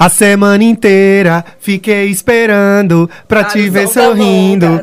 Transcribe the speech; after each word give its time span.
A 0.00 0.08
semana 0.08 0.64
inteira 0.64 1.44
fiquei 1.58 2.06
esperando 2.06 3.08
pra 3.28 3.44
te 3.44 3.68
ver 3.68 3.86
sorrindo. 3.86 4.80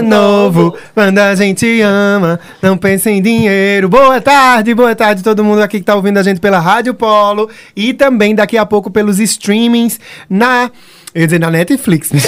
Novo, 0.00 0.62
novo. 0.62 0.76
quando 0.94 1.18
a 1.18 1.34
gente 1.34 1.80
ama, 1.80 2.38
não 2.62 2.78
pensa 2.78 3.10
em 3.10 3.20
dinheiro. 3.20 3.88
Boa 3.88 4.20
tarde, 4.20 4.72
boa 4.76 4.94
tarde 4.94 5.24
todo 5.24 5.42
mundo 5.42 5.60
aqui 5.60 5.80
que 5.80 5.84
tá 5.84 5.96
ouvindo 5.96 6.18
a 6.18 6.22
gente 6.22 6.38
pela 6.38 6.60
Rádio 6.60 6.94
Polo 6.94 7.50
e 7.74 7.92
também 7.92 8.32
daqui 8.32 8.56
a 8.56 8.64
pouco 8.64 8.92
pelos 8.92 9.18
streamings 9.18 9.98
na. 10.30 10.70
Eu 11.14 11.20
ia 11.20 11.26
dizer 11.26 11.38
na 11.38 11.50
Netflix. 11.50 12.10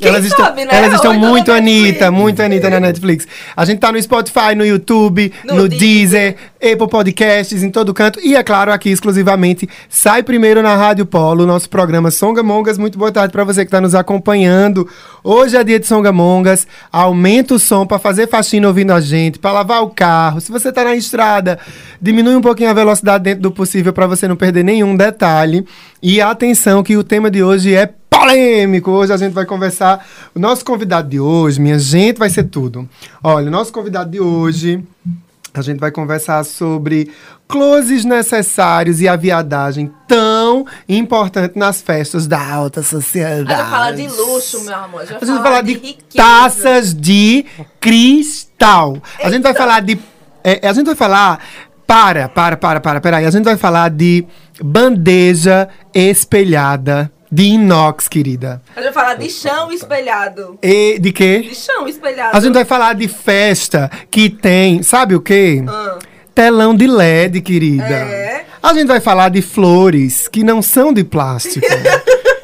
Elas 0.00 0.24
estão, 0.24 0.46
sabe, 0.46 0.64
né? 0.64 0.70
elas 0.72 0.94
estão 0.94 1.14
então 1.14 1.28
muito. 1.28 1.52
Anitta, 1.52 2.10
muito 2.10 2.42
Anitta 2.42 2.68
na 2.68 2.80
Netflix. 2.80 3.26
A 3.56 3.64
gente 3.64 3.78
tá 3.78 3.92
no 3.92 4.02
Spotify, 4.02 4.54
no 4.56 4.66
YouTube, 4.66 5.32
no, 5.44 5.54
No 5.54 5.68
Deezer, 5.68 6.36
Apple 6.56 6.88
Podcasts, 6.88 7.62
em 7.62 7.70
todo 7.70 7.94
canto. 7.94 8.18
E 8.20 8.34
é 8.34 8.42
claro, 8.42 8.72
aqui 8.72 8.90
exclusivamente, 8.90 9.68
sai 9.88 10.24
primeiro 10.24 10.60
na 10.60 10.74
Rádio 10.74 11.06
Polo, 11.06 11.46
nosso 11.46 11.70
programa 11.70 12.10
Songamongas. 12.10 12.78
Muito 12.78 12.98
boa 12.98 13.12
tarde 13.12 13.30
para 13.30 13.44
você 13.44 13.60
que 13.60 13.68
está 13.68 13.80
nos 13.80 13.94
acompanhando. 13.94 14.88
Hoje 15.24 15.56
é 15.56 15.62
dia 15.62 15.78
de 15.78 15.86
Songamongas. 15.86 16.66
Aumenta 16.90 17.54
o 17.54 17.58
som 17.58 17.86
para 17.86 18.00
fazer 18.00 18.28
faxina 18.28 18.66
ouvindo 18.66 18.92
a 18.92 19.00
gente, 19.00 19.38
para 19.38 19.52
lavar 19.52 19.80
o 19.82 19.90
carro. 19.90 20.40
Se 20.40 20.50
você 20.50 20.72
tá 20.72 20.82
na 20.82 20.96
estrada, 20.96 21.60
diminui 22.00 22.34
um 22.34 22.40
pouquinho 22.40 22.70
a 22.70 22.74
velocidade 22.74 23.22
dentro 23.22 23.42
do 23.42 23.52
possível 23.52 23.92
para 23.92 24.08
você 24.08 24.26
não 24.26 24.34
perder 24.34 24.64
nenhum 24.64 24.96
detalhe. 24.96 25.64
E 26.02 26.20
atenção 26.20 26.82
que 26.82 26.96
o 26.96 27.04
tema 27.04 27.30
de 27.30 27.40
hoje 27.40 27.72
é 27.72 27.86
polêmico. 27.86 28.90
Hoje 28.90 29.12
a 29.12 29.16
gente 29.16 29.32
vai 29.32 29.46
conversar. 29.46 30.04
O 30.34 30.40
nosso 30.40 30.64
convidado 30.64 31.08
de 31.08 31.20
hoje, 31.20 31.60
minha 31.60 31.78
gente, 31.78 32.18
vai 32.18 32.28
ser 32.28 32.44
tudo. 32.44 32.88
Olha, 33.22 33.46
o 33.46 33.50
nosso 33.50 33.72
convidado 33.72 34.10
de 34.10 34.18
hoje. 34.18 34.82
A 35.54 35.60
gente 35.60 35.78
vai 35.78 35.90
conversar 35.90 36.42
sobre 36.44 37.12
closes 37.52 38.02
necessários 38.06 39.02
e 39.02 39.06
a 39.06 39.14
viadagem 39.14 39.92
tão 40.08 40.64
importante 40.88 41.58
nas 41.58 41.82
festas 41.82 42.26
da 42.26 42.40
alta 42.42 42.80
A 42.80 42.82
sociedade. 42.82 43.40
gente 43.40 43.56
vai 43.56 43.70
falar 43.70 43.92
de 43.92 44.06
luxo, 44.08 44.64
meu 44.64 44.74
amor. 44.74 45.02
A 45.02 45.04
gente 45.04 45.16
A 45.16 45.18
vai 45.18 45.28
gente 45.28 45.42
falar 45.42 45.60
de, 45.62 45.72
riqueza. 45.74 45.98
taças 46.16 46.94
de 46.94 47.44
cristal. 47.78 48.96
A 49.22 49.30
gente 49.30 49.42
vai 49.42 49.54
falar 49.54 49.80
de. 49.80 49.98
é, 50.42 50.66
a 50.66 50.72
gente 50.72 50.86
vai 50.86 50.94
falar. 50.96 51.38
Para, 51.86 52.26
para, 52.26 52.56
para, 52.56 52.80
para, 52.80 53.00
peraí. 53.02 53.26
A 53.26 53.30
gente 53.30 53.44
vai 53.44 53.56
falar 53.58 53.90
de 53.90 54.24
bandeja 54.62 55.68
espelhada 55.92 57.12
de 57.30 57.42
inox, 57.44 58.08
querida. 58.08 58.62
A 58.74 58.80
gente 58.80 58.92
vai 58.92 59.02
falar 59.04 59.14
de 59.16 59.28
chão 59.28 59.70
espelhado. 59.70 60.58
E 60.62 60.98
de 60.98 61.12
quê? 61.12 61.40
De 61.48 61.54
chão 61.54 61.86
espelhado. 61.86 62.34
A 62.36 62.40
gente 62.40 62.54
vai 62.54 62.64
falar 62.64 62.94
de 62.94 63.08
festa 63.08 63.90
que 64.10 64.30
tem, 64.30 64.82
sabe 64.82 65.14
o 65.14 65.20
quê? 65.20 65.62
Ah. 65.68 65.98
Telão 66.34 66.74
de 66.74 66.86
LED, 66.86 67.40
querida. 67.40 67.84
É. 67.84 68.44
A 68.62 68.72
gente 68.74 68.86
vai 68.88 69.00
falar 69.00 69.28
de 69.28 69.42
flores 69.42 70.28
que 70.28 70.42
não 70.44 70.62
são 70.62 70.92
de 70.92 71.04
plástico. 71.04 71.66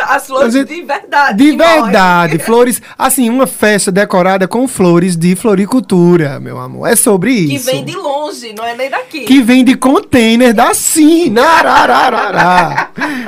As 0.00 0.27
flores 0.27 0.55
gente- 0.55 0.75
de 0.75 0.83
verdade. 0.83 1.36
de 1.36 1.50
que 1.50 1.56
verdade, 1.56 2.39
flores, 2.41 2.80
assim, 2.97 3.28
uma 3.28 3.47
festa 3.47 3.92
decorada 3.92 4.48
com 4.48 4.67
flores 4.67 5.14
de 5.17 5.36
floricultura, 5.36 6.40
meu 6.40 6.58
amor. 6.58 6.89
É 6.89 6.96
sobre 6.96 7.35
Que 7.46 7.57
isso. 7.57 7.67
vem 7.67 7.85
de 7.85 7.95
longe, 7.95 8.55
não 8.57 8.64
é 8.64 8.74
nem 8.74 8.89
daqui. 8.89 9.20
Que 9.20 9.42
vem 9.42 9.62
de 9.62 9.74
container 9.77 10.55
da 10.55 10.73
China. 10.73 11.42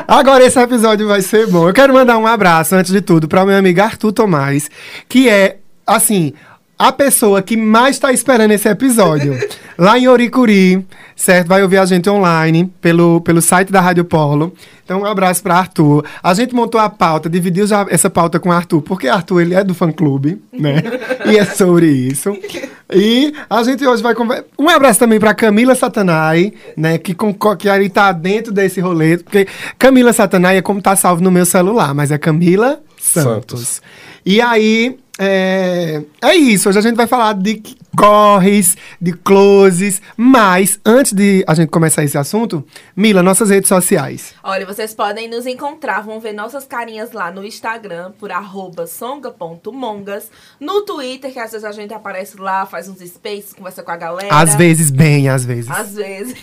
Agora 0.09 0.45
esse 0.45 0.59
episódio 0.59 1.07
vai 1.07 1.21
ser 1.23 1.47
bom. 1.49 1.69
Eu 1.69 1.75
quero 1.75 1.93
mandar 1.93 2.17
um 2.19 2.27
abraço, 2.27 2.75
antes 2.75 2.93
de 2.93 3.01
tudo, 3.01 3.29
para 3.29 3.45
meu 3.45 3.57
amigo 3.59 3.81
Arthur 3.83 4.13
Tomás, 4.13 4.71
que 5.09 5.29
é, 5.29 5.59
assim, 5.87 6.33
a 6.79 6.91
pessoa 6.91 7.43
que 7.43 7.57
mais 7.59 7.97
está 7.97 8.11
esperando 8.13 8.53
esse 8.53 8.69
episódio. 8.69 9.39
Lá 9.81 9.99
em 9.99 10.07
Oricuri, 10.07 10.87
certo? 11.17 11.49
Vai 11.49 11.63
ouvir 11.63 11.79
a 11.79 11.87
gente 11.87 12.07
online 12.11 12.71
pelo, 12.83 13.23
pelo 13.23 13.41
site 13.41 13.73
da 13.73 13.81
Rádio 13.81 14.05
Polo. 14.05 14.53
Então, 14.85 15.01
um 15.01 15.07
abraço 15.07 15.43
para 15.43 15.57
Arthur. 15.57 16.05
A 16.23 16.35
gente 16.35 16.55
montou 16.55 16.79
a 16.79 16.91
pauta, 16.91 17.31
dividiu 17.31 17.67
já 17.67 17.87
essa 17.89 18.11
pauta 18.11 18.39
com 18.39 18.51
o 18.51 18.53
Arthur, 18.53 18.83
porque 18.83 19.09
Arthur, 19.09 19.41
ele 19.41 19.55
é 19.55 19.65
do 19.65 19.75
fã-clube, 19.75 20.39
né? 20.53 20.83
e 21.25 21.39
é 21.39 21.47
sobre 21.47 21.87
isso. 21.87 22.37
E 22.93 23.33
a 23.49 23.63
gente 23.63 23.87
hoje 23.87 24.03
vai 24.03 24.15
conversar. 24.15 24.45
Um 24.59 24.69
abraço 24.69 24.99
também 24.99 25.19
para 25.19 25.33
Camila 25.33 25.75
Satanai, 25.75 26.53
né? 26.77 26.99
Que, 26.99 27.17
que 27.59 27.69
aí 27.71 27.89
tá 27.89 28.13
dentro 28.13 28.53
desse 28.53 28.81
rolê. 28.81 29.17
Porque 29.17 29.49
Camila 29.79 30.13
Satanai 30.13 30.59
é 30.59 30.63
como 30.63 30.83
tá 30.83 30.95
salvo 30.95 31.23
no 31.23 31.31
meu 31.31 31.47
celular, 31.47 31.95
mas 31.95 32.11
é 32.11 32.19
Camila 32.19 32.81
Santos. 33.01 33.61
Santos. 33.61 33.83
E 34.25 34.41
aí. 34.41 34.99
É, 35.23 36.03
é 36.23 36.35
isso, 36.35 36.71
hoje 36.71 36.79
a 36.79 36.81
gente 36.81 36.97
vai 36.97 37.07
falar 37.07 37.35
de 37.35 37.63
corres, 37.97 38.77
de 38.99 39.13
closes, 39.13 40.01
mas 40.17 40.81
antes 40.85 41.13
de 41.13 41.45
a 41.47 41.55
gente 41.55 41.69
começar 41.69 42.03
esse 42.03 42.17
assunto, 42.17 42.65
Mila, 42.97 43.23
nossas 43.23 43.51
redes 43.51 43.69
sociais. 43.69 44.35
Olha, 44.43 44.65
vocês 44.65 44.95
podem 44.95 45.29
nos 45.29 45.47
encontrar, 45.47 46.03
vão 46.03 46.21
ver 46.21 46.33
nossas 46.33 46.65
carinhas 46.65 47.13
lá 47.13 47.31
no 47.31 47.45
Instagram, 47.45 48.13
por 48.19 48.33
arroba 48.33 48.87
songa.mongas. 48.87 50.31
No 50.59 50.83
Twitter, 50.83 51.31
que 51.33 51.39
às 51.39 51.53
vezes 51.53 51.65
a 51.65 51.73
gente 51.73 51.93
aparece 51.93 52.39
lá, 52.39 52.65
faz 52.65 52.89
uns 52.89 53.01
spaces, 53.01 53.53
conversa 53.53 53.83
com 53.83 53.91
a 53.91 53.97
galera. 53.97 54.35
Às 54.35 54.55
vezes, 54.55 54.91
bem, 54.91 55.29
às 55.29 55.45
vezes. 55.45 55.71
Às 55.71 55.95
vezes. 55.95 56.35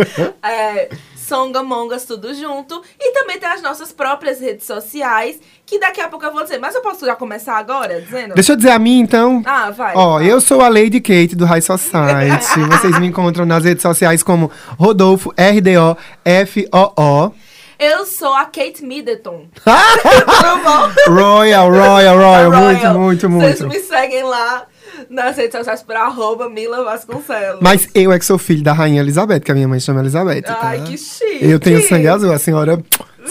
é, 0.42 0.88
Songamongas, 1.26 2.04
tudo 2.04 2.32
junto. 2.34 2.80
E 3.00 3.12
também 3.12 3.38
tem 3.38 3.48
as 3.48 3.60
nossas 3.62 3.92
próprias 3.92 4.40
redes 4.40 4.66
sociais, 4.66 5.38
que 5.64 5.78
daqui 5.78 6.00
a 6.00 6.08
pouco 6.08 6.24
eu 6.24 6.32
vou 6.32 6.42
dizer. 6.44 6.58
Mas 6.58 6.74
eu 6.74 6.82
posso 6.82 7.04
já 7.04 7.16
começar 7.16 7.56
agora, 7.56 8.00
dizendo? 8.00 8.34
Deixa 8.34 8.52
eu 8.52 8.56
dizer 8.56 8.70
a 8.70 8.78
mim, 8.78 9.00
então. 9.00 9.42
Ah, 9.44 9.70
vai. 9.70 9.92
Ó, 9.96 10.20
eu 10.20 10.40
sou 10.40 10.60
a 10.60 10.68
Lady 10.68 11.00
Kate 11.00 11.34
do 11.34 11.44
High 11.44 11.62
Society. 11.62 12.60
Vocês 12.70 12.98
me 12.98 13.06
encontram 13.08 13.44
nas 13.44 13.64
redes 13.64 13.82
sociais 13.82 14.22
como 14.22 14.50
Rodolfo, 14.78 15.32
R-D-O-F-O-O. 15.36 17.32
Eu 17.78 18.06
sou 18.06 18.32
a 18.32 18.44
Kate 18.46 18.82
Middleton. 18.82 19.48
Tudo 19.62 20.62
bom? 20.64 20.90
Royal, 21.12 21.70
Royal, 21.70 22.16
Royal. 22.16 22.50
Royal. 22.50 22.94
Muito, 22.98 23.28
muito, 23.28 23.46
Vocês 23.46 23.60
muito. 23.60 23.74
me 23.74 23.80
seguem 23.82 24.22
lá 24.22 24.66
nas 25.10 25.36
redes 25.36 25.52
sociais 25.56 25.82
por 25.82 25.94
arroba 25.96 26.48
Mila 26.48 26.84
Vasconcelos. 26.84 27.60
Mas 27.60 27.88
eu 27.94 28.12
é 28.12 28.18
que 28.18 28.24
sou 28.24 28.38
filho 28.38 28.62
da 28.62 28.72
Rainha 28.72 29.00
Elizabeth, 29.00 29.40
que 29.40 29.50
a 29.52 29.54
minha 29.54 29.68
mãe 29.68 29.80
chama 29.80 30.00
Elizabeth. 30.00 30.42
tá? 30.42 30.58
Ai, 30.62 30.80
que 30.82 30.96
chique. 30.98 31.38
Eu 31.40 31.58
tenho 31.60 31.80
sangue 31.86 32.08
azul, 32.08 32.32
a 32.32 32.38
senhora 32.38 32.82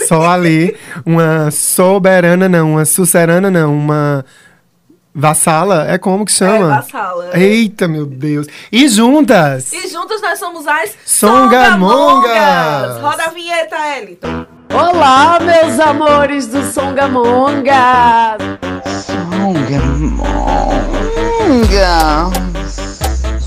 só 0.06 0.28
ali, 0.28 0.76
uma 1.04 1.50
soberana 1.50 2.48
não, 2.48 2.72
uma 2.72 2.84
sucerana 2.84 3.50
não, 3.50 3.74
uma 3.74 4.24
vassala, 5.14 5.86
é 5.90 5.96
como 5.96 6.26
que 6.26 6.32
É, 6.32 6.34
chama? 6.34 6.68
vassala. 6.76 7.30
Eita, 7.38 7.88
meu 7.88 8.04
Deus. 8.04 8.46
E 8.70 8.86
juntas! 8.88 9.72
E 9.72 9.88
juntos 9.88 10.20
nós 10.20 10.38
somos 10.38 10.66
as 10.66 10.90
Songamongas. 11.06 11.70
Songamongas. 11.72 13.00
Roda 13.00 13.24
a 13.24 13.30
vinheta, 13.30 13.76
Eliton. 13.98 14.46
Olá, 14.74 15.38
meus 15.40 15.80
amores 15.80 16.46
do 16.48 16.62
Songamonga! 16.70 18.36
Songamongas. 19.06 20.95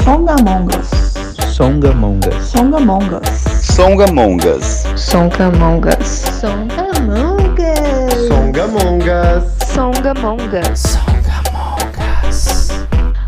Songamongas. 0.04 0.88
Songamongas. 1.56 2.46
Songamongas. 2.46 3.44
Songamongas. 3.66 4.84
Songamongas. 8.28 9.44
Songamongas. 9.74 11.00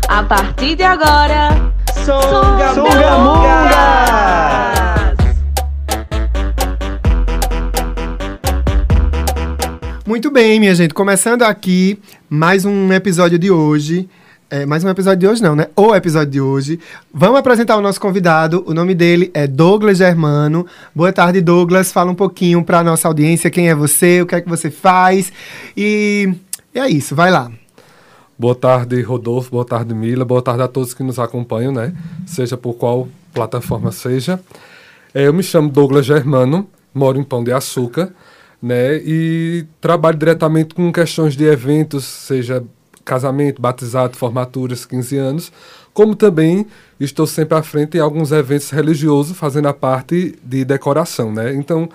A 0.06 0.22
partir 0.22 0.76
de 0.76 0.84
agora, 0.84 1.72
Songamongas. 2.04 2.94
Muito 10.06 10.30
bem, 10.30 10.60
minha 10.60 10.76
gente. 10.76 10.94
Começando 10.94 11.42
aqui 11.42 12.00
mais 12.30 12.64
um 12.64 12.92
episódio 12.92 13.36
de 13.36 13.50
hoje. 13.50 14.08
É, 14.54 14.66
mais 14.66 14.84
um 14.84 14.88
episódio 14.90 15.18
de 15.18 15.26
hoje, 15.26 15.42
não, 15.42 15.56
né? 15.56 15.68
O 15.74 15.94
episódio 15.94 16.30
de 16.30 16.38
hoje. 16.38 16.78
Vamos 17.10 17.38
apresentar 17.38 17.74
o 17.74 17.80
nosso 17.80 17.98
convidado. 17.98 18.62
O 18.66 18.74
nome 18.74 18.94
dele 18.94 19.30
é 19.32 19.46
Douglas 19.46 19.96
Germano. 19.96 20.66
Boa 20.94 21.10
tarde, 21.10 21.40
Douglas. 21.40 21.90
Fala 21.90 22.10
um 22.10 22.14
pouquinho 22.14 22.62
para 22.62 22.84
nossa 22.84 23.08
audiência 23.08 23.50
quem 23.50 23.70
é 23.70 23.74
você, 23.74 24.20
o 24.20 24.26
que 24.26 24.34
é 24.34 24.42
que 24.42 24.48
você 24.50 24.70
faz. 24.70 25.32
E 25.74 26.34
é 26.74 26.86
isso, 26.86 27.16
vai 27.16 27.30
lá. 27.30 27.50
Boa 28.38 28.54
tarde, 28.54 29.00
Rodolfo. 29.00 29.52
Boa 29.52 29.64
tarde, 29.64 29.94
Mila. 29.94 30.22
Boa 30.22 30.42
tarde 30.42 30.62
a 30.62 30.68
todos 30.68 30.92
que 30.92 31.02
nos 31.02 31.18
acompanham, 31.18 31.72
né? 31.72 31.94
Seja 32.26 32.54
por 32.54 32.74
qual 32.74 33.08
plataforma 33.32 33.90
seja. 33.90 34.38
É, 35.14 35.28
eu 35.28 35.32
me 35.32 35.42
chamo 35.42 35.70
Douglas 35.70 36.04
Germano. 36.04 36.68
moro 36.92 37.18
em 37.18 37.24
Pão 37.24 37.42
de 37.42 37.52
Açúcar, 37.52 38.12
né? 38.62 38.96
E 38.98 39.64
trabalho 39.80 40.18
diretamente 40.18 40.74
com 40.74 40.92
questões 40.92 41.34
de 41.34 41.44
eventos, 41.44 42.04
seja 42.04 42.62
casamento, 43.04 43.60
batizado, 43.60 44.16
formaturas, 44.16 44.84
15 44.84 45.16
anos, 45.16 45.52
como 45.92 46.14
também 46.14 46.66
estou 46.98 47.26
sempre 47.26 47.56
à 47.56 47.62
frente 47.62 47.96
em 47.96 48.00
alguns 48.00 48.32
eventos 48.32 48.70
religiosos, 48.70 49.36
fazendo 49.36 49.68
a 49.68 49.74
parte 49.74 50.38
de 50.42 50.64
decoração, 50.64 51.32
né? 51.32 51.54
Então, 51.54 51.88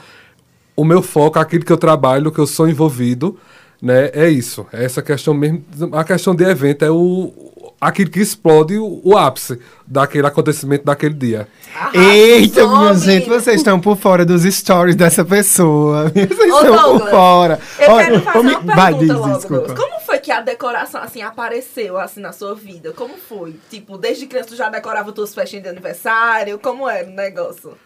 o 0.76 0.86
meu 0.86 1.02
foco, 1.02 1.40
aquilo 1.40 1.66
que 1.66 1.72
eu 1.72 1.78
trabalho, 1.78 2.32
que 2.32 2.40
eu 2.40 2.46
sou 2.48 2.70
envolvido, 2.70 3.38
né, 3.82 4.10
é 4.14 4.30
isso. 4.30 4.66
É 4.72 4.84
essa 4.84 5.02
questão 5.02 5.34
mesmo. 5.34 5.64
A 5.94 6.04
questão 6.04 6.36
de 6.36 6.44
evento 6.44 6.84
é 6.86 6.92
o 6.92 7.34
aquilo 7.80 8.10
que 8.10 8.20
explode 8.20 8.76
o, 8.78 9.02
o 9.04 9.16
ápice 9.16 9.60
daquele 9.86 10.26
acontecimento 10.26 10.84
daquele 10.84 11.14
dia. 11.14 11.48
Eita, 11.94 12.68
minha 12.68 12.94
gente, 12.96 13.30
vocês 13.30 13.58
estão 13.58 13.80
por 13.80 13.96
fora 13.96 14.26
dos 14.26 14.44
stories 14.44 14.96
dessa 14.96 15.24
pessoa. 15.24 16.10
Vocês 16.10 16.54
Ô, 16.54 16.58
estão 16.58 16.60
por 16.62 16.90
Douglas, 16.90 17.10
fora. 17.12 17.60
Eu 17.80 17.92
Olha, 17.92 18.06
quero 18.06 18.22
fazer 18.22 18.40
uma 18.40 18.76
Vai, 18.76 18.94
pergunta 18.94 19.14
diz, 19.14 19.16
logo, 19.16 19.38
desculpa. 19.38 19.68
Douglas. 19.68 19.80
Como 19.80 19.97
foi 20.08 20.20
que 20.20 20.32
a 20.32 20.40
decoração, 20.40 21.02
assim, 21.04 21.22
apareceu, 21.22 21.98
assim, 21.98 22.22
na 22.22 22.32
sua 22.32 22.56
vida? 22.56 22.94
Como 22.94 23.16
foi? 23.18 23.56
Tipo, 23.70 23.98
desde 23.98 24.26
criança 24.26 24.48
tu 24.48 24.56
já 24.56 24.70
decorava 24.70 25.12
tuas 25.12 25.36
festinhas 25.36 25.64
de 25.64 25.70
aniversário? 25.70 26.58
Como 26.58 26.90
era 26.90 27.06
o 27.06 27.12
negócio? 27.12 27.78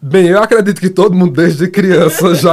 Bem, 0.00 0.28
eu 0.28 0.40
acredito 0.40 0.80
que 0.80 0.88
todo 0.88 1.12
mundo 1.12 1.32
desde 1.32 1.68
criança 1.68 2.32
já, 2.38 2.52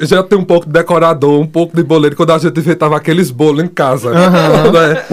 já 0.00 0.22
tem 0.22 0.38
um 0.38 0.44
pouco 0.44 0.64
de 0.64 0.72
decorador, 0.72 1.38
um 1.38 1.46
pouco 1.46 1.76
de 1.76 1.82
boleiro, 1.82 2.16
quando 2.16 2.30
a 2.30 2.38
gente 2.38 2.58
inventava 2.58 2.96
aqueles 2.96 3.30
bolos 3.30 3.62
em 3.62 3.68
casa. 3.68 4.10
né? 4.16 5.04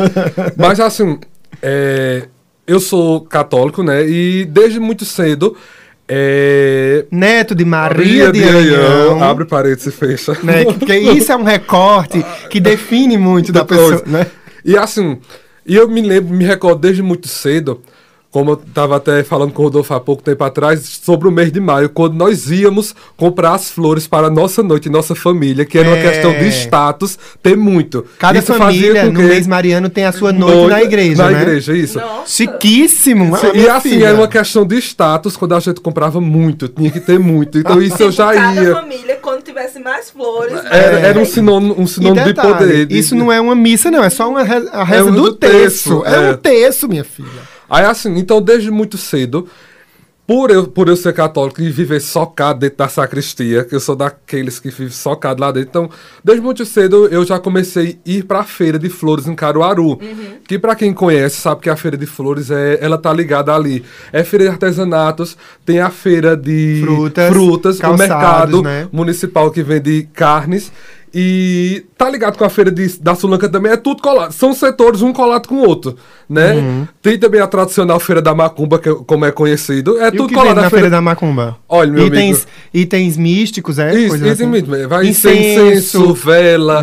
Mas 0.55 0.79
assim, 0.79 1.19
é, 1.61 2.29
eu 2.65 2.79
sou 2.79 3.19
católico, 3.21 3.83
né? 3.83 4.07
E 4.07 4.45
desde 4.45 4.79
muito 4.79 5.03
cedo. 5.03 5.57
É, 6.11 7.05
Neto 7.11 7.53
de 7.53 7.63
Maria 7.63 8.31
de 8.31 8.43
Anhão. 8.43 9.23
Abre 9.23 9.45
parênteses 9.45 9.93
e 9.93 9.95
fecha. 9.95 10.35
né? 10.41 10.63
Porque 10.63 10.97
isso 10.97 11.31
é 11.31 11.35
um 11.35 11.43
recorte 11.43 12.25
que 12.49 12.59
define 12.59 13.15
muito 13.15 13.51
da 13.51 13.63
pessoa, 13.63 14.01
né? 14.07 14.25
E 14.65 14.75
assim, 14.75 15.19
eu 15.65 15.87
me 15.87 16.01
lembro, 16.01 16.33
me 16.33 16.43
recordo 16.43 16.81
desde 16.81 17.03
muito 17.03 17.27
cedo, 17.27 17.81
como 18.31 18.51
eu 18.51 18.61
estava 18.67 18.95
até 18.97 19.23
falando 19.23 19.51
com 19.53 19.63
o 19.63 19.65
Rodolfo 19.65 19.91
há 19.93 19.99
pouco 19.99 20.21
tempo 20.21 20.43
atrás, 20.43 20.99
sobre 21.03 21.27
o 21.27 21.31
mês 21.31 21.51
de 21.51 21.59
maio, 21.59 21.89
quando 21.89 22.13
nós 22.13 22.51
íamos 22.51 22.93
comprar 23.17 23.55
as 23.55 23.69
flores 23.71 24.05
para 24.05 24.27
a 24.27 24.29
nossa 24.29 24.61
noite, 24.61 24.87
nossa 24.89 25.15
família, 25.15 25.65
que 25.65 25.77
era 25.79 25.87
uma 25.89 25.97
É. 25.97 26.01
questão 26.09 26.31
de 26.33 26.47
status, 26.49 27.17
ter 27.41 27.57
muito. 27.57 28.05
Cada 28.19 28.37
Isso 28.37 28.53
família 28.53 29.05
no 29.05 29.19
mês 29.19 29.47
mariano 29.47 29.89
tem 29.89 30.05
a 30.05 30.11
sua 30.11 30.31
noite, 30.31 30.69
na 30.69 30.83
igreja, 30.83 31.23
Na 31.23 31.29
né? 31.31 31.41
igreja, 31.41 31.73
isso. 31.75 31.99
Nossa. 31.99 32.27
Chiquíssimo. 32.31 33.35
Sim, 33.37 33.47
ah, 33.47 33.51
e 33.53 33.57
minha 33.57 33.73
assim, 33.75 33.89
filha. 33.89 34.05
era 34.07 34.17
uma 34.17 34.27
questão 34.27 34.65
de 34.65 34.77
status 34.77 35.35
quando 35.35 35.55
a 35.55 35.59
gente 35.59 35.81
comprava 35.81 36.21
muito, 36.21 36.67
tinha 36.67 36.91
que 36.91 36.99
ter 36.99 37.17
muito. 37.17 37.57
Então 37.57 37.81
isso 37.81 38.01
eu 38.03 38.11
já 38.11 38.33
Cada 38.33 38.61
ia. 38.63 38.73
família, 38.75 39.17
quando 39.21 39.41
tivesse 39.41 39.79
mais 39.79 40.09
flores... 40.11 40.53
Era, 40.69 40.99
É. 40.99 41.05
era 41.09 41.19
um 41.19 41.25
sinônimo, 41.25 41.75
um 41.79 41.87
sinônimo 41.87 42.23
de 42.25 42.33
detalhe, 42.33 42.53
poder. 42.53 42.85
de- 42.85 42.97
isso 42.99 43.15
não 43.15 43.31
é 43.31 43.41
uma 43.41 43.55
missa, 43.55 43.89
não. 43.89 44.03
É 44.03 44.09
só 44.09 44.29
uma 44.29 44.43
re- 44.43 44.69
a 44.71 44.83
reza 44.83 45.05
um 45.05 45.11
do, 45.11 45.21
do 45.23 45.33
terço. 45.33 46.01
terço, 46.01 46.05
É. 46.05 46.27
é. 46.27 46.31
um 46.31 46.37
terço, 46.37 46.87
minha 46.87 47.03
filha. 47.03 47.27
Aí 47.69 47.85
assim, 47.85 48.17
então 48.17 48.41
desde 48.41 48.71
muito 48.71 48.97
cedo, 48.97 49.47
por 50.29 50.51
eu, 50.51 50.67
por 50.67 50.87
eu 50.87 50.95
ser 50.95 51.11
católico 51.11 51.59
e 51.59 51.71
viver 51.71 51.99
socado 51.99 52.59
dentro 52.59 52.77
da 52.77 52.87
sacristia, 52.87 53.63
que 53.63 53.73
eu 53.73 53.79
sou 53.79 53.95
daqueles 53.95 54.59
que 54.59 54.69
vivem 54.69 54.91
socado 54.91 55.41
lá 55.41 55.51
dentro, 55.51 55.69
então 55.69 55.89
desde 56.23 56.43
muito 56.43 56.63
cedo 56.67 57.07
eu 57.07 57.25
já 57.25 57.39
comecei 57.39 57.97
a 58.05 58.09
ir 58.11 58.25
pra 58.25 58.43
feira 58.43 58.77
de 58.77 58.89
flores 58.89 59.25
em 59.25 59.33
Caruaru. 59.33 59.99
Que 60.47 60.59
pra 60.59 60.75
quem 60.75 60.93
conhece 60.93 61.37
sabe 61.37 61.61
que 61.61 61.69
a 61.69 61.75
feira 61.75 61.97
de 61.97 62.05
flores 62.05 62.51
é, 62.51 62.77
ela 62.79 62.95
tá 62.95 63.11
ligada 63.11 63.51
ali. 63.55 63.83
É 64.13 64.23
feira 64.23 64.45
de 64.45 64.51
artesanatos, 64.51 65.35
tem 65.65 65.79
a 65.79 65.89
feira 65.89 66.37
de 66.37 66.83
Frutas, 66.85 67.29
frutas 67.33 67.77
o 67.79 67.81
calçados, 67.81 68.07
mercado 68.07 68.61
né? 68.61 68.87
municipal 68.91 69.49
que 69.49 69.63
vende 69.63 70.07
carnes. 70.13 70.71
E 71.13 71.85
tá 71.97 72.09
ligado 72.09 72.37
com 72.37 72.43
a 72.43 72.49
feira 72.49 72.69
de- 72.71 72.99
da 72.99 73.15
Sulanca 73.15 73.49
também, 73.49 73.71
é 73.71 73.77
tudo 73.77 74.01
colado. 74.01 74.31
São 74.31 74.53
setores 74.53 75.01
um 75.01 75.11
colado 75.11 75.47
com 75.47 75.55
o 75.55 75.67
outro, 75.67 75.95
né? 76.29 76.53
Uhum. 76.53 76.87
Tem 77.01 77.17
também 77.17 77.41
a 77.41 77.47
tradicional 77.47 77.99
feira 77.99 78.21
da 78.21 78.33
Macumba, 78.35 78.77
que, 78.79 78.89
é- 78.89 78.95
como 79.07 79.25
é 79.25 79.31
conhecido. 79.31 79.99
É 79.99 80.05
E 80.05 80.07
o 80.09 80.11
tudo 80.11 80.27
que 80.29 80.33
colado 80.35 80.49
vende 80.49 80.55
na 80.57 80.61
na 80.63 80.69
Feira 80.69 80.89
da 80.89 81.01
Macumba? 81.01 81.57
Olha, 81.67 81.91
meu 81.91 82.07
itens, 82.07 82.37
amigo. 82.37 82.47
itens 82.73 83.17
místicos, 83.17 83.79
é? 83.79 83.93
Isso, 83.95 84.15
isso 84.17 84.27
assim? 84.27 84.45
mesmo. 84.45 84.75
é, 84.75 84.87
Vai 84.87 85.07
Incenso, 85.07 85.65
incenso, 85.71 86.13
vela, 86.13 86.81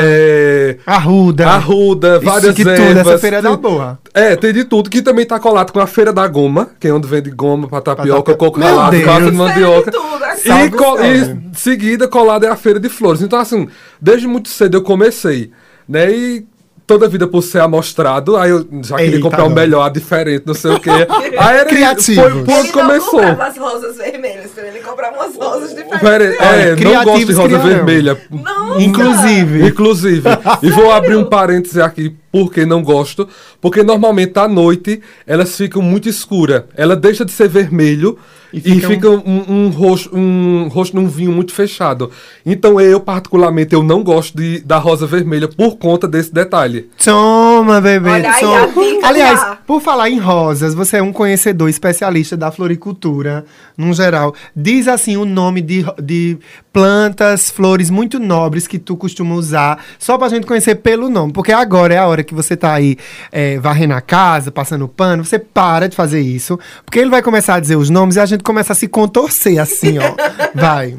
é, 0.00 0.76
Arruda. 0.86 1.48
arruda, 1.48 2.20
várias 2.20 2.44
Isso 2.44 2.54
que 2.54 2.64
tudo, 2.64 2.70
ervas. 2.82 3.06
essa 3.06 3.18
feira 3.18 3.36
é 3.38 3.42
da 3.42 3.50
tem- 3.50 3.58
boa. 3.58 3.98
É, 4.14 4.36
tem 4.36 4.52
de 4.52 4.64
tudo, 4.64 4.88
que 4.88 5.02
também 5.02 5.26
tá 5.26 5.38
colado 5.38 5.72
com 5.72 5.80
a 5.80 5.86
Feira 5.86 6.12
da 6.12 6.26
Goma, 6.26 6.70
que 6.80 6.88
é 6.88 6.92
onde 6.92 7.06
vende 7.06 7.30
goma 7.30 7.68
pra 7.68 7.80
tapioca, 7.80 8.32
tapioca. 8.32 8.34
coco 8.36 8.60
ralado, 8.60 8.76
massa 8.76 8.96
de 8.96 9.04
Feira 9.04 9.30
de 9.30 9.36
mandioca. 9.36 9.90
tudo, 9.90 10.24
assim. 10.24 10.50
E, 10.64 10.70
co- 10.70 10.94
o 10.96 11.04
e 11.04 11.40
seguida 11.54 12.08
colada 12.08 12.46
é 12.46 12.50
a 12.50 12.56
Feira 12.56 12.80
de 12.80 12.88
Flores. 12.88 13.20
Então, 13.22 13.38
assim, 13.38 13.55
desde 14.00 14.26
muito 14.26 14.48
cedo 14.48 14.76
eu 14.78 14.82
comecei, 14.82 15.50
né? 15.88 16.10
E 16.10 16.46
toda 16.86 17.06
a 17.06 17.08
vida 17.08 17.26
por 17.26 17.42
ser 17.42 17.58
amostrado, 17.60 18.36
aí 18.36 18.48
eu 18.50 18.64
já 18.84 18.94
queria 18.94 19.16
Eita, 19.16 19.20
comprar 19.22 19.42
um 19.42 19.46
doido. 19.48 19.56
melhor, 19.58 19.90
diferente, 19.90 20.44
não 20.46 20.54
sei 20.54 20.70
o 20.70 20.78
quê. 20.78 20.90
Aí 21.36 21.56
era 21.56 21.64
Criativo. 21.64 22.20
Foi 22.22 22.30
por 22.30 22.38
Ele 22.52 22.52
onde 22.60 22.66
não 22.68 22.72
começou. 22.86 23.10
comprava 23.10 23.46
as 23.46 23.56
rosas 23.58 23.96
vermelhas, 23.96 24.50
ele 24.56 24.78
comprava 24.78 25.16
umas 25.16 25.34
rosas 25.36 25.70
diferentes. 25.70 25.98
Pera- 26.00 26.24
é, 26.24 26.76
não 26.76 27.04
gosto 27.04 27.26
de 27.26 27.32
rosa 27.32 27.48
criarão. 27.48 27.66
vermelha. 27.68 28.18
Nossa! 28.30 28.80
Inclusive. 28.82 29.66
Inclusive, 29.66 30.28
e 30.62 30.70
vou 30.70 30.92
abrir 30.92 31.16
um 31.16 31.24
parêntese 31.24 31.82
aqui, 31.82 32.14
porque 32.30 32.64
não 32.64 32.84
gosto, 32.84 33.28
porque 33.60 33.82
normalmente 33.82 34.38
à 34.38 34.46
noite 34.46 35.02
elas 35.26 35.56
ficam 35.56 35.82
muito 35.82 36.08
escuras. 36.08 36.62
Ela 36.76 36.94
deixa 36.94 37.24
de 37.24 37.32
ser 37.32 37.48
vermelho 37.48 38.16
E 38.52 38.58
e 38.58 38.80
fica 38.80 38.88
fica, 38.88 39.10
um, 39.10 39.44
um 39.48 39.68
rosto, 39.68 40.16
um 40.16 40.68
rosto 40.68 40.96
num 40.96 41.08
vinho 41.08 41.32
muito 41.32 41.52
fechado. 41.52 42.10
Então 42.44 42.80
eu, 42.80 43.00
particularmente, 43.00 43.74
eu 43.74 43.82
não 43.82 44.02
gosto 44.02 44.36
de, 44.36 44.60
da 44.60 44.78
rosa 44.78 45.06
vermelha 45.06 45.48
por 45.48 45.76
conta 45.76 46.08
desse 46.08 46.32
detalhe. 46.32 46.88
Toma, 47.04 47.80
bebê. 47.80 48.10
Olha 48.10 48.32
aí 48.32 48.40
toma. 48.40 48.68
Aliás, 49.02 49.58
por 49.66 49.80
falar 49.80 50.10
em 50.10 50.18
rosas, 50.18 50.74
você 50.74 50.98
é 50.98 51.02
um 51.02 51.12
conhecedor 51.12 51.68
especialista 51.68 52.36
da 52.36 52.50
floricultura, 52.50 53.44
num 53.76 53.92
geral. 53.92 54.34
Diz 54.54 54.88
assim 54.88 55.16
o 55.16 55.24
nome 55.24 55.60
de, 55.60 55.84
de 56.02 56.38
plantas, 56.72 57.50
flores 57.50 57.90
muito 57.90 58.18
nobres 58.18 58.66
que 58.66 58.78
tu 58.78 58.96
costuma 58.96 59.34
usar, 59.34 59.82
só 59.98 60.18
pra 60.18 60.28
gente 60.28 60.46
conhecer 60.46 60.76
pelo 60.76 61.08
nome. 61.08 61.32
Porque 61.32 61.52
agora 61.52 61.94
é 61.94 61.98
a 61.98 62.06
hora 62.06 62.22
que 62.22 62.34
você 62.34 62.56
tá 62.56 62.74
aí 62.74 62.96
é, 63.32 63.58
varrendo 63.58 63.94
a 63.94 64.00
casa, 64.00 64.50
passando 64.50 64.86
pano, 64.86 65.24
você 65.24 65.38
para 65.38 65.88
de 65.88 65.96
fazer 65.96 66.20
isso, 66.20 66.58
porque 66.84 66.98
ele 66.98 67.10
vai 67.10 67.22
começar 67.22 67.54
a 67.54 67.60
dizer 67.60 67.76
os 67.76 67.90
nomes 67.90 68.16
e 68.16 68.20
a 68.20 68.26
gente 68.26 68.35
começa 68.44 68.72
a 68.72 68.76
se 68.76 68.88
contorcer 68.88 69.58
assim, 69.58 69.98
ó. 69.98 70.14
Vai. 70.54 70.96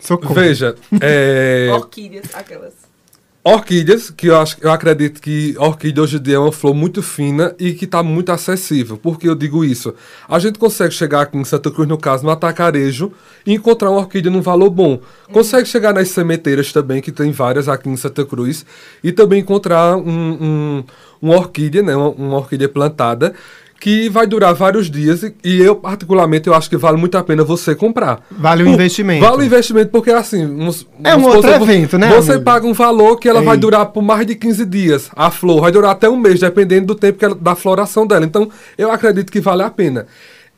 Socorro. 0.00 0.34
Veja, 0.34 0.74
é, 1.00 1.68
Orquídeas, 1.72 2.26
aquelas. 2.34 2.72
Orquídeas, 3.46 4.08
que 4.10 4.28
eu, 4.28 4.40
acho, 4.40 4.56
eu 4.62 4.70
acredito 4.70 5.20
que 5.20 5.54
orquídea 5.58 6.02
hoje 6.02 6.16
em 6.16 6.22
dia 6.22 6.36
é 6.36 6.38
uma 6.38 6.50
flor 6.50 6.74
muito 6.74 7.02
fina 7.02 7.54
e 7.58 7.74
que 7.74 7.84
está 7.84 8.02
muito 8.02 8.32
acessível. 8.32 8.96
Por 8.96 9.18
que 9.18 9.28
eu 9.28 9.34
digo 9.34 9.62
isso? 9.62 9.94
A 10.26 10.38
gente 10.38 10.58
consegue 10.58 10.94
chegar 10.94 11.20
aqui 11.20 11.36
em 11.36 11.44
Santa 11.44 11.70
Cruz, 11.70 11.86
no 11.86 11.98
caso, 11.98 12.24
no 12.24 12.30
atacarejo, 12.30 13.12
e 13.44 13.52
encontrar 13.52 13.90
uma 13.90 14.00
orquídea 14.00 14.30
num 14.32 14.40
valor 14.40 14.70
bom. 14.70 14.98
Consegue 15.30 15.68
chegar 15.68 15.92
nas 15.92 16.08
sementeiras 16.08 16.72
também, 16.72 17.02
que 17.02 17.12
tem 17.12 17.32
várias 17.32 17.68
aqui 17.68 17.86
em 17.90 17.96
Santa 17.98 18.24
Cruz, 18.24 18.64
e 19.02 19.12
também 19.12 19.40
encontrar 19.40 19.94
um, 19.98 20.02
um- 20.08 20.84
uma 21.20 21.34
orquídea, 21.36 21.82
né, 21.82 21.94
uma, 21.94 22.08
uma 22.10 22.36
orquídea 22.38 22.68
plantada, 22.68 23.34
que 23.80 24.08
vai 24.08 24.26
durar 24.26 24.54
vários 24.54 24.90
dias 24.90 25.22
e, 25.22 25.34
e 25.44 25.60
eu, 25.60 25.76
particularmente, 25.76 26.46
eu 26.48 26.54
acho 26.54 26.70
que 26.70 26.76
vale 26.76 26.96
muito 26.96 27.18
a 27.18 27.22
pena 27.22 27.44
você 27.44 27.74
comprar. 27.74 28.20
Vale 28.30 28.62
o 28.62 28.66
Por- 28.66 28.72
investimento. 28.74 29.24
Vale 29.24 29.42
o 29.42 29.44
investimento 29.44 29.90
porque, 29.90 30.10
assim... 30.10 30.46
vamos- 30.46 30.86
É 31.02 31.14
um 31.14 31.24
outro 31.24 31.50
evento, 31.50 31.98
né, 31.98 32.08
Você 32.14 32.30
amigo? 32.32 32.44
paga 32.44 32.66
um 32.66 32.72
valor 32.72 33.18
que 33.18 33.28
ela 33.28 33.42
vai 33.42 33.56
Ei. 33.56 33.60
durar 33.60 33.86
por 33.86 34.02
mais 34.02 34.26
de 34.26 34.34
15 34.34 34.64
dias. 34.64 35.10
A 35.14 35.30
flor 35.30 35.60
vai 35.60 35.70
durar 35.72 35.90
até 35.92 36.08
um 36.08 36.16
mês, 36.16 36.40
dependendo 36.40 36.86
do 36.86 36.94
tempo 36.94 37.22
ela- 37.24 37.34
da 37.34 37.54
floração 37.54 38.06
dela. 38.06 38.24
Então, 38.24 38.48
eu 38.78 38.90
acredito 38.90 39.30
que 39.30 39.40
vale 39.40 39.62
a 39.62 39.70
pena. 39.70 40.06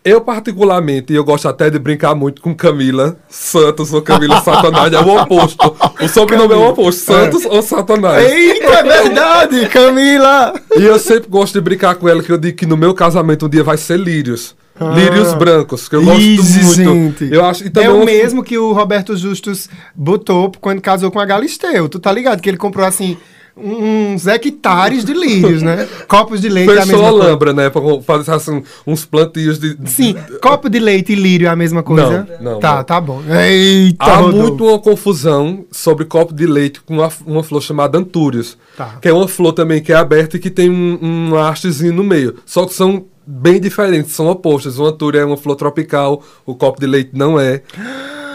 Eu, 0.07 0.21
particularmente, 0.21 1.13
eu 1.13 1.25
gosto 1.25 1.49
até 1.49 1.69
de 1.69 1.81
brincar 1.81 2.15
muito 2.15 2.41
com 2.41 2.55
Camila 2.55 3.17
Santos 3.29 3.93
ou 3.93 4.01
Camila 4.01 4.41
Satanás. 4.41 4.93
É 4.93 5.01
o 5.01 5.21
oposto. 5.21 5.77
O 6.01 6.09
sobrenome 6.09 6.55
é 6.55 6.57
o 6.57 6.69
oposto. 6.69 7.01
Santos 7.01 7.45
ou 7.45 7.61
Satanás. 7.61 8.25
Eita, 8.25 8.67
é 8.67 8.83
verdade, 8.85 9.69
Camila! 9.69 10.55
E 10.77 10.85
eu 10.85 10.97
sempre 11.01 11.29
gosto 11.29 11.55
de 11.55 11.61
brincar 11.61 11.97
com 11.97 12.09
ela, 12.09 12.23
que 12.23 12.31
eu 12.31 12.39
digo 12.39 12.57
que 12.57 12.67
no 12.67 12.77
meu 12.77 12.95
casamento 12.95 13.47
um 13.47 13.49
dia 13.49 13.65
vai 13.65 13.77
ser 13.77 13.99
lírios. 13.99 14.55
Lírios 14.95 15.35
brancos, 15.35 15.89
que 15.89 15.97
eu 15.97 16.05
gosto 16.05 16.21
Easy, 16.21 16.85
muito. 16.85 17.25
gente. 17.25 17.35
Eu 17.35 17.45
acho, 17.45 17.65
e 17.65 17.71
também 17.71 17.89
é 17.89 17.93
o 17.93 18.05
mesmo 18.05 18.45
que 18.45 18.57
o 18.57 18.73
Roberto 18.73 19.17
Justus 19.17 19.69
botou 19.93 20.53
quando 20.61 20.81
casou 20.81 21.11
com 21.11 21.19
a 21.19 21.25
Galisteu. 21.25 21.89
Tu 21.89 21.99
tá 21.99 22.13
ligado? 22.13 22.41
Que 22.41 22.49
ele 22.49 22.59
comprou 22.59 22.87
assim 22.87 23.17
uns 23.57 24.27
hectares 24.27 25.05
de 25.05 25.15
lírios, 25.15 25.63
né? 25.63 25.89
Copos 26.07 26.41
de 26.43 26.49
leite 26.49 26.71
é 26.73 26.79
a 26.79 26.83
Fechou 26.83 26.93
mesma 26.93 27.09
a 27.09 27.13
coisa. 27.13 27.29
lambra, 27.29 27.53
né? 27.55 27.71
Pra 27.71 27.81
fazer 28.03 28.31
assim, 28.33 28.63
uns 28.87 29.05
plantios 29.07 29.59
de. 29.59 29.77
Sim, 29.87 30.15
copo 30.43 30.69
de 30.69 30.79
leite 30.79 31.13
e 31.13 31.17
lírio 31.17 31.47
é 31.47 31.51
a 31.51 31.57
mesma 31.57 31.83
coisa? 31.83 32.27
Não, 32.41 32.53
não, 32.53 32.61
Tá, 32.61 32.77
não. 32.77 32.85
tá 32.85 33.01
bom. 33.01 33.23
Eita, 33.29 34.05
Há 34.05 34.17
Rodolfo. 34.17 34.37
muito 34.39 34.65
uma 34.67 34.79
confusão 34.79 35.65
sobre 35.73 36.05
copo 36.05 36.35
de 36.35 36.47
leite 36.47 36.81
com 36.83 36.95
uma, 36.99 37.11
uma 37.27 37.43
flor 37.43 37.63
chamada 37.63 37.97
Antúrios. 37.99 38.59
Tá. 38.77 38.99
Que 39.01 39.09
é 39.09 39.13
uma 39.13 39.27
flor 39.27 39.53
também 39.53 39.83
que 39.83 39.93
é 39.93 39.97
aberta 39.97 40.37
e 40.37 40.41
que 40.41 40.51
tem 40.51 40.69
um, 40.71 40.99
um 41.33 41.37
hastezinho 41.39 41.95
no 41.95 42.05
meio. 42.05 42.37
Só 42.45 42.67
que 42.67 42.75
são 42.75 43.07
bem 43.27 43.59
diferentes, 43.59 44.13
são 44.13 44.27
opostas. 44.29 44.79
O 44.79 44.85
Antúrio 44.85 45.19
é 45.21 45.25
uma 45.25 45.37
flor 45.37 45.57
tropical, 45.57 46.23
o 46.45 46.55
copo 46.55 46.79
de 46.79 46.87
leite 46.87 47.11
não 47.15 47.41
é. 47.41 47.63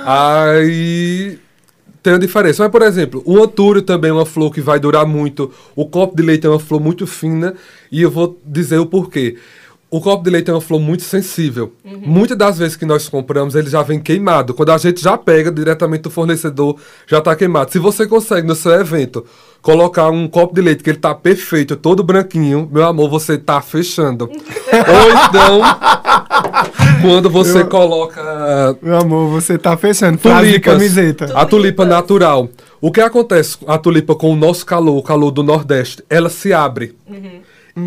Aí 0.03 1.37
tem 2.01 2.13
a 2.13 2.17
diferença. 2.17 2.63
Mas, 2.63 2.71
por 2.71 2.81
exemplo, 2.81 3.21
o 3.25 3.41
antúrio 3.41 3.81
também 3.81 4.09
é 4.09 4.13
uma 4.13 4.25
flor 4.25 4.51
que 4.51 4.61
vai 4.61 4.79
durar 4.79 5.05
muito. 5.05 5.51
O 5.75 5.85
copo 5.85 6.15
de 6.15 6.23
leite 6.23 6.45
é 6.45 6.49
uma 6.49 6.59
flor 6.59 6.81
muito 6.81 7.05
fina. 7.05 7.53
E 7.91 8.01
eu 8.01 8.11
vou 8.11 8.39
dizer 8.45 8.77
o 8.79 8.85
porquê. 8.85 9.37
O 9.93 9.99
copo 9.99 10.23
de 10.23 10.29
leite 10.29 10.49
é 10.49 10.53
uma 10.53 10.61
flor 10.61 10.79
muito 10.79 11.03
sensível. 11.03 11.73
Muitas 11.83 12.37
das 12.37 12.57
vezes 12.57 12.77
que 12.77 12.85
nós 12.85 13.09
compramos, 13.09 13.55
ele 13.55 13.69
já 13.69 13.83
vem 13.83 13.99
queimado. 13.99 14.53
Quando 14.53 14.69
a 14.69 14.77
gente 14.77 15.01
já 15.01 15.17
pega 15.17 15.51
diretamente 15.51 16.03
do 16.03 16.09
fornecedor, 16.09 16.77
já 17.05 17.17
está 17.17 17.35
queimado. 17.35 17.73
Se 17.73 17.77
você 17.77 18.07
consegue 18.07 18.47
no 18.47 18.55
seu 18.55 18.71
evento 18.71 19.25
colocar 19.61 20.09
um 20.09 20.29
copo 20.29 20.55
de 20.55 20.61
leite 20.61 20.81
que 20.81 20.91
ele 20.91 20.97
tá 20.97 21.13
perfeito, 21.13 21.75
todo 21.75 22.03
branquinho, 22.03 22.69
meu 22.71 22.85
amor, 22.85 23.09
você 23.09 23.37
tá 23.37 23.61
fechando. 23.61 24.29
Ou 24.31 25.11
então, 25.27 25.61
quando 27.01 27.29
você 27.29 27.61
Eu- 27.61 27.67
coloca 27.67 28.77
Meu 28.81 28.97
amor, 28.97 29.29
você 29.29 29.57
tá 29.57 29.75
fechando. 29.77 30.17
Tulipas, 30.17 30.73
camiseta. 30.73 31.31
a 31.35 31.45
tulipa 31.45 31.85
natural. 31.85 32.49
O 32.79 32.91
que 32.91 33.01
acontece 33.01 33.57
com 33.57 33.71
a 33.71 33.77
tulipa 33.77 34.15
com 34.15 34.31
o 34.31 34.35
nosso 34.35 34.65
calor, 34.65 34.97
o 34.97 35.03
calor 35.03 35.31
do 35.31 35.43
Nordeste? 35.43 36.03
Ela 36.09 36.29
se 36.29 36.51
abre. 36.53 36.95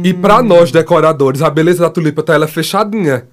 E 0.03 0.15
pra 0.15 0.43
nós, 0.43 0.71
decoradores, 0.73 1.43
a 1.43 1.51
beleza 1.51 1.81
da 1.83 1.91
tulipa 1.91 2.23
tá 2.23 2.35
ela 2.35 2.47
fechadinha. 2.47 3.25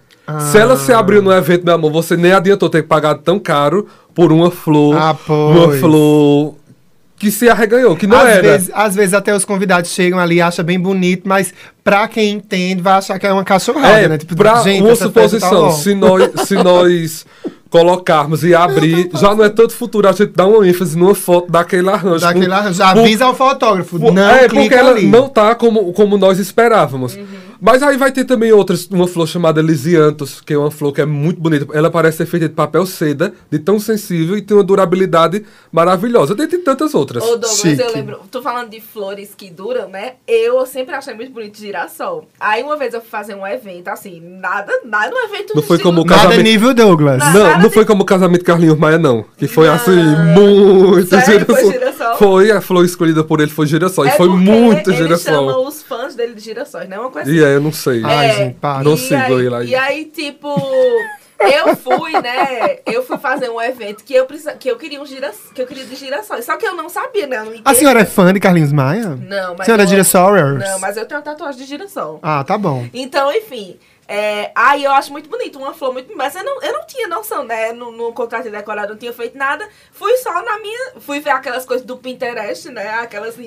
Se 0.51 0.57
ela 0.57 0.77
se 0.77 0.93
abriu 0.93 1.21
no 1.21 1.31
evento, 1.31 1.65
meu 1.65 1.73
amor, 1.75 1.91
você 1.91 2.15
nem 2.15 2.31
adiantou 2.31 2.69
ter 2.69 2.83
pagado 2.83 3.21
tão 3.23 3.37
caro 3.39 3.87
por 4.13 4.31
uma 4.31 4.49
flor. 4.51 4.95
Ah, 4.97 5.15
uma 5.29 5.71
flor 5.73 6.55
que 7.21 7.29
se 7.29 7.47
arreganhou, 7.47 7.95
que 7.95 8.07
não 8.07 8.17
às, 8.17 8.27
era. 8.29 8.41
vezes, 8.41 8.71
às 8.73 8.95
vezes 8.95 9.13
até 9.13 9.35
os 9.35 9.45
convidados 9.45 9.91
chegam 9.91 10.17
ali 10.17 10.37
e 10.37 10.41
acham 10.41 10.65
bem 10.65 10.79
bonito, 10.79 11.29
mas 11.29 11.53
pra 11.83 12.07
quem 12.07 12.31
entende 12.31 12.81
vai 12.81 12.93
achar 12.93 13.19
que 13.19 13.27
é 13.27 13.31
uma 13.31 13.43
cachorrada, 13.43 13.87
É, 13.99 14.07
né? 14.07 14.17
Tipo, 14.17 14.35
pra 14.35 14.63
gente, 14.63 14.81
uma 14.81 14.89
tá 14.89 14.95
suposição, 14.95 15.65
bom. 15.67 15.71
se 15.71 15.93
nós, 15.93 16.31
se 16.47 16.55
nós 16.55 17.25
colocarmos 17.69 18.43
e 18.43 18.55
abrir, 18.55 19.07
já 19.13 19.35
não 19.35 19.45
é 19.45 19.49
tanto 19.49 19.71
futuro, 19.73 20.09
a 20.09 20.11
gente 20.13 20.31
dá 20.35 20.47
uma 20.47 20.67
ênfase 20.67 20.97
numa 20.97 21.13
foto 21.13 21.51
daquele 21.51 21.89
arranjo. 21.91 22.21
Daquele 22.25 22.51
arranjo. 22.51 22.73
Já 22.73 22.89
avisa 22.89 23.25
ao 23.25 23.35
fotógrafo, 23.35 23.99
não 23.99 24.27
é, 24.27 24.47
porque 24.49 24.73
ela 24.73 24.89
ali. 24.91 25.05
não 25.05 25.29
tá 25.29 25.53
como, 25.53 25.93
como 25.93 26.17
nós 26.17 26.39
esperávamos. 26.39 27.15
Mas 27.63 27.83
aí 27.83 27.95
vai 27.95 28.11
ter 28.11 28.25
também 28.25 28.51
outras, 28.51 28.87
uma 28.87 29.07
flor 29.07 29.27
chamada 29.27 29.61
Lisianthus, 29.61 30.41
que 30.41 30.51
é 30.53 30.57
uma 30.57 30.71
flor 30.71 30.91
que 30.91 30.99
é 30.99 31.05
muito 31.05 31.39
bonita. 31.39 31.67
Ela 31.77 31.91
parece 31.91 32.17
ser 32.17 32.25
feita 32.25 32.49
de 32.49 32.55
papel 32.55 32.85
seda, 32.87 33.33
de 33.51 33.59
tão 33.59 33.79
sensível 33.79 34.35
e 34.35 34.41
tem 34.41 34.57
uma 34.57 34.63
durabilidade 34.63 35.45
maravilhosa. 35.71 36.35
Tem, 36.35 36.47
tem 36.47 36.59
tantas 36.61 36.95
outras. 36.95 37.23
Ô, 37.23 37.27
Douglas, 37.37 37.59
Chique. 37.59 37.79
eu 37.81 37.93
lembro, 37.93 38.19
tô 38.31 38.41
falando 38.41 38.69
de 38.69 38.81
flores 38.81 39.35
que 39.37 39.51
duram, 39.51 39.87
né? 39.89 40.13
Eu 40.27 40.65
sempre 40.65 40.95
achei 40.95 41.13
muito 41.13 41.31
bonito 41.31 41.57
girassol. 41.59 42.27
Aí 42.39 42.63
uma 42.63 42.75
vez 42.77 42.95
eu 42.95 42.99
fui 43.01 43.09
fazer 43.11 43.35
um 43.35 43.45
evento, 43.45 43.89
assim, 43.89 44.19
nada, 44.19 44.71
nada, 44.83 45.13
um 45.15 45.25
evento 45.33 45.53
Não 45.55 45.61
foi 45.61 45.77
estilo- 45.77 45.93
como 45.93 46.01
o 46.01 46.05
Nada 46.05 46.23
casamento- 46.23 46.43
nível 46.43 46.73
Douglas. 46.73 47.19
Não. 47.19 47.31
Não, 47.33 47.43
nada 47.43 47.57
não 47.61 47.69
de- 47.69 47.73
foi 47.75 47.85
como 47.85 48.01
o 48.01 48.05
casamento 48.05 48.39
de 48.39 48.45
Carlinhos 48.45 48.77
Maia, 48.79 48.97
não. 48.97 49.23
Que 49.37 49.47
foi 49.47 49.67
Não. 49.67 49.75
assim, 49.75 49.95
muito 50.35 51.07
Sério? 51.07 51.45
Foi 51.45 51.90
girassol? 52.01 52.17
Foi, 52.17 52.51
a 52.51 52.61
flor 52.61 52.85
escolhida 52.85 53.23
por 53.23 53.39
ele 53.41 53.51
foi 53.51 53.65
girassol. 53.67 54.05
É 54.05 54.09
e 54.09 54.11
foi 54.17 54.29
muito 54.29 54.89
ele 54.89 54.97
girassol. 54.97 55.33
chama 55.33 55.57
os 55.59 55.81
fãs 55.83 56.15
dele 56.15 56.33
de 56.33 56.41
girassóis, 56.41 56.89
não 56.89 56.97
é 56.97 56.99
uma 57.01 57.11
coisa 57.11 57.31
E 57.31 57.43
é, 57.43 57.55
eu 57.55 57.61
não 57.61 57.71
sei. 57.71 58.01
Ai, 58.03 58.31
gente, 58.33 58.55
para. 58.55 58.83
Não 58.83 58.93
e 58.93 58.97
sigo 58.97 59.15
aí, 59.15 59.45
ele 59.45 59.55
aí. 59.55 59.67
E 59.69 59.75
aí, 59.75 60.05
tipo, 60.05 60.55
eu 61.39 61.75
fui, 61.75 62.11
né? 62.21 62.77
Eu 62.85 63.03
fui 63.03 63.17
fazer 63.17 63.49
um 63.49 63.59
evento 63.61 64.03
que 64.03 64.13
eu, 64.13 64.25
precisa, 64.25 64.53
que 64.53 64.69
eu 64.69 64.77
queria 64.77 65.01
um 65.01 65.05
gira, 65.05 65.31
que 65.53 65.61
eu 65.61 65.65
queria 65.67 65.85
de 65.85 65.95
girassóis. 65.95 66.45
Só 66.45 66.55
que 66.57 66.65
eu 66.65 66.75
não 66.75 66.87
sabia, 66.89 67.25
né? 67.27 67.41
Ninguém- 67.43 67.61
A 67.65 67.73
senhora 67.73 68.01
é 68.01 68.05
fã 68.05 68.31
de 68.33 68.39
Carlinhos 68.39 68.71
Maia? 68.71 69.17
Não, 69.21 69.55
mas. 69.57 69.65
Senhora 69.65 69.83
eu- 69.83 69.87
Girassol? 69.87 70.35
Não, 70.57 70.79
mas 70.79 70.97
eu 70.97 71.05
tenho 71.05 71.19
uma 71.19 71.23
tatuagem 71.23 71.59
de 71.61 71.67
girassol. 71.67 72.19
Ah, 72.21 72.43
tá 72.43 72.57
bom. 72.57 72.87
Então, 72.93 73.31
enfim. 73.33 73.77
É, 74.13 74.51
aí 74.53 74.83
eu 74.83 74.91
acho 74.91 75.09
muito 75.09 75.29
bonito, 75.29 75.57
uma 75.57 75.73
flor 75.73 75.93
muito. 75.93 76.13
Mas 76.17 76.35
eu 76.35 76.43
não, 76.43 76.61
eu 76.61 76.73
não 76.73 76.85
tinha 76.85 77.07
noção, 77.07 77.45
né? 77.45 77.71
No, 77.71 77.93
no 77.93 78.11
contrato 78.11 78.43
de 78.43 78.49
decorado, 78.49 78.89
não 78.91 78.99
tinha 78.99 79.13
feito 79.13 79.37
nada. 79.37 79.69
Fui 79.93 80.17
só 80.17 80.33
na 80.43 80.59
minha. 80.59 80.99
Fui 80.99 81.21
ver 81.21 81.29
aquelas 81.29 81.63
coisas 81.63 81.85
do 81.85 81.95
Pinterest, 81.95 82.69
né? 82.69 82.89
Aquelas. 82.89 83.37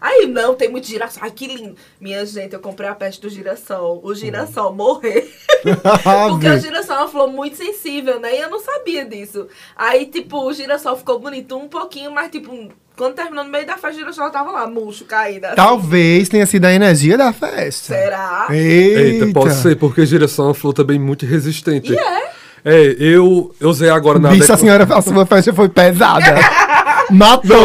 Aí, 0.00 0.26
não, 0.26 0.56
tem 0.56 0.68
muito 0.68 0.88
girassol. 0.88 1.22
Ai, 1.22 1.30
que 1.30 1.46
lindo. 1.46 1.76
Minha 2.00 2.26
gente, 2.26 2.52
eu 2.52 2.58
comprei 2.58 2.88
a 2.88 2.96
peste 2.96 3.22
do 3.22 3.30
girassol. 3.30 4.00
O 4.02 4.12
girassol 4.12 4.74
morrer. 4.74 5.32
Porque 5.62 6.48
o 6.48 6.58
girassol 6.58 6.96
é 6.96 6.98
uma 6.98 7.08
flor 7.08 7.28
muito 7.28 7.56
sensível, 7.56 8.18
né? 8.18 8.34
E 8.34 8.40
eu 8.40 8.50
não 8.50 8.58
sabia 8.58 9.04
disso. 9.04 9.46
Aí, 9.76 10.04
tipo, 10.04 10.44
o 10.44 10.52
girassol 10.52 10.96
ficou 10.96 11.20
bonito 11.20 11.56
um 11.56 11.68
pouquinho, 11.68 12.10
mas, 12.10 12.28
tipo, 12.28 12.72
quando 12.98 13.14
terminou 13.14 13.44
no 13.44 13.50
meio 13.50 13.64
da 13.64 13.74
festa, 13.74 13.90
o 13.90 13.94
girassol 13.94 14.30
tava 14.30 14.50
lá, 14.50 14.66
murcho, 14.66 15.04
caído. 15.04 15.46
assim. 15.46 15.54
Talvez 15.54 16.28
tenha 16.28 16.44
sido 16.44 16.64
a 16.64 16.72
energia 16.72 17.16
da 17.16 17.32
festa. 17.32 17.94
Será? 17.94 18.48
Eita, 18.50 19.00
Eita, 19.00 19.32
pode 19.32 19.54
ser, 19.54 19.76
porque 19.76 20.04
girassol 20.04 20.46
é 20.46 20.48
uma 20.48 20.54
flor 20.54 20.74
também 20.74 20.98
muito 20.98 21.24
resistente. 21.24 21.92
E 21.92 21.96
é. 21.96 22.38
É, 22.64 22.96
eu, 22.98 23.54
eu 23.60 23.68
usei 23.70 23.88
agora 23.88 24.18
na 24.18 24.30
Bicho, 24.30 24.52
a 24.52 24.56
senhora, 24.56 24.84
a 24.84 25.00
sua 25.00 25.24
festa 25.24 25.52
foi 25.52 25.68
pesada. 25.68 26.24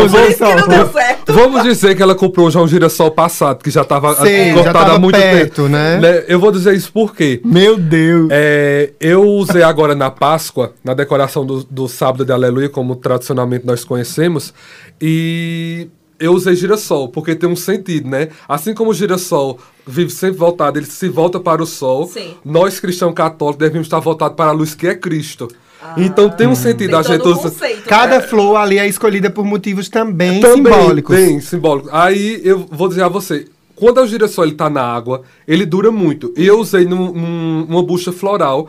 Por 0.10 0.30
isso 0.30 0.38
que 0.38 0.56
não 0.56 0.68
deu 0.68 0.92
certo. 0.92 1.34
Vamos 1.34 1.64
dizer 1.64 1.96
que 1.96 2.02
ela 2.02 2.16
comprou 2.16 2.50
já 2.50 2.60
um 2.62 2.68
girassol 2.68 3.12
passado, 3.12 3.64
que 3.64 3.70
já 3.72 3.82
estava 3.82 4.16
cortado 4.16 4.74
tava 4.74 4.96
há 4.96 5.00
muito 5.00 5.16
perto, 5.20 5.64
tempo. 5.64 5.70
né? 5.70 6.24
Eu 6.28 6.40
vou 6.40 6.52
dizer 6.52 6.74
isso 6.74 6.92
por 6.92 7.16
quê? 7.16 7.42
Meu 7.44 7.78
Deus. 7.78 8.28
É, 8.32 8.92
eu 9.00 9.24
usei 9.24 9.64
agora 9.64 9.96
na 9.96 10.10
Páscoa, 10.10 10.74
na 10.84 10.94
decoração 10.94 11.46
do, 11.46 11.64
do 11.64 11.88
sábado 11.88 12.26
de 12.26 12.32
Aleluia, 12.32 12.70
como 12.70 12.96
tradicionalmente 12.96 13.66
nós 13.66 13.84
conhecemos, 13.84 14.54
e 15.02 15.88
eu 16.20 16.34
usei 16.34 16.56
girassol, 16.56 17.10
porque 17.10 17.36
tem 17.36 17.50
um 17.50 17.56
sentido, 17.56 18.10
né? 18.10 18.30
Assim 18.48 18.74
como 18.74 18.92
o 18.92 18.94
girassol 18.94 19.60
vive 19.86 20.10
sempre 20.12 20.38
voltado, 20.38 20.80
ele 20.80 20.86
se 20.86 21.10
volta 21.10 21.40
para 21.40 21.62
o 21.62 21.66
sol, 21.66 22.08
Sim. 22.08 22.36
nós 22.46 22.80
cristãos 22.80 23.14
católicos 23.14 23.60
devemos 23.60 23.88
estar 23.88 24.00
voltados 24.00 24.38
para 24.38 24.50
a 24.50 24.54
luz 24.54 24.74
que 24.74 24.88
é 24.88 24.96
Cristo. 24.96 25.50
Então 25.98 26.30
tem 26.30 26.48
um 26.48 26.56
sentido 26.56 26.92
Tem 26.92 27.00
a 27.00 27.02
gente 27.04 27.22
todo 27.22 27.32
usa- 27.38 27.50
conceito, 27.52 27.84
Cada 27.88 28.20
né? 28.20 28.22
flor 28.22 28.56
ali 28.58 28.78
é 28.80 28.88
escolhida 28.88 29.30
por 29.30 29.46
motivos 29.46 29.90
também, 29.90 30.40
Também 30.40 30.74
simbólicos. 30.74 31.16
Tem, 31.16 31.40
simbólico. 31.40 31.90
Aí 31.92 32.42
eu 32.44 32.66
vou 32.72 32.88
dizer 32.88 33.04
a 33.04 33.08
você, 33.08 33.46
quando 33.76 34.00
o 34.02 34.08
girassol 34.08 34.46
ele 34.46 34.56
tá 34.56 34.70
na 34.70 34.82
água, 34.84 35.22
ele 35.48 35.66
dura 35.66 35.92
muito. 35.92 36.34
E 36.38 36.46
eu 36.46 36.60
usei 36.60 36.86
num, 36.86 37.12
num- 37.14 37.66
uma 37.70 37.84
bucha 37.84 38.12
floral 38.12 38.68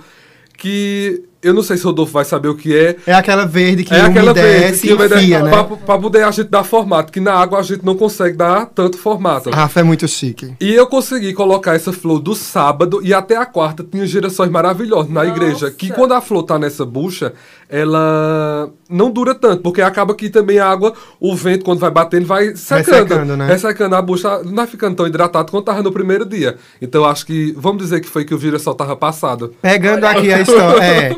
que 0.57 1.23
eu 1.45 1.55
não 1.55 1.63
sei 1.63 1.77
se 1.77 1.85
o 1.85 1.89
Rodolfo 1.89 2.13
vai 2.13 2.25
saber 2.25 2.49
o 2.49 2.55
que 2.55 2.77
é. 2.77 2.97
É 3.07 3.13
aquela 3.13 3.45
verde 3.45 3.85
que 3.85 3.95
é 3.95 4.01
aquela 4.01 4.33
verde 4.33 4.81
que 4.81 4.89
e 4.89 4.93
umedece 4.93 5.25
enfia, 5.25 5.43
né? 5.43 5.51
pra, 5.51 5.65
pra 5.65 5.99
poder 5.99 6.25
a 6.25 6.31
gente 6.31 6.49
dar 6.49 6.65
formato, 6.65 7.13
que 7.13 7.21
na 7.21 7.35
água 7.35 7.59
a 7.59 7.63
gente 7.63 7.85
não 7.85 7.95
consegue 7.95 8.37
dar 8.37 8.67
tanto 8.67 8.99
formato. 8.99 9.51
Rafa 9.51 9.81
é 9.81 9.83
muito 9.83 10.09
chique. 10.09 10.55
E 10.61 10.75
eu 10.75 10.87
consegui 10.87 11.33
colocar 11.33 11.75
essa 11.75 11.93
flor 11.93 12.19
do 12.19 12.35
sábado 12.35 13.01
e 13.03 13.13
até 13.13 13.37
a 13.37 13.47
quarta 13.47 13.85
tinha 13.85 14.07
girassóis 14.07 14.51
maravilhosos 14.51 15.11
na 15.11 15.25
Nossa. 15.25 15.37
igreja. 15.37 15.71
Que 15.71 15.91
quando 15.91 16.13
a 16.13 16.21
flor 16.21 16.43
tá 16.43 16.59
nessa 16.59 16.85
bucha, 16.85 17.33
ela 17.69 18.71
não 18.89 19.11
dura 19.11 19.35
tanto, 19.35 19.63
porque 19.63 19.83
acaba 19.83 20.15
que 20.15 20.31
também 20.31 20.59
a 20.59 20.69
água, 20.69 20.93
o 21.19 21.35
vento, 21.35 21.65
quando 21.65 21.81
vai 21.81 21.91
batendo, 21.91 22.27
vai 22.27 22.55
secando. 22.55 22.95
Ressecando, 22.95 23.37
né? 23.37 23.47
Ressecando 23.47 23.97
a 23.97 24.03
bucha, 24.03 24.43
não 24.45 24.55
vai 24.55 24.67
ficando 24.67 24.97
tão 24.97 25.07
hidratado 25.07 25.51
quanto 25.51 25.65
tava 25.65 25.83
no 25.83 25.93
primeiro 25.93 26.25
dia. 26.25 26.57
Então 26.81 27.03
eu 27.03 27.09
acho 27.09 27.27
que, 27.27 27.53
vamos 27.57 27.83
dizer 27.83 28.01
que 28.01 28.09
foi 28.09 28.25
que 28.25 28.35
o 28.35 28.39
girassol 28.39 28.75
tava 28.75 28.97
passado. 28.97 29.55
Pegando 29.61 30.05
aqui 30.05 30.33
a 30.33 30.41
história. 30.41 30.85
É. 30.85 31.09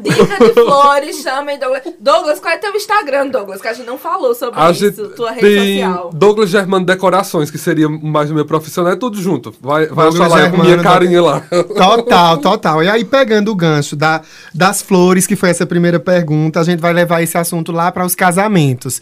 Dica 0.00 0.38
de 0.44 0.52
flores, 0.52 1.22
chamem 1.22 1.58
Douglas. 1.58 1.82
Douglas, 1.98 2.40
qual 2.40 2.52
é 2.54 2.58
teu 2.58 2.74
Instagram, 2.74 3.28
Douglas? 3.28 3.60
Que 3.60 3.68
a 3.68 3.72
gente 3.72 3.86
não 3.86 3.98
falou 3.98 4.34
sobre 4.34 4.58
A 4.60 4.70
isso, 4.70 4.80
gente 4.80 5.14
tua 5.14 5.30
rede 5.32 5.46
tem 5.46 5.80
social. 5.82 6.10
Douglas 6.12 6.50
Germano 6.50 6.84
Decorações, 6.86 7.50
que 7.50 7.58
seria 7.58 7.88
mais 7.88 8.30
o 8.30 8.34
meu 8.34 8.44
profissional, 8.44 8.92
é 8.92 8.96
tudo 8.96 9.20
junto. 9.20 9.54
Vai, 9.60 9.86
vai 9.86 10.06
Douglas 10.10 10.32
achar 10.32 10.40
lá 10.40 10.46
eu 10.46 10.50
com 10.52 10.62
minha 10.62 10.78
carinha 10.82 11.22
lá. 11.22 11.40
Total, 11.76 12.38
total. 12.38 12.82
E 12.82 12.88
aí, 12.88 13.04
pegando 13.04 13.50
o 13.50 13.54
gancho 13.54 13.96
da, 13.96 14.22
das 14.54 14.82
flores, 14.82 15.26
que 15.26 15.36
foi 15.36 15.50
essa 15.50 15.66
primeira 15.66 15.98
pergunta, 16.00 16.60
a 16.60 16.64
gente 16.64 16.80
vai 16.80 16.92
levar 16.92 17.22
esse 17.22 17.36
assunto 17.38 17.72
lá 17.72 17.90
para 17.92 18.04
os 18.04 18.14
casamentos. 18.14 19.00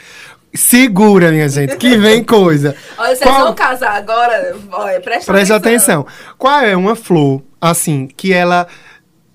Segura, 0.55 1.31
minha 1.31 1.49
gente, 1.49 1.77
que 1.77 1.97
vem 1.97 2.23
coisa. 2.25 2.77
Olha, 2.99 3.17
vocês 3.17 3.31
Qual- 3.31 3.45
vão 3.45 3.55
casar 3.55 3.97
agora? 3.97 4.55
Olha, 4.71 5.01
presta 5.01 5.33
Preste 5.33 5.53
atenção. 5.53 6.07
Qual 6.37 6.61
é 6.61 6.77
uma 6.77 6.95
flor, 6.95 7.43
assim, 7.61 8.07
que 8.15 8.33
ela 8.35 8.67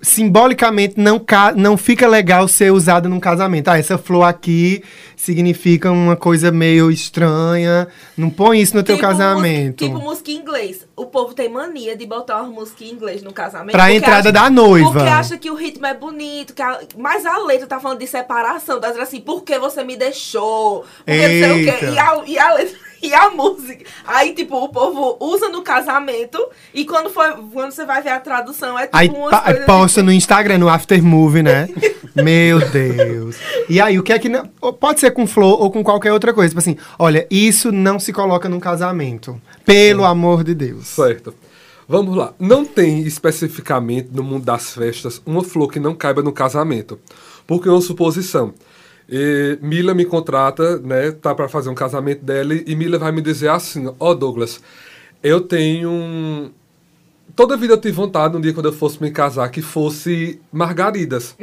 simbolicamente 0.10 0.96
não, 1.00 1.22
não 1.56 1.78
fica 1.78 2.08
legal 2.08 2.48
ser 2.48 2.72
usada 2.72 3.08
num 3.10 3.20
casamento? 3.20 3.68
Ah, 3.70 3.78
essa 3.78 3.98
flor 3.98 4.24
aqui 4.24 4.84
significa 5.16 5.92
uma 5.92 6.16
coisa 6.16 6.52
meio 6.52 6.90
estranha. 6.92 7.88
Não 8.18 8.30
põe 8.30 8.62
isso 8.62 8.76
no 8.76 8.84
teu 8.84 8.96
Tipo 8.96 9.08
casamento. 9.08 9.84
mus- 9.84 9.90
Tipo 9.94 10.00
música 10.06 10.32
em 10.32 10.36
inglês. 10.38 10.86
O 10.96 11.06
povo 11.06 11.34
tem 11.34 11.50
mania 11.50 11.96
de 11.96 12.06
botar 12.06 12.42
uma 12.42 12.52
música 12.52 12.84
em 12.84 12.92
inglês 12.92 13.22
no 13.24 13.34
casamento. 13.34 13.72
Pra 13.72 13.92
entrada 13.94 14.20
acha- 14.30 14.32
da 14.32 14.50
noiva. 14.50 14.92
Porque 14.92 15.10
acha 15.10 15.38
que 15.38 15.50
o 15.52 15.56
ritmo 15.56 15.86
é 15.86 15.94
bonito. 15.94 16.54
Que 16.54 16.62
a- 16.62 16.80
mas 16.98 17.26
a 17.26 17.38
letra 17.40 17.68
tá 17.68 17.80
falando 17.80 18.00
de 18.00 18.08
separação. 18.08 18.80
Tá 18.80 18.88
dizendo 18.88 19.04
assim, 19.04 19.20
por 19.20 19.44
que 19.44 19.58
você 19.60 19.84
me 19.84 19.96
deixou? 19.98 20.86
Porque 21.06 21.12
não 21.28 21.28
sei 21.28 21.52
o 21.52 21.66
quê. 21.80 21.86
E 21.94 22.00
a, 22.00 22.22
e 22.26 22.40
a 22.40 22.54
letra. 22.54 22.87
E 23.04 23.14
a 23.14 23.30
música. 23.30 23.86
Aí, 24.06 24.34
tipo, 24.34 24.56
o 24.58 24.70
povo 24.70 25.18
usa 25.20 25.50
no 25.50 25.62
casamento. 25.62 26.40
E 26.74 26.84
quando, 26.86 27.10
for, 27.10 27.40
quando 27.54 27.72
você 27.72 27.86
vai 27.86 28.02
ver 28.02 28.10
a 28.10 28.20
tradução, 28.20 28.78
é 28.78 28.84
tipo 28.88 28.98
Aí, 28.98 29.08
umas 29.10 29.30
pa- 29.30 29.44
aí 29.46 29.56
posta 29.66 30.02
no 30.02 30.12
Instagram, 30.12 30.58
no 30.58 30.68
Aftermovie, 30.70 31.44
né? 31.44 31.70
Meu 32.16 32.60
Deus. 32.70 33.36
E 33.70 33.80
aí, 33.80 34.00
o 34.00 34.04
que 34.04 34.12
é 34.12 34.18
que. 34.20 34.28
Não, 34.30 34.48
pode 34.80 35.00
ser 35.00 35.12
com 35.12 35.28
flor 35.28 35.62
ou 35.62 35.70
com 35.72 35.84
qualquer 35.84 36.12
outra 36.12 36.34
coisa. 36.34 36.50
Tipo 36.50 36.60
assim, 36.60 36.76
olha, 36.98 37.28
isso 37.30 37.72
não 37.72 38.00
se 38.00 38.12
coloca 38.12 38.50
num 38.50 38.60
casamento. 38.60 39.40
Pelo 39.64 40.04
amor 40.04 40.44
de 40.44 40.56
Deus. 40.56 40.88
Certo. 40.88 41.34
Vamos 41.88 42.16
lá. 42.18 42.34
Não 42.40 42.66
tem 42.66 43.00
especificamente 43.02 44.10
no 44.12 44.24
mundo 44.24 44.44
das 44.44 44.74
festas 44.74 45.22
uma 45.26 45.44
flor 45.44 45.72
que 45.72 45.80
não 45.80 45.96
caiba 45.96 46.22
no 46.22 46.34
casamento. 46.34 47.00
Porque 47.46 47.70
é 47.70 47.72
uma 47.72 47.80
suposição. 47.82 48.54
E 49.10 49.58
Mila 49.62 49.94
me 49.94 50.04
contrata, 50.06 50.78
né, 50.80 51.12
tá 51.12 51.34
para 51.34 51.48
fazer 51.48 51.70
um 51.70 51.76
casamento 51.76 52.26
dela 52.26 52.54
e 52.54 52.76
Mila 52.76 52.98
vai 52.98 53.12
me 53.12 53.22
dizer 53.22 53.50
assim, 53.50 53.90
ó 54.00 54.14
Douglas, 54.14 54.60
eu 55.24 55.42
tenho 55.42 55.90
um... 55.90 56.52
Toda 57.36 57.56
vida 57.56 57.74
eu 57.74 57.78
tive 57.78 57.94
vontade, 57.96 58.36
um 58.36 58.42
dia 58.42 58.54
quando 58.54 58.66
eu 58.66 58.74
fosse 58.74 59.02
me 59.02 59.12
casar, 59.12 59.48
que 59.50 59.62
fosse 59.62 60.42
margaridas. 60.52 61.36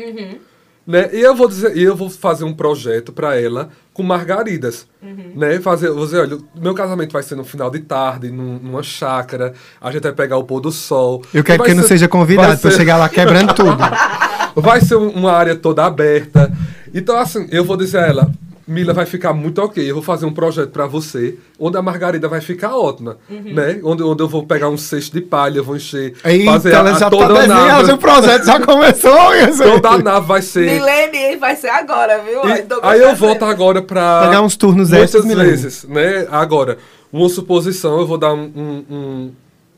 Né? 0.86 1.08
E 1.14 1.20
eu 1.20 1.34
vou 1.34 1.48
dizer, 1.48 1.74
eu 1.78 1.96
vou 1.96 2.10
fazer 2.10 2.44
um 2.44 2.52
projeto 2.52 3.12
para 3.12 3.40
ela 3.40 3.70
com 3.94 4.02
margaridas, 4.02 4.86
né? 5.34 5.58
Fazer, 5.60 5.88
vou 5.90 6.04
dizer, 6.04 6.18
olha, 6.20 6.36
meu 6.54 6.74
casamento 6.74 7.12
vai 7.12 7.22
ser 7.22 7.36
no 7.36 7.44
final 7.44 7.70
de 7.70 7.78
tarde, 7.80 8.30
num- 8.30 8.58
numa 8.58 8.82
chácara, 8.82 9.54
a 9.80 9.90
gente 9.90 10.02
vai 10.02 10.12
pegar 10.12 10.36
o 10.36 10.44
pôr 10.44 10.60
do 10.60 10.70
sol. 10.72 11.22
Eu 11.32 11.42
quero 11.44 11.62
que 11.62 11.70
eu 11.70 11.74
não 11.76 11.82
ser- 11.84 11.88
seja 11.90 12.06
vai 12.06 12.10
convidado 12.10 12.58
pra 12.60 12.68
eu 12.68 12.72
ser- 12.72 12.76
chegar 12.78 12.96
lá 12.98 13.08
quebrando 13.08 13.54
tudo. 13.54 13.78
vai 14.54 14.80
ser 14.80 14.96
um- 14.96 15.10
uma 15.10 15.32
área 15.32 15.54
toda 15.56 15.84
aberta. 15.84 16.50
Então, 16.94 17.16
assim, 17.18 17.46
eu 17.50 17.64
vou 17.64 17.76
dizer 17.76 17.98
a 17.98 18.06
ela, 18.06 18.30
Mila 18.66 18.94
vai 18.94 19.04
ficar 19.04 19.34
muito 19.34 19.60
ok. 19.60 19.88
Eu 19.90 19.94
vou 19.94 20.02
fazer 20.02 20.24
um 20.24 20.32
projeto 20.32 20.70
pra 20.70 20.86
você, 20.86 21.36
onde 21.58 21.76
a 21.76 21.82
margarida 21.82 22.28
vai 22.28 22.40
ficar 22.40 22.74
ótima, 22.74 23.18
né? 23.28 23.78
Onde, 23.84 24.02
onde 24.02 24.22
eu 24.22 24.28
vou 24.28 24.46
pegar 24.46 24.70
um 24.70 24.78
cesto 24.78 25.12
de 25.12 25.20
palha, 25.20 25.58
eu 25.58 25.64
vou 25.64 25.76
encher, 25.76 26.14
Eita, 26.24 26.50
fazer 26.52 26.72
ela 26.72 26.90
a 26.90 26.92
já 26.94 27.00
tá 27.00 27.10
toda 27.10 27.24
a 27.26 27.40
desenhando, 27.42 27.66
nave. 27.66 27.92
o 27.92 27.98
projeto 27.98 28.44
já 28.46 28.60
começou. 28.60 29.12
Toda 29.74 29.88
a 29.90 29.98
nave 29.98 30.26
vai 30.26 30.40
ser... 30.40 30.70
Milene 30.70 31.36
vai 31.36 31.54
ser 31.56 31.68
agora, 31.68 32.22
viu? 32.22 32.40
E 32.48 32.64
aí 32.82 33.00
eu 33.02 33.14
volto 33.14 33.44
agora 33.44 33.82
pra. 33.82 34.22
Pegar 34.28 34.40
uns 34.40 34.56
turnos 34.56 34.88
Muitas 34.88 35.04
extras, 35.06 35.24
Milene. 35.26 35.50
vezes, 35.50 35.84
né? 35.86 36.26
Agora, 36.30 36.78
uma 37.12 37.28
suposição, 37.28 37.98
eu 38.00 38.06
vou 38.06 38.16
dar 38.16 38.32
um- 38.32 38.50
um- 38.56 38.84
um- 38.90 39.30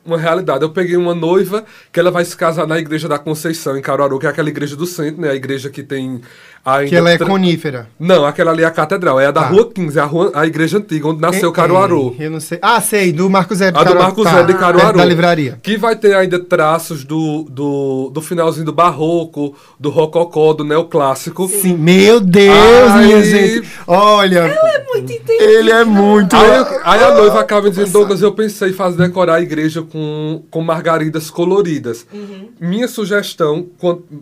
uma 0.06 0.18
realidade. 0.18 0.62
Eu 0.62 0.70
peguei 0.70 0.96
uma 0.96 1.14
noiva 1.14 1.64
que 1.92 1.98
ela 1.98 2.10
vai 2.10 2.24
se 2.24 2.36
casar 2.36 2.66
na 2.66 2.78
igreja 2.78 3.08
da 3.08 3.18
Conceição, 3.18 3.76
em 3.76 3.82
Caruaru, 3.82 4.18
que 4.18 4.26
é 4.26 4.28
aquela 4.28 4.48
igreja 4.48 4.76
do 4.76 4.86
centro, 4.86 5.20
né? 5.20 5.30
A 5.30 5.34
igreja 5.34 5.68
que 5.68 5.82
tem. 5.82 6.20
Ainda 6.66 6.88
Que 6.90 6.96
ela 6.96 7.10
é 7.10 7.16
tra- 7.16 7.26
conífera. 7.28 7.88
Não, 7.98 8.24
aquela 8.26 8.50
ali 8.50 8.64
é 8.64 8.66
a 8.66 8.70
catedral, 8.72 9.20
é 9.20 9.26
a 9.26 9.30
da 9.30 9.42
Tá. 9.42 9.46
Rua 9.50 9.70
15, 9.72 9.96
é 9.98 10.02
a, 10.02 10.04
rua, 10.04 10.32
a 10.34 10.44
igreja 10.46 10.78
antiga, 10.78 11.06
onde 11.06 11.20
nasceu 11.20 11.52
Caruaru. 11.52 12.16
Ei, 12.18 12.26
Eu 12.26 12.30
não 12.32 12.40
sei. 12.40 12.58
Ah, 12.60 12.80
sei, 12.80 13.12
do 13.12 13.30
Marco 13.30 13.54
Zé 13.54 13.70
de 13.70 13.78
A 13.78 13.80
do 13.82 13.84
Caruaru. 13.84 14.02
Marco 14.04 14.24
Tá, 14.24 14.34
Zé 14.34 14.42
de 14.42 14.54
Caruaru. 14.54 14.98
Da 14.98 15.04
livraria. 15.04 15.60
Que 15.62 15.76
vai 15.76 15.94
ter 15.94 16.14
ainda 16.16 16.40
traços 16.40 17.04
do, 17.04 17.44
do, 17.48 18.10
do 18.12 18.20
finalzinho 18.20 18.66
do 18.66 18.72
barroco, 18.72 19.54
do 19.78 19.90
rococó, 19.90 20.52
do 20.52 20.64
neoclássico. 20.64 21.46
Sim, 21.48 21.76
meu 21.76 22.18
Deus, 22.20 22.90
Aí- 22.92 23.06
minha 23.06 23.22
gente. 23.22 23.68
Olha, 23.86 24.40
É 24.40 24.84
muito 24.92 25.12
entendido. 25.12 25.44
ele 25.44 25.70
é 25.70 25.84
muito. 25.84 26.34
Aí, 26.34 26.56
eu- 26.56 26.66
aí 26.82 27.04
a 27.04 27.14
noiva 27.14 27.40
acaba 27.40 27.70
dizendo, 27.70 27.92
Douglas, 27.92 28.22
eu 28.22 28.32
pensei 28.32 28.70
em 28.70 28.72
fazer 28.72 28.96
decorar 28.96 29.34
a 29.36 29.40
igreja 29.40 29.82
com, 29.82 30.42
com 30.50 30.60
margaridas 30.62 31.30
coloridas. 31.30 32.04
Minha 32.60 32.88
sugestão, 32.88 33.66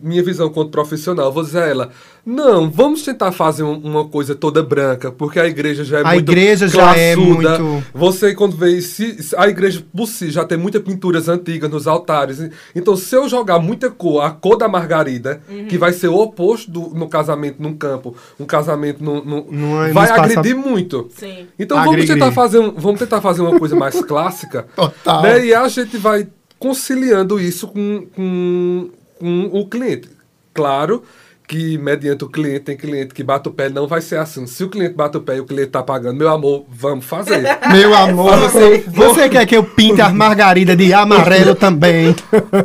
minha 0.03 0.23
visão 0.23 0.51
quanto 0.51 0.71
profissional, 0.71 1.33
vou 1.33 1.43
dizer 1.43 1.63
a 1.63 1.67
ela, 1.67 1.91
não, 2.27 2.71
vamos 2.71 3.03
tentar 3.03 3.33
fazer 3.33 3.63
um- 3.63 3.79
uma 3.79 4.05
coisa 4.09 4.35
toda 4.35 4.63
branca, 4.63 5.13
porque 5.13 5.39
a 5.39 5.47
igreja 5.47 5.85
já 5.85 5.99
é 5.99 6.03
A 6.03 6.13
muito 6.15 6.33
igreja 6.33 6.67
já 6.69 6.97
é 6.97 7.15
classuda. 7.15 7.59
muito- 7.59 7.85
Você, 7.95 8.35
quando 8.35 8.57
vê, 8.57 8.81
se, 8.81 9.23
se 9.23 9.37
a 9.37 9.47
igreja 9.49 9.85
por 9.95 10.07
si 10.07 10.31
já 10.31 10.45
tem 10.45 10.57
muitas 10.57 10.81
pinturas 10.83 11.29
antigas 11.29 11.71
nos 11.71 11.87
altares, 11.87 12.39
então 12.75 12.97
se 12.97 13.15
eu 13.15 13.29
jogar 13.29 13.59
muita 13.59 13.91
cor, 13.91 14.23
a 14.23 14.31
cor 14.31 14.57
da 14.57 14.67
margarida, 14.69 15.43
que 15.69 15.77
vai 15.77 15.93
ser 15.93 16.09
o 16.09 16.17
oposto 16.17 16.71
do, 16.71 16.81
no 16.95 17.09
casamento 17.09 17.63
num 17.63 17.75
campo, 17.77 18.17
um 18.41 18.47
casamento 18.47 19.05
no, 19.05 19.23
vai 19.23 19.45
no 19.51 19.87
espaço- 19.89 20.13
agredir 20.15 20.57
muito. 20.57 21.11
Sim. 21.17 21.47
Então 21.59 21.77
vamos 21.85 22.07
tentar, 22.07 22.33
fazer 22.33 22.59
um, 22.59 22.71
vamos 22.73 22.99
tentar 23.01 23.21
fazer 23.21 23.43
uma 23.43 23.59
coisa 23.59 23.77
mais 23.77 23.95
clássica. 24.05 24.67
Total. 24.75 25.23
Né? 25.23 25.47
E 25.47 25.55
a 25.55 25.69
gente 25.69 25.99
vai 25.99 26.27
conciliando 26.59 27.39
isso 27.39 27.69
com, 27.69 28.07
com, 28.17 28.91
com 29.21 29.51
o 29.53 29.67
cliente. 29.69 30.09
Claro 30.55 31.03
que 31.47 31.77
mediante 31.79 32.25
o 32.25 32.29
cliente, 32.29 32.61
tem 32.61 32.77
cliente 32.77 33.13
que 33.13 33.23
bate 33.23 33.49
o 33.49 33.53
pé, 33.53 33.69
não 33.69 33.87
vai 33.87 34.01
ser 34.01 34.19
assim. 34.19 34.47
Se 34.47 34.65
o 34.65 34.69
cliente 34.69 34.95
bate 34.95 35.17
o 35.17 35.21
pé 35.21 35.37
e 35.37 35.41
o 35.41 35.45
cliente 35.45 35.71
tá 35.71 35.83
pagando, 35.83 36.17
meu 36.17 36.29
amor, 36.29 36.65
vamos 36.69 37.05
fazer. 37.05 37.43
Meu 37.71 37.95
amor, 37.95 38.37
você, 38.39 38.85
você 38.87 39.29
quer 39.29 39.45
que 39.47 39.57
eu 39.57 39.65
pinte 39.65 40.01
as 40.01 40.13
margaridas 40.13 40.77
de 40.77 40.93
amarelo 40.93 41.55
também? 41.55 42.15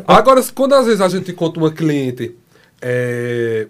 Agora, 0.08 0.42
quando 0.54 0.74
às 0.74 0.86
vezes 0.86 1.02
a 1.02 1.10
gente 1.10 1.32
encontra 1.32 1.60
uma 1.60 1.72
cliente 1.72 2.36
é, 2.82 3.68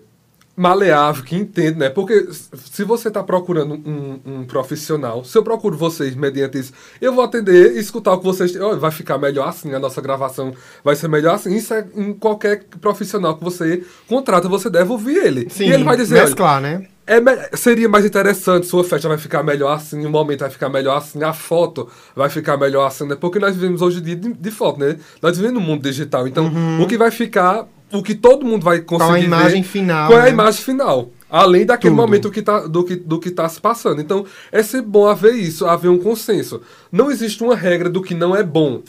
maleável, 0.60 1.24
que 1.24 1.38
entende, 1.38 1.80
né? 1.80 1.90
Porque 1.90 2.28
se 2.54 2.84
você 2.84 3.08
está 3.08 3.24
procurando 3.24 3.76
um, 3.76 4.20
um 4.26 4.46
profissional, 4.46 5.24
se 5.24 5.38
eu 5.38 5.42
procuro 5.42 5.78
vocês 5.78 6.14
mediante 6.16 6.60
isso, 6.60 6.74
eu 7.00 7.14
vou 7.14 7.24
atender 7.24 7.78
e 7.78 7.80
escutar 7.80 8.12
o 8.12 8.18
que 8.18 8.26
vocês 8.26 8.52
têm. 8.52 8.62
Olha, 8.62 8.78
vai 8.78 8.92
ficar 8.92 9.18
melhor 9.18 9.48
assim, 9.48 9.74
a 9.74 9.80
nossa 9.80 10.02
gravação 10.02 10.54
vai 10.84 10.98
ser 10.98 11.08
melhor 11.08 11.36
assim. 11.36 11.56
Isso 11.56 11.74
é 11.74 11.88
em 11.96 12.14
qualquer 12.14 12.66
profissional 12.82 13.38
que 13.38 13.44
você 13.44 13.86
contrata, 14.08 14.50
você 14.50 14.70
deve 14.70 14.92
ouvir 14.92 15.16
ele. 15.16 15.48
Sim, 15.50 15.70
e 15.70 15.72
ele 15.72 15.86
vai 15.86 15.96
dizer, 15.96 16.22
mesclar, 16.22 16.60
né? 16.60 16.86
é 17.10 17.58
seria 17.58 17.90
mais 17.90 18.06
interessante, 18.06 18.68
sua 18.68 18.84
festa 18.84 19.08
vai 19.08 19.18
ficar 19.18 19.42
melhor 19.42 19.72
assim, 19.72 20.06
o 20.06 20.10
momento 20.10 20.42
vai 20.42 20.50
ficar 20.50 20.70
melhor 20.70 20.98
assim, 20.98 21.24
a 21.24 21.34
foto 21.34 21.90
vai 22.16 22.30
ficar 22.30 22.56
melhor 22.58 22.86
assim, 22.86 23.08
né? 23.08 23.16
Porque 23.16 23.40
nós 23.40 23.56
vivemos 23.56 23.82
hoje 23.82 24.00
em 24.00 24.04
dia 24.04 24.16
de, 24.16 24.34
de 24.34 24.52
foto, 24.52 24.80
né? 24.80 24.98
Nós 25.22 25.36
vivemos 25.36 25.60
no 25.60 25.66
mundo 25.66 25.82
digital. 25.82 26.28
Então, 26.28 26.52
o 26.80 26.86
que 26.86 26.98
vai 26.98 27.10
ficar, 27.10 27.66
o 27.92 28.04
que 28.04 28.14
todo 28.16 28.46
mundo 28.46 28.64
vai 28.64 28.80
conseguir 28.82 29.10
Uhum. 29.12 29.16
a 29.16 29.20
imagem 29.20 29.62
ver, 29.62 29.68
final, 29.68 30.08
Qual 30.08 30.20
é 30.20 30.22
a 30.22 30.26
né? 30.26 30.32
imagem 30.32 30.62
final. 30.64 31.10
Além 31.30 31.64
daquele 31.66 31.94
Tudo. 31.94 32.02
momento 32.02 32.32
que 32.32 32.42
tá, 32.42 32.62
do, 32.62 32.84
que, 32.84 32.96
do 32.96 33.20
que 33.20 33.30
tá 33.30 33.48
se 33.48 33.62
passando. 33.62 34.02
Então, 34.02 34.26
é 34.52 34.64
sempre 34.64 34.88
bom 34.88 35.06
haver 35.08 35.36
isso, 35.36 35.66
haver 35.68 35.90
um 35.90 36.00
consenso. 36.00 36.62
Não 36.92 37.12
existe 37.12 37.44
uma 37.44 37.56
regra 37.56 37.88
do 37.90 38.02
que 38.02 38.16
não 38.16 38.36
é 38.36 38.42
bom. 38.42 38.82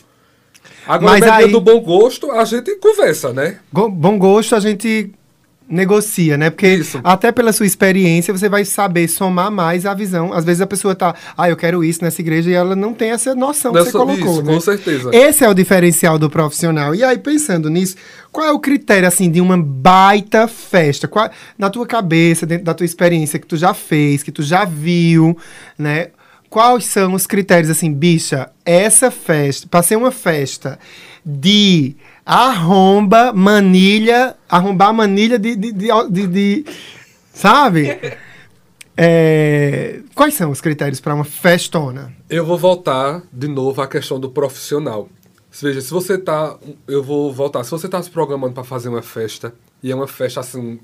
Agora, 0.86 1.18
Mas 1.18 1.22
aí- 1.30 1.50
do 1.52 1.60
bom 1.60 1.80
gosto, 1.80 2.30
a 2.30 2.44
gente 2.44 2.76
conversa, 2.76 3.32
né? 3.32 3.58
Bom 3.70 4.18
gosto 4.18 4.56
a 4.56 4.60
gente 4.60 5.12
negocia, 5.70 6.36
né? 6.36 6.50
Porque 6.50 6.66
Isso. 6.66 7.00
até 7.04 7.30
pela 7.30 7.52
sua 7.52 7.64
experiência 7.64 8.36
você 8.36 8.48
vai 8.48 8.64
saber 8.64 9.06
somar 9.06 9.50
mais 9.50 9.86
a 9.86 9.94
visão. 9.94 10.32
Às 10.32 10.44
vezes 10.44 10.60
a 10.60 10.66
pessoa 10.66 10.96
tá, 10.96 11.14
ah, 11.38 11.48
eu 11.48 11.56
quero 11.56 11.84
isso 11.84 12.02
nessa 12.02 12.20
igreja 12.20 12.50
e 12.50 12.54
ela 12.54 12.74
não 12.74 12.92
tem 12.92 13.12
essa 13.12 13.34
noção 13.36 13.72
que 13.72 13.78
você 13.78 13.92
colocou, 13.92 14.16
isso, 14.16 14.42
né? 14.42 14.52
com 14.52 14.60
certeza. 14.60 15.10
Esse 15.12 15.44
é 15.44 15.48
o 15.48 15.54
diferencial 15.54 16.18
do 16.18 16.28
profissional. 16.28 16.92
E 16.94 17.04
aí 17.04 17.16
pensando 17.16 17.70
nisso, 17.70 17.94
qual 18.32 18.46
é 18.46 18.50
o 18.50 18.58
critério 18.58 19.06
assim 19.06 19.30
de 19.30 19.40
uma 19.40 19.56
baita 19.56 20.48
festa? 20.48 21.06
Qual, 21.06 21.30
na 21.56 21.70
tua 21.70 21.86
cabeça, 21.86 22.44
dentro 22.44 22.64
da 22.64 22.74
tua 22.74 22.84
experiência 22.84 23.38
que 23.38 23.46
tu 23.46 23.56
já 23.56 23.72
fez, 23.72 24.24
que 24.24 24.32
tu 24.32 24.42
já 24.42 24.64
viu, 24.64 25.38
né? 25.78 26.08
Quais 26.48 26.86
são 26.86 27.14
os 27.14 27.28
critérios 27.28 27.70
assim, 27.70 27.92
bicha? 27.92 28.50
Essa 28.64 29.08
festa, 29.08 29.68
para 29.70 29.84
ser 29.84 29.94
uma 29.94 30.10
festa 30.10 30.80
de 31.24 31.94
arromba 32.24 33.32
manilha, 33.32 34.36
arrombar 34.48 34.92
manilha 34.92 35.38
de, 35.38 35.56
de, 35.56 35.72
de, 35.72 35.88
de- 36.10 36.26
de- 36.26 36.64
sabe? 37.32 37.98
É, 38.96 40.00
quais 40.14 40.34
são 40.34 40.50
os 40.50 40.60
critérios 40.60 41.00
para 41.00 41.14
uma 41.14 41.24
festona? 41.24 42.12
Eu 42.28 42.44
vou 42.44 42.58
voltar 42.58 43.22
de 43.32 43.48
novo 43.48 43.80
à 43.80 43.86
questão 43.86 44.20
do 44.20 44.28
profissional. 44.30 45.08
Veja, 45.60 45.80
se 45.80 45.90
você 45.90 46.18
tá. 46.18 46.56
Eu 46.86 47.02
vou 47.02 47.32
voltar. 47.32 47.64
Se 47.64 47.70
você 47.70 47.88
tá 47.88 48.00
se 48.02 48.10
programando 48.10 48.52
para 48.54 48.62
fazer 48.64 48.88
uma 48.88 49.02
festa, 49.02 49.54
e 49.82 49.90
é 49.90 49.94
uma 49.94 50.06
festa 50.06 50.40
assim. 50.40 50.78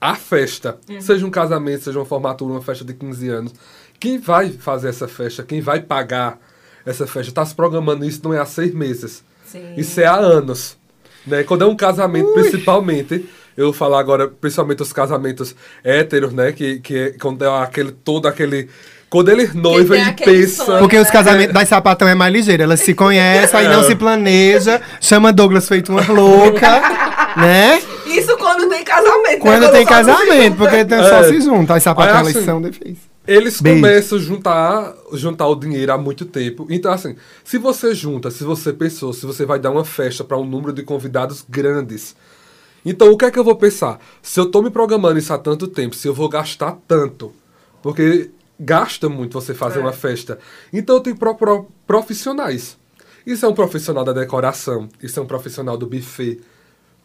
A 0.00 0.14
festa, 0.14 0.78
seja 1.00 1.24
um 1.26 1.30
casamento, 1.30 1.84
seja 1.84 1.98
uma 1.98 2.04
formatura, 2.04 2.52
uma 2.52 2.62
festa 2.62 2.84
de 2.84 2.92
15 2.92 3.28
anos, 3.28 3.52
quem 3.98 4.18
vai 4.18 4.50
fazer 4.50 4.88
essa 4.88 5.08
festa, 5.08 5.42
quem 5.42 5.60
vai 5.62 5.80
pagar 5.80 6.38
essa 6.84 7.06
festa, 7.06 7.32
tá 7.32 7.44
se 7.46 7.54
programando 7.54 8.04
isso 8.04 8.20
não 8.22 8.34
é 8.34 8.38
há 8.38 8.44
seis 8.44 8.74
meses. 8.74 9.24
Sim. 9.50 9.74
Isso 9.76 10.00
é 10.00 10.04
há 10.06 10.16
anos. 10.16 10.76
Né? 11.26 11.42
Quando 11.42 11.62
é 11.64 11.66
um 11.66 11.76
casamento, 11.76 12.32
principalmente, 12.34 13.28
eu 13.56 13.66
vou 13.66 13.72
falar 13.72 13.98
agora, 14.00 14.28
principalmente 14.28 14.82
os 14.82 14.92
casamentos 14.92 15.54
héteros, 15.82 16.32
né? 16.32 16.52
Que, 16.52 16.78
que 16.80 16.98
é 16.98 17.10
quando 17.20 17.44
é 17.44 17.62
aquele, 17.62 17.90
todo 17.92 18.26
aquele. 18.28 18.68
Quando 19.08 19.30
ele 19.30 19.48
noiva 19.54 19.94
tem 19.94 20.04
e 20.04 20.08
aquele 20.08 20.40
pensa. 20.42 20.64
sonho. 20.64 20.78
Porque 20.80 20.96
os 20.98 21.06
né? 21.06 21.12
casamentos 21.12 21.54
das 21.54 21.68
sapatão 21.68 22.06
é 22.08 22.14
mais 22.14 22.32
ligeiro. 22.32 22.62
Elas 22.64 22.80
se 22.80 22.92
conhecem, 22.92 23.58
aí 23.60 23.68
não 23.68 23.82
se 23.84 23.94
planeja, 23.94 24.80
chama 25.00 25.32
Douglas 25.32 25.68
feito 25.68 25.90
uma 25.92 26.04
louca, 26.06 26.80
né? 27.38 27.80
Isso 28.06 28.36
quando 28.36 28.68
tem 28.68 28.84
casamento. 28.84 29.24
né? 29.24 29.38
Quando 29.40 29.70
tem 29.72 29.86
só 29.86 29.94
se 29.94 30.06
casamento, 30.06 30.56
porque 30.56 30.84
tem 30.84 30.98
só 30.98 31.20
É. 31.20 31.28
se 31.28 31.40
junta. 31.40 31.74
As 31.74 31.82
sapatão 31.82 32.18
elas 32.18 32.36
assim, 32.36 32.44
são 32.44 32.60
difíceis. 32.60 32.98
Eles 33.26 33.60
Beijo. 33.60 33.80
começam 33.80 34.18
a 34.18 34.20
juntar, 34.20 34.96
juntar 35.12 35.48
o 35.48 35.56
dinheiro 35.56 35.92
há 35.92 35.98
muito 35.98 36.24
tempo. 36.24 36.66
Então, 36.70 36.92
assim, 36.92 37.16
se 37.44 37.58
você 37.58 37.94
junta, 37.94 38.30
se 38.30 38.44
você 38.44 38.72
pensou, 38.72 39.12
se 39.12 39.26
você 39.26 39.44
vai 39.44 39.58
dar 39.58 39.70
uma 39.70 39.84
festa 39.84 40.22
para 40.22 40.38
um 40.38 40.44
número 40.44 40.72
de 40.72 40.82
convidados 40.82 41.44
grandes. 41.48 42.14
Então, 42.84 43.10
o 43.10 43.16
que 43.16 43.24
é 43.24 43.30
que 43.30 43.38
eu 43.38 43.44
vou 43.44 43.56
pensar? 43.56 43.98
Se 44.22 44.38
eu 44.38 44.46
tô 44.46 44.62
me 44.62 44.70
programando 44.70 45.18
isso 45.18 45.32
há 45.32 45.38
tanto 45.38 45.66
tempo, 45.66 45.96
se 45.96 46.06
eu 46.06 46.14
vou 46.14 46.28
gastar 46.28 46.78
tanto. 46.86 47.32
Porque 47.82 48.30
gasta 48.58 49.08
muito 49.08 49.40
você 49.40 49.52
fazer 49.52 49.80
uma 49.80 49.92
festa. 49.92 50.38
Então, 50.72 50.96
eu 50.96 51.00
tenho 51.00 51.16
que 51.16 51.20
procurar 51.20 51.64
profissionais. 51.86 52.76
Isso 53.26 53.44
é 53.44 53.48
um 53.48 53.54
profissional 53.54 54.04
da 54.04 54.12
decoração, 54.12 54.88
isso 55.02 55.18
é 55.18 55.22
um 55.22 55.26
profissional 55.26 55.76
do 55.76 55.86
buffet. 55.86 56.40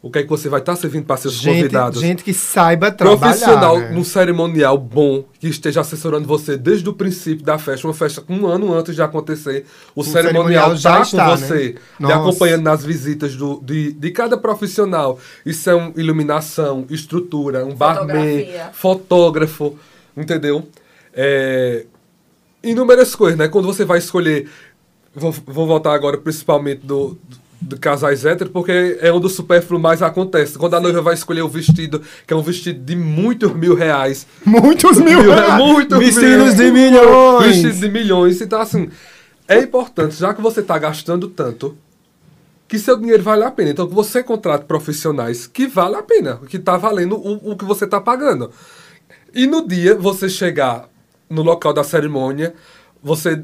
O 0.02 0.10
que 0.10 0.18
é 0.18 0.22
que 0.24 0.28
você 0.28 0.48
vai 0.48 0.58
estar 0.58 0.74
servindo 0.74 1.04
para 1.04 1.16
seus 1.16 1.34
Gente, 1.34 1.62
convidados? 1.62 2.00
gente 2.00 2.24
que 2.24 2.34
saiba 2.34 2.90
trabalhar. 2.90 3.20
profissional 3.20 3.78
né? 3.78 3.90
num 3.90 4.02
cerimonial 4.02 4.76
bom, 4.76 5.24
que 5.38 5.46
esteja 5.46 5.80
assessorando 5.80 6.26
você 6.26 6.56
desde 6.56 6.88
o 6.88 6.92
princípio 6.92 7.44
da 7.44 7.56
festa, 7.56 7.86
uma 7.86 7.94
festa 7.94 8.24
um 8.28 8.44
ano 8.48 8.74
antes 8.74 8.96
de 8.96 9.00
acontecer, 9.00 9.64
o, 9.94 10.02
cerimonial, 10.02 10.72
cerimonial 10.72 10.76
já 10.76 10.96
tá 10.96 11.02
está, 11.02 11.24
com 11.24 11.36
você, 11.36 11.76
né? 12.00 12.08
lhe 12.08 12.12
acompanhando 12.12 12.64
nas 12.64 12.84
visitas 12.84 13.36
do, 13.36 13.60
de, 13.62 13.92
de 13.92 14.10
cada 14.10 14.36
profissional. 14.36 15.20
Isso 15.46 15.70
é 15.70 15.76
um 15.76 15.92
iluminação, 15.96 16.84
estrutura, 16.90 17.64
um 17.64 17.72
barman, 17.72 18.44
fotógrafo, 18.72 19.78
entendeu? 20.16 20.66
É, 21.14 21.86
inúmeras 22.60 23.14
coisas, 23.14 23.38
né? 23.38 23.46
Quando 23.46 23.66
você 23.66 23.84
vai 23.84 23.98
escolher, 23.98 24.48
vou, 25.14 25.30
vou 25.46 25.64
voltar 25.68 25.94
agora 25.94 26.18
principalmente 26.18 26.84
do, 26.84 27.16
do 27.28 27.42
casais 27.80 28.24
héteros, 28.24 28.52
porque 28.52 28.98
é 29.00 29.12
onde 29.12 29.26
o 29.26 29.28
supérfluo 29.28 29.80
mais 29.80 30.02
acontece. 30.02 30.58
Quando 30.58 30.74
a 30.74 30.80
noiva 30.80 31.00
vai 31.00 31.14
escolher 31.14 31.42
o 31.42 31.48
vestido, 31.48 32.02
que 32.26 32.32
é 32.32 32.36
um 32.36 32.42
vestido 32.42 32.80
de 32.84 32.94
muitos 32.96 33.52
mil 33.54 33.74
reais. 33.74 34.26
Muitos 34.44 34.98
mil, 34.98 35.22
Mil, 35.22 35.32
reais. 35.32 35.54
muitos 35.54 35.98
Vestidos 35.98 36.54
mil. 36.54 36.56
de 36.56 36.70
milhões. 36.70 37.46
Vestidos 37.46 37.80
de 37.80 37.88
milhões. 37.88 38.40
Então, 38.40 38.60
assim, 38.60 38.88
é 39.48 39.58
importante, 39.58 40.14
já 40.14 40.32
que 40.34 40.40
você 40.40 40.60
está 40.60 40.78
gastando 40.78 41.28
tanto, 41.28 41.76
que 42.68 42.78
seu 42.78 42.96
dinheiro 42.98 43.22
vale 43.22 43.44
a 43.44 43.50
pena. 43.50 43.70
Então, 43.70 43.86
que 43.86 43.94
você 43.94 44.22
contrate 44.22 44.64
profissionais 44.64 45.46
que 45.46 45.66
vale 45.66 45.96
a 45.96 46.02
pena, 46.02 46.40
que 46.48 46.56
está 46.56 46.76
valendo 46.76 47.16
o, 47.16 47.52
o 47.52 47.56
que 47.56 47.64
você 47.64 47.84
está 47.84 48.00
pagando. 48.00 48.50
E 49.34 49.46
no 49.46 49.66
dia, 49.66 49.94
você 49.94 50.28
chegar 50.28 50.88
no 51.28 51.42
local 51.42 51.72
da 51.72 51.84
cerimônia, 51.84 52.54
você 53.02 53.42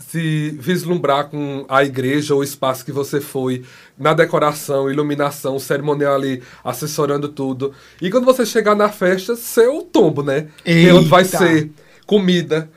se 0.00 0.56
vislumbrar 0.58 1.26
com 1.28 1.64
a 1.68 1.84
igreja 1.84 2.34
ou 2.34 2.40
o 2.40 2.44
espaço 2.44 2.84
que 2.84 2.90
você 2.90 3.20
foi, 3.20 3.62
na 3.98 4.12
decoração, 4.14 4.90
iluminação, 4.90 5.58
cerimonial 5.58 6.14
ali 6.14 6.42
assessorando 6.64 7.28
tudo. 7.28 7.72
E 8.00 8.10
quando 8.10 8.24
você 8.24 8.44
chegar 8.46 8.74
na 8.74 8.88
festa, 8.88 9.36
ser 9.36 9.68
o 9.68 9.82
tombo, 9.82 10.22
né? 10.22 10.46
Que 10.64 10.88
é 10.88 10.94
onde 10.94 11.08
vai 11.08 11.22
Eita. 11.22 11.38
ser 11.38 11.70
comida, 12.06 12.68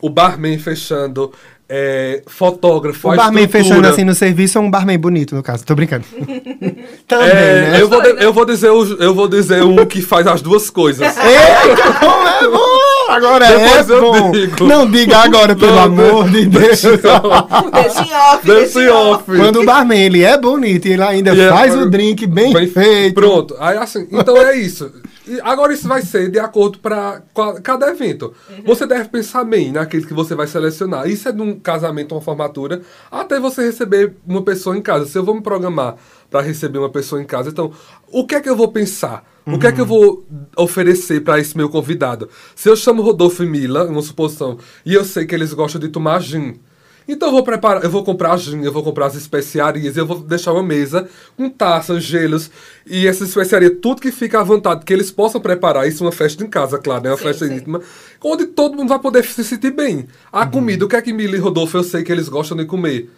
o 0.00 0.08
barman 0.08 0.56
fechando, 0.58 1.32
é, 1.68 2.22
fotógrafo, 2.26 3.08
O 3.08 3.10
a 3.12 3.16
barman 3.16 3.44
estrutura. 3.44 3.64
fechando 3.74 3.88
assim 3.88 4.04
no 4.04 4.14
serviço 4.14 4.56
é 4.56 4.60
um 4.60 4.70
barman 4.70 4.98
bonito, 4.98 5.34
no 5.34 5.42
caso. 5.42 5.66
Tô 5.66 5.74
brincando. 5.74 6.04
Também, 7.06 7.28
É, 7.28 7.70
né? 7.72 7.82
eu, 7.82 7.88
vou, 7.88 8.00
de- 8.02 8.24
eu, 8.24 8.32
vou 8.32 8.44
dizer 8.46 8.70
o, 8.70 8.84
eu 9.02 9.14
vou 9.14 9.28
dizer 9.28 9.62
o 9.62 9.84
que 9.86 10.00
faz 10.00 10.26
as 10.26 10.40
duas 10.40 10.70
coisas. 10.70 11.06
Eita, 11.16 11.92
como 12.00 12.26
é 12.28 12.48
bom! 12.48 12.87
Agora 13.08 13.46
Depois 13.46 13.90
é 13.90 13.92
eu 13.94 14.00
bom. 14.00 14.30
digo. 14.30 14.64
Não 14.66 14.90
diga 14.90 15.18
agora, 15.18 15.56
pelo 15.56 15.72
Não, 15.72 15.78
amor 15.82 16.28
de 16.28 16.44
Deus. 16.46 16.82
Deixa 17.72 18.02
em 18.02 18.14
off, 18.14 18.46
deixa 18.46 18.82
em 18.82 18.88
off. 18.88 19.30
off. 19.30 19.36
Quando 19.38 19.60
o 19.60 19.64
barman 19.64 19.98
ele 20.00 20.22
é 20.22 20.36
bonito 20.38 20.86
e 20.86 20.92
ele 20.92 21.02
ainda 21.02 21.34
E 21.34 21.40
é 21.40 21.48
faz 21.48 21.72
pra- 21.72 21.82
o 21.82 21.90
drink 21.90 22.26
bem, 22.26 22.52
Bem 22.52 22.68
feito. 22.68 23.14
Pronto. 23.14 23.56
Aí 23.58 23.76
assim, 23.78 24.06
então 24.12 24.36
é 24.36 24.56
isso. 24.56 24.90
E 25.26 25.38
agora 25.42 25.72
isso 25.74 25.86
vai 25.86 26.00
ser 26.02 26.30
de 26.30 26.38
acordo 26.38 26.78
para 26.78 27.22
cada 27.62 27.88
evento. 27.90 28.32
Você 28.64 28.86
deve 28.86 29.08
pensar 29.10 29.44
bem 29.44 29.70
naquele 29.72 30.06
que 30.06 30.14
você 30.14 30.34
vai 30.34 30.46
selecionar. 30.46 31.06
Isso 31.08 31.28
é 31.28 31.32
de 31.32 31.42
um 31.42 31.58
casamento, 31.58 32.14
uma 32.14 32.20
formatura, 32.20 32.80
até 33.10 33.38
você 33.38 33.62
receber 33.62 34.14
uma 34.26 34.42
pessoa 34.42 34.76
em 34.76 34.80
casa. 34.80 35.04
Se 35.06 35.18
eu 35.18 35.24
vou 35.24 35.34
me 35.34 35.42
programar 35.42 35.96
para 36.30 36.42
receber 36.42 36.78
uma 36.78 36.90
pessoa 36.90 37.22
em 37.22 37.24
casa, 37.24 37.50
então, 37.50 37.72
o 38.10 38.26
que 38.26 38.34
é 38.34 38.40
que 38.40 38.48
eu 38.48 38.56
vou 38.56 38.68
pensar? 38.68 39.24
O 39.46 39.58
que 39.58 39.66
é 39.66 39.72
que 39.72 39.80
eu 39.80 39.86
vou 39.86 40.26
oferecer 40.54 41.22
para 41.22 41.40
esse 41.40 41.56
meu 41.56 41.70
convidado? 41.70 42.28
Se 42.54 42.68
eu 42.68 42.76
chamo 42.76 43.00
Rodolfo 43.00 43.42
e 43.42 43.46
Mila, 43.46 43.84
uma 43.86 44.02
suposição, 44.02 44.58
e 44.84 44.92
eu 44.92 45.04
sei 45.06 45.24
que 45.24 45.34
eles 45.34 45.54
gostam 45.54 45.80
de 45.80 45.88
tomar 45.88 46.20
gin, 46.20 46.60
então 47.08 47.28
eu 47.28 47.32
vou 47.32 47.42
preparar, 47.42 47.82
eu 47.82 47.88
vou 47.88 48.04
comprar 48.04 48.36
gin, 48.36 48.62
eu 48.62 48.70
vou 48.70 48.82
comprar 48.82 49.06
as 49.06 49.14
especiarias, 49.14 49.96
eu 49.96 50.04
vou 50.04 50.18
deixar 50.18 50.52
uma 50.52 50.62
mesa 50.62 51.08
com 51.34 51.48
taças, 51.48 52.04
gelos 52.04 52.50
e 52.86 53.06
essa 53.06 53.24
especiaria, 53.24 53.74
tudo 53.74 54.02
que 54.02 54.12
fica 54.12 54.38
à 54.38 54.42
vontade, 54.44 54.84
que 54.84 54.92
eles 54.92 55.10
possam 55.10 55.40
preparar. 55.40 55.88
Isso 55.88 56.04
é 56.04 56.06
uma 56.06 56.12
festa 56.12 56.44
em 56.44 56.46
casa, 56.46 56.76
claro, 56.76 57.04
né? 57.04 57.10
Uma 57.10 57.16
Sim, 57.16 57.24
festa 57.24 57.46
sim. 57.46 57.54
íntima, 57.54 57.80
onde 58.22 58.44
todo 58.48 58.76
mundo 58.76 58.90
vai 58.90 58.98
poder 58.98 59.24
se 59.24 59.42
sentir 59.42 59.70
bem. 59.70 60.06
A 60.30 60.46
comida, 60.46 60.84
o 60.84 60.88
que 60.88 60.96
é 60.96 61.00
que 61.00 61.10
Mila 61.14 61.36
e 61.36 61.38
Rodolfo 61.38 61.78
eu 61.78 61.82
sei 61.82 62.04
que 62.04 62.12
eles 62.12 62.28
gostam 62.28 62.54
de 62.54 62.66
comer. 62.66 63.08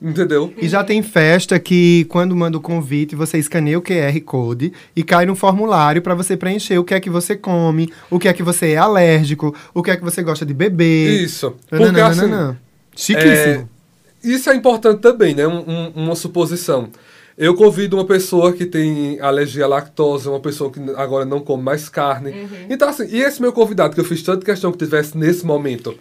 Entendeu? 0.00 0.52
E 0.60 0.68
já 0.68 0.84
tem 0.84 1.02
festa 1.02 1.58
que, 1.58 2.04
quando 2.10 2.36
manda 2.36 2.58
o 2.58 2.60
convite, 2.60 3.16
você 3.16 3.38
escaneia 3.38 3.78
o 3.78 3.82
QR 3.82 4.20
Code 4.20 4.72
e 4.94 5.02
cai 5.02 5.24
no 5.24 5.34
formulário 5.34 6.02
para 6.02 6.14
você 6.14 6.36
preencher 6.36 6.78
o 6.78 6.84
que 6.84 6.92
é 6.92 7.00
que 7.00 7.08
você 7.08 7.34
come, 7.34 7.90
o 8.10 8.18
que 8.18 8.28
é 8.28 8.32
que 8.34 8.42
você 8.42 8.72
é 8.72 8.76
alérgico, 8.76 9.54
o 9.72 9.82
que 9.82 9.90
é 9.90 9.96
que 9.96 10.04
você 10.04 10.22
gosta 10.22 10.44
de 10.44 10.52
beber. 10.52 11.22
Isso. 11.22 11.54
Porque 11.68 11.84
Nananana. 11.84 12.50
assim, 12.50 12.58
Chiquíssimo. 12.94 13.68
É, 14.24 14.28
isso 14.28 14.50
é 14.50 14.54
importante 14.54 15.00
também, 15.00 15.34
né? 15.34 15.46
Um- 15.46 15.64
um- 15.66 15.92
uma 15.96 16.14
suposição. 16.14 16.88
Eu 17.38 17.54
convido 17.54 17.96
uma 17.96 18.04
pessoa 18.06 18.52
que 18.52 18.64
tem 18.64 19.18
alergia 19.20 19.64
à 19.64 19.68
lactose, 19.68 20.28
uma 20.28 20.40
pessoa 20.40 20.70
que 20.70 20.80
agora 20.96 21.24
não 21.24 21.40
come 21.40 21.62
mais 21.62 21.88
carne. 21.88 22.30
Uhum. 22.32 22.48
Então, 22.70 22.88
assim, 22.88 23.06
e 23.10 23.20
esse 23.22 23.40
meu 23.42 23.52
convidado, 23.52 23.94
que 23.94 24.00
eu 24.00 24.04
fiz 24.04 24.22
tanta 24.22 24.44
questão 24.44 24.72
que 24.72 24.78
tivesse 24.78 25.16
nesse 25.16 25.44
momento? 25.44 25.94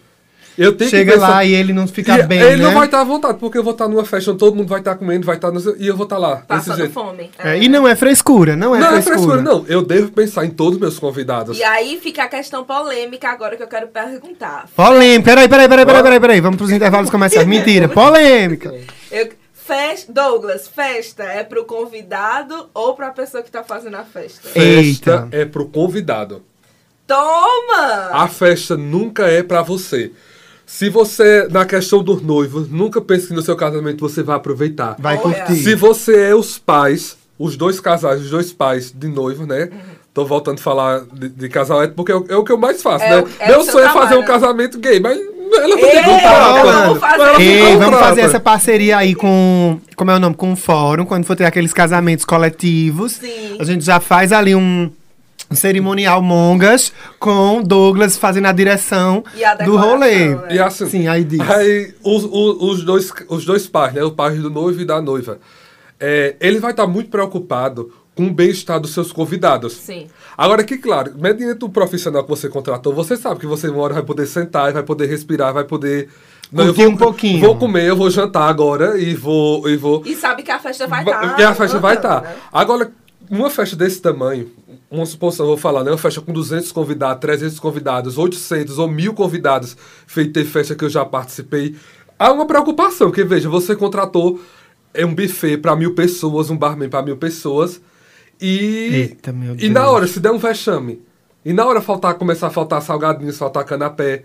Eu 0.58 0.72
tenho 0.76 0.90
Chega 0.90 1.12
que 1.12 1.18
pensar- 1.20 1.30
lá 1.30 1.44
e 1.46 1.54
ele 1.54 1.74
não 1.74 1.86
fica 1.88 2.18
E 2.18 2.24
bem, 2.24 2.40
Ele 2.40 2.58
né? 2.58 2.64
não 2.64 2.74
vai 2.74 2.86
estar 2.86 3.02
à 3.02 3.04
vontade, 3.04 3.38
porque 3.40 3.58
eu 3.58 3.64
vou 3.64 3.74
estar 3.74 3.88
numa 3.88 4.06
festa 4.06 4.32
onde 4.32 4.40
todo 4.40 4.56
mundo 4.56 4.68
vai 4.70 4.80
estar 4.80 4.96
comendo, 4.96 5.26
vai 5.26 5.36
estar 5.36 5.52
no 5.52 5.60
seu- 5.60 5.76
e 5.78 5.86
eu 5.88 5.96
vou 5.98 6.06
estar 6.06 6.18
lá. 6.18 6.36
desse 6.36 6.46
Passando 6.48 6.90
fome. 6.92 7.30
É, 7.40 7.58
e 7.62 7.68
não 7.68 7.88
é 7.88 7.96
frescura, 7.96 8.56
não 8.56 8.76
é 8.76 8.80
não, 8.80 8.88
é 8.88 9.02
frescura. 9.02 9.18
frescura, 9.18 9.42
não. 9.42 9.66
Eu 9.68 9.82
devo 9.82 10.12
pensar 10.12 10.46
em 10.46 10.50
todos 10.52 10.76
os 10.76 10.80
meus 10.80 10.98
convidados. 10.98 11.58
E 11.58 11.64
aí 11.64 12.00
fica 12.02 12.24
a 12.24 12.28
questão 12.28 12.64
polêmica 12.64 13.28
agora 13.30 13.58
que 13.58 13.64
eu 13.64 13.68
quero 13.68 13.88
perguntar. 13.88 14.68
Polêmica. 14.76 15.30
Peraí, 15.32 15.50
peraí, 15.50 15.68
peraí, 15.68 15.86
peraí, 15.86 16.04
peraí, 16.04 16.20
peraí. 16.20 16.42
Vamos 16.42 16.58
pros 16.58 16.72
intervalos 16.72 17.10
comerciais. 17.10 17.46
Mentira. 17.48 17.88
Polêmica. 17.90 18.74
Eu, 19.12 19.30
Douglas, 20.10 20.68
festa 20.68 21.24
é 21.24 21.44
pro 21.44 21.66
convidado 21.66 22.70
ou 22.74 22.94
pra 22.94 23.10
pessoa 23.10 23.42
que 23.42 23.50
tá 23.50 23.64
fazendo 23.64 23.96
a 23.98 24.04
festa? 24.04 24.48
Festa 24.48 24.60
Eita. 24.62 25.28
é 25.32 25.44
pro 25.44 25.66
convidado. 25.68 26.44
Toma! 27.08 28.10
A 28.12 28.28
festa 28.28 28.76
nunca 28.78 29.28
é 29.28 29.44
pra 29.44 29.62
você. 29.62 30.12
Se 30.66 30.90
você, 30.90 31.48
na 31.52 31.66
questão 31.66 32.04
dos 32.04 32.22
noivos, 32.22 32.70
nunca 32.70 33.00
pense 33.00 33.28
que 33.28 33.34
no 33.34 33.42
seu 33.42 33.56
casamento 33.56 34.08
você 34.08 34.24
vai 34.24 34.36
aproveitar. 34.36 34.96
Vai 35.00 35.18
curtir. 35.18 35.56
Se 35.56 35.76
você 35.76 36.30
é 36.30 36.36
os 36.36 36.58
pais, 36.58 37.18
os 37.38 37.56
dois 37.56 37.80
casais, 37.80 38.22
os 38.22 38.30
dois 38.30 38.52
pais 38.52 38.92
de 38.92 39.08
noivo, 39.08 39.46
né? 39.46 39.70
Tô 40.14 40.26
voltando 40.26 40.60
a 40.60 40.62
falar 40.62 41.02
de, 41.14 41.30
de 41.30 41.50
casal 41.50 41.82
hétero 41.82 41.96
porque 41.96 42.12
é 42.12 42.16
o, 42.16 42.26
é 42.30 42.36
o 42.38 42.44
que 42.44 42.52
eu 42.52 42.58
mais 42.58 42.82
faço, 42.82 43.04
É 43.04 43.22
né? 43.22 43.28
é 43.40 43.48
Meu 43.50 43.64
sonho 43.64 43.86
é 43.86 43.90
fazer 43.94 44.16
um 44.16 44.24
casamento 44.24 44.80
gay, 44.80 45.00
mas 45.00 45.20
ela 45.20 45.68
não 45.68 45.78
tem 45.78 46.04
contrato. 46.04 47.42
Ei, 47.42 47.78
vamos 47.78 48.00
fazer 48.00 48.22
essa 48.22 48.40
parceria 48.40 48.98
aí 48.98 49.14
com. 49.14 49.80
Como 49.96 50.12
é 50.12 50.16
o 50.16 50.20
nome? 50.20 50.36
Com 50.36 50.54
o 50.54 50.56
fórum, 50.56 51.06
quando 51.06 51.26
for 51.26 51.36
ter 51.36 51.46
aqueles 51.46 51.74
casamentos 51.74 52.26
coletivos. 52.26 53.14
Sim. 53.14 53.58
A 53.60 53.64
gente 53.64 53.84
já 53.86 54.00
faz 54.00 54.32
ali 54.32 54.56
um. 54.56 54.90
Um 55.50 55.56
cerimonial 55.56 56.22
Mongas 56.22 56.92
com 57.20 57.62
Douglas 57.62 58.18
fazendo 58.18 58.48
a 58.48 58.52
direção 58.52 59.24
E 59.36 59.44
a 59.44 59.54
do 59.56 59.78
rolê. 59.78 60.36
né? 60.36 60.48
E 60.52 60.60
assim, 60.60 60.88
Sim, 60.88 61.08
aí 61.08 61.24
diz. 61.24 61.42
aí 61.50 61.94
os, 62.04 62.24
os, 62.24 62.62
os 62.80 62.84
dois, 62.84 63.12
os 63.30 63.46
dois 63.46 63.68
pais, 63.68 63.94
né? 63.94 64.04
O 64.04 64.12
pai 64.12 64.36
do 64.36 64.50
noivo 64.50 64.82
e 64.82 64.86
da 64.86 65.02
noiva. 65.02 65.40
É, 66.00 66.36
ele 66.40 66.60
vai 66.60 66.72
estar 66.72 66.88
muito 66.88 67.10
preocupado 67.10 67.92
com 68.16 68.28
o 68.28 68.34
bem-estar 68.34 68.80
dos 68.80 68.94
seus 68.94 69.12
convidados. 69.12 69.74
Sim. 69.74 70.08
Agora 70.38 70.64
que, 70.64 70.78
claro, 70.78 71.14
mediante 71.18 71.64
o 71.66 71.70
profissional 71.70 72.24
que 72.24 72.30
você 72.30 72.48
contratou, 72.50 72.94
você 72.94 73.16
sabe 73.18 73.40
que 73.42 73.46
você 73.46 73.68
uma 73.68 73.82
hora 73.82 73.94
vai 73.94 74.04
poder 74.04 74.26
sentar, 74.26 74.72
vai 74.72 74.84
poder 74.84 75.06
respirar, 75.08 75.54
vai 75.54 75.66
poder. 75.66 76.10
eu 76.54 76.66
Curtir 76.68 76.84
vou, 76.86 76.92
um 76.94 76.98
pouquinho. 76.98 77.42
Vou 77.46 77.58
comer, 77.58 77.84
eu 77.90 77.96
vou 77.96 78.10
jantar 78.10 78.50
agora 78.50 78.98
e 78.98 79.14
vou. 79.14 79.68
E 79.70 79.76
vou 79.76 80.02
E 80.06 80.16
sabe 80.16 80.44
que 80.44 80.52
a 80.52 80.60
festa 80.60 80.88
vai 80.88 81.04
estar. 81.04 81.20
Porque 81.20 81.44
a 81.44 81.54
festa 81.54 81.78
vai 81.80 81.96
estar. 81.96 82.36
Agora, 82.52 82.90
uma 83.30 83.50
festa 83.50 83.76
desse 83.76 84.02
tamanho, 84.02 84.52
uma 84.90 85.06
suposição, 85.06 85.46
eu 85.46 85.50
vou 85.50 85.58
falar, 85.58 85.84
né? 85.84 85.92
Uma 85.92 85.98
festa 85.98 86.22
com 86.22 86.32
200 86.32 86.72
convidados, 86.72 87.22
300 87.22 87.60
convidados, 87.60 88.18
800 88.18 88.78
ou 88.80 88.88
1000 88.88 89.14
convidados, 89.14 89.76
feito 90.08 90.34
ter 90.34 90.46
festa 90.46 90.76
que 90.76 90.86
eu 90.86 90.90
já 90.90 91.06
participei. 91.06 91.76
Há 92.18 92.32
uma 92.32 92.46
preocupação, 92.46 93.08
porque 93.08 93.24
veja, 93.24 93.50
você 93.50 93.76
contratou 93.76 94.40
é 94.94 95.06
um 95.06 95.14
buffet 95.14 95.58
para 95.58 95.76
mil 95.76 95.94
pessoas, 95.94 96.50
um 96.50 96.58
barman 96.58 96.90
para 96.90 97.04
mil 97.04 97.18
pessoas, 97.18 97.82
e. 98.42 98.90
Eita, 98.94 99.32
meu 99.32 99.56
E 99.60 99.70
na 99.70 99.90
hora, 99.90 100.08
se 100.08 100.20
der 100.20 100.32
um 100.32 100.38
vexame, 100.38 101.02
e 101.44 101.54
na 101.54 101.66
hora 101.66 101.82
faltar, 101.82 102.16
começar 102.16 102.48
a 102.48 102.50
faltar 102.50 102.82
salgadinhos, 102.82 103.38
faltar 103.38 103.66
canapé. 103.66 104.24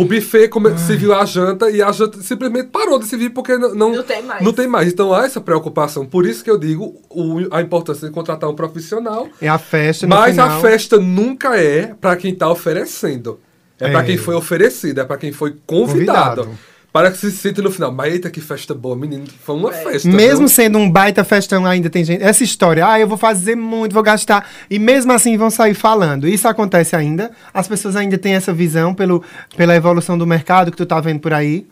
O 0.00 0.04
buffet 0.04 0.48
come, 0.48 0.76
serviu 0.78 1.12
a 1.14 1.24
janta 1.24 1.70
e 1.70 1.82
a 1.82 1.92
janta 1.92 2.20
simplesmente 2.22 2.68
parou 2.68 2.98
de 2.98 3.06
servir 3.06 3.30
porque 3.30 3.56
não, 3.58 3.74
não, 3.74 3.92
Não 3.92 4.02
tem 4.02 4.22
mais. 4.22 4.42
não 4.44 4.52
tem 4.52 4.66
mais. 4.66 4.88
Então 4.92 5.12
há 5.12 5.24
essa 5.24 5.40
preocupação. 5.40 6.06
Por 6.06 6.26
isso 6.26 6.42
que 6.42 6.50
eu 6.50 6.58
digo 6.58 6.94
o- 7.10 7.46
a 7.50 7.60
importância 7.60 8.08
de 8.08 8.14
contratar 8.14 8.48
um 8.48 8.54
profissional. 8.54 9.28
É 9.42 9.48
a 9.48 9.58
festa 9.58 10.06
no 10.06 10.14
Mas 10.16 10.30
final. 10.30 10.48
a 10.48 10.60
festa 10.60 10.98
nunca 10.98 11.56
é 11.56 11.94
para 12.00 12.16
quem 12.16 12.32
está 12.32 12.48
oferecendo. 12.50 13.38
É, 13.78 13.88
É. 13.88 13.92
para 13.92 14.04
quem 14.04 14.16
foi 14.16 14.34
oferecido, 14.34 15.00
é 15.00 15.04
para 15.04 15.16
quem 15.16 15.32
foi 15.32 15.56
convidado. 15.66 16.42
Convidado. 16.44 16.69
Para 16.92 17.10
que 17.10 17.18
se 17.18 17.30
sinta 17.30 17.62
no 17.62 17.70
final. 17.70 17.92
Mas 17.92 18.12
eita, 18.12 18.28
que 18.30 18.40
festa 18.40 18.74
boa, 18.74 18.96
menino. 18.96 19.24
Foi 19.44 19.54
uma 19.54 19.70
É. 19.72 19.84
festa. 19.84 20.08
Mesmo 20.08 20.40
viu? 20.40 20.48
sendo 20.48 20.76
um 20.78 20.90
baita 20.90 21.22
festão, 21.22 21.64
ainda 21.64 21.88
tem 21.88 22.04
gente. 22.04 22.22
Essa 22.22 22.42
história, 22.42 22.86
ah, 22.86 22.98
eu 22.98 23.06
vou 23.06 23.16
fazer 23.16 23.54
muito, 23.54 23.92
vou 23.92 24.02
gastar. 24.02 24.48
E 24.68 24.78
mesmo 24.78 25.12
assim 25.12 25.36
vão 25.36 25.50
sair 25.50 25.74
falando. 25.74 26.26
Isso 26.26 26.48
acontece 26.48 26.96
ainda. 26.96 27.30
As 27.54 27.68
pessoas 27.68 27.94
ainda 27.94 28.18
têm 28.18 28.34
essa 28.34 28.52
visão 28.52 28.92
pelo, 28.92 29.22
pela 29.56 29.74
evolução 29.76 30.18
do 30.18 30.26
mercado 30.26 30.70
que 30.72 30.76
tu 30.76 30.84
tá 30.84 31.00
vendo 31.00 31.20
por 31.20 31.32
aí. 31.32 31.66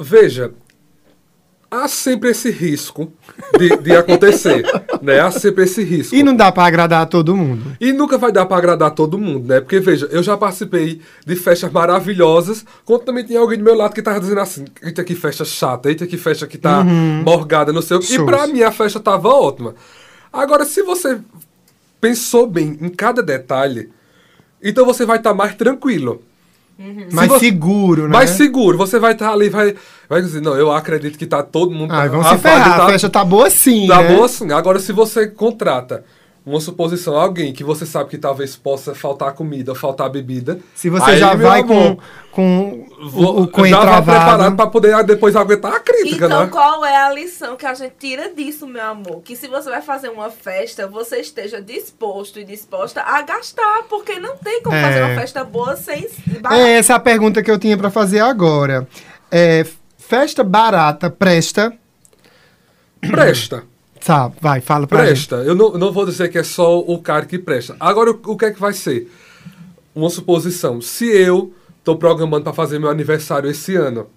Veja, 0.00 0.50
há 1.82 1.88
sempre 1.88 2.30
esse 2.30 2.50
risco 2.50 3.12
de, 3.58 3.76
de 3.78 3.96
acontecer, 3.96 4.62
né? 5.02 5.20
Há 5.20 5.30
sempre 5.30 5.64
esse 5.64 5.82
risco. 5.82 6.14
E 6.14 6.22
não 6.22 6.34
dá 6.34 6.50
pra 6.52 6.64
agradar 6.66 7.02
a 7.02 7.06
todo 7.06 7.36
mundo. 7.36 7.76
E 7.80 7.92
nunca 7.92 8.16
vai 8.18 8.30
dar 8.32 8.46
pra 8.46 8.56
agradar 8.56 8.90
todo 8.92 9.18
mundo, 9.18 9.48
né? 9.48 9.60
Porque, 9.60 9.80
veja, 9.80 10.06
eu 10.10 10.22
já 10.22 10.36
participei 10.36 11.00
de 11.26 11.36
festas 11.36 11.70
maravilhosas, 11.72 12.64
quando 12.84 13.02
também 13.02 13.24
tinha 13.24 13.40
alguém 13.40 13.58
do 13.58 13.64
meu 13.64 13.74
lado 13.74 13.94
que 13.94 14.02
tava 14.02 14.20
dizendo 14.20 14.40
assim, 14.40 14.64
eita 14.82 15.02
que 15.02 15.14
festa 15.14 15.44
chata, 15.44 15.88
eita 15.88 16.06
que 16.06 16.16
festa 16.16 16.46
que 16.46 16.58
tá 16.58 16.84
morgada, 16.84 17.72
não 17.72 17.82
sei 17.82 17.96
o 17.96 18.00
que. 18.00 18.14
E 18.14 18.24
pra 18.24 18.46
mim 18.46 18.62
a 18.62 18.70
festa 18.72 19.00
tava 19.00 19.28
ótima. 19.28 19.74
Agora, 20.32 20.64
se 20.64 20.82
você 20.82 21.18
pensou 22.00 22.46
bem 22.46 22.76
em 22.80 22.88
cada 22.88 23.22
detalhe, 23.22 23.90
então 24.62 24.84
você 24.84 25.04
vai 25.06 25.18
estar 25.18 25.34
mais 25.34 25.54
tranquilo. 25.54 26.22
Se 26.76 27.14
Mais 27.14 27.28
você- 27.28 27.38
seguro, 27.46 28.02
né? 28.04 28.08
Mais 28.08 28.30
seguro. 28.30 28.76
Você 28.76 28.98
vai 28.98 29.12
estar 29.12 29.30
ali, 29.32 29.48
vai, 29.48 29.76
vai 30.08 30.20
dizer, 30.22 30.40
não, 30.40 30.54
eu 30.56 30.70
acredito 30.72 31.18
que 31.18 31.26
tá 31.26 31.42
todo 31.42 31.70
mundo... 31.70 31.92
Ai, 31.92 32.08
vamos 32.08 32.26
a 32.26 32.30
se 32.30 32.38
ferrar. 32.38 32.70
vibe 32.70 32.80
A 32.82 32.86
festa 32.88 33.10
tá 33.10 33.24
boa 33.24 33.50
sim, 33.50 33.86
Tá 33.86 34.02
né? 34.02 34.14
boa 34.14 34.26
assim. 34.26 34.52
Agora, 34.52 34.78
se 34.78 34.92
você 34.92 35.26
contrata 35.26 36.04
uma 36.46 36.60
suposição, 36.60 37.16
alguém 37.16 37.54
que 37.54 37.64
você 37.64 37.86
sabe 37.86 38.10
que 38.10 38.18
talvez 38.18 38.54
possa 38.54 38.94
faltar 38.94 39.32
comida 39.32 39.72
ou 39.72 39.74
faltar 39.74 40.10
bebida. 40.10 40.58
Se 40.74 40.90
você 40.90 41.12
aí, 41.12 41.16
já 41.18 41.34
vai 41.34 41.60
amor, 41.60 41.96
com, 41.96 41.98
com 42.30 42.86
vou- 43.08 43.38
o, 43.38 43.42
o 43.44 43.48
coelho 43.48 43.74
já 43.74 43.98
vai 44.00 44.02
preparado 44.02 44.54
pra 44.54 44.66
poder 44.66 44.92
ah, 44.94 45.00
depois 45.00 45.34
aguentar 45.36 45.72
a 45.72 45.80
crítica, 45.80 46.26
Então, 46.26 46.40
né? 46.42 46.48
qual 46.52 46.84
é 46.84 46.94
a 46.98 47.10
lição 47.14 47.56
que 47.56 47.64
a 47.64 47.72
gente 47.72 47.94
tira 47.98 48.28
disso, 48.34 48.66
meu 48.66 48.82
amor? 48.84 49.22
Que 49.24 49.34
se 49.36 49.48
você 49.48 49.70
vai 49.70 49.80
fazer 49.80 50.10
uma 50.10 50.28
festa, 50.28 50.86
você 50.86 51.16
esteja 51.16 51.62
disposto 51.62 52.38
e 52.38 52.44
disposta 52.44 53.00
a 53.00 53.22
gastar, 53.22 53.84
porque 53.88 54.20
não 54.20 54.36
tem 54.36 54.62
como 54.62 54.76
É. 54.76 54.82
fazer 54.82 55.02
uma 55.02 55.14
festa 55.14 55.44
boa 55.44 55.76
sem 55.76 56.06
É 56.52 56.72
essa 56.72 56.92
é 56.92 56.96
a 56.96 57.00
pergunta 57.00 57.42
que 57.42 57.50
eu 57.50 57.58
tinha 57.58 57.78
pra 57.78 57.88
fazer 57.90 58.20
agora. 58.20 58.86
É, 59.30 59.64
festa 60.08 60.44
barata 60.44 61.10
presta? 61.10 61.72
Presta. 63.00 63.64
Tá, 64.04 64.30
vai, 64.40 64.60
fala 64.60 64.86
pra 64.86 65.06
gente. 65.06 65.26
Presta. 65.28 65.36
Eu 65.36 65.54
não, 65.54 65.72
não 65.72 65.92
vou 65.92 66.04
dizer 66.06 66.28
que 66.28 66.38
é 66.38 66.42
só 66.42 66.78
o 66.78 66.98
cara 67.00 67.24
que 67.26 67.38
presta. 67.38 67.76
Agora, 67.80 68.10
o, 68.10 68.20
o 68.26 68.36
que 68.36 68.44
é 68.46 68.50
que 68.50 68.60
vai 68.60 68.72
ser? 68.72 69.10
Uma 69.94 70.10
suposição. 70.10 70.80
Se 70.80 71.06
eu 71.06 71.52
tô 71.82 71.96
programando 71.96 72.44
para 72.44 72.52
fazer 72.52 72.78
meu 72.78 72.90
aniversário 72.90 73.48
esse 73.50 73.74
ano, 73.76 74.08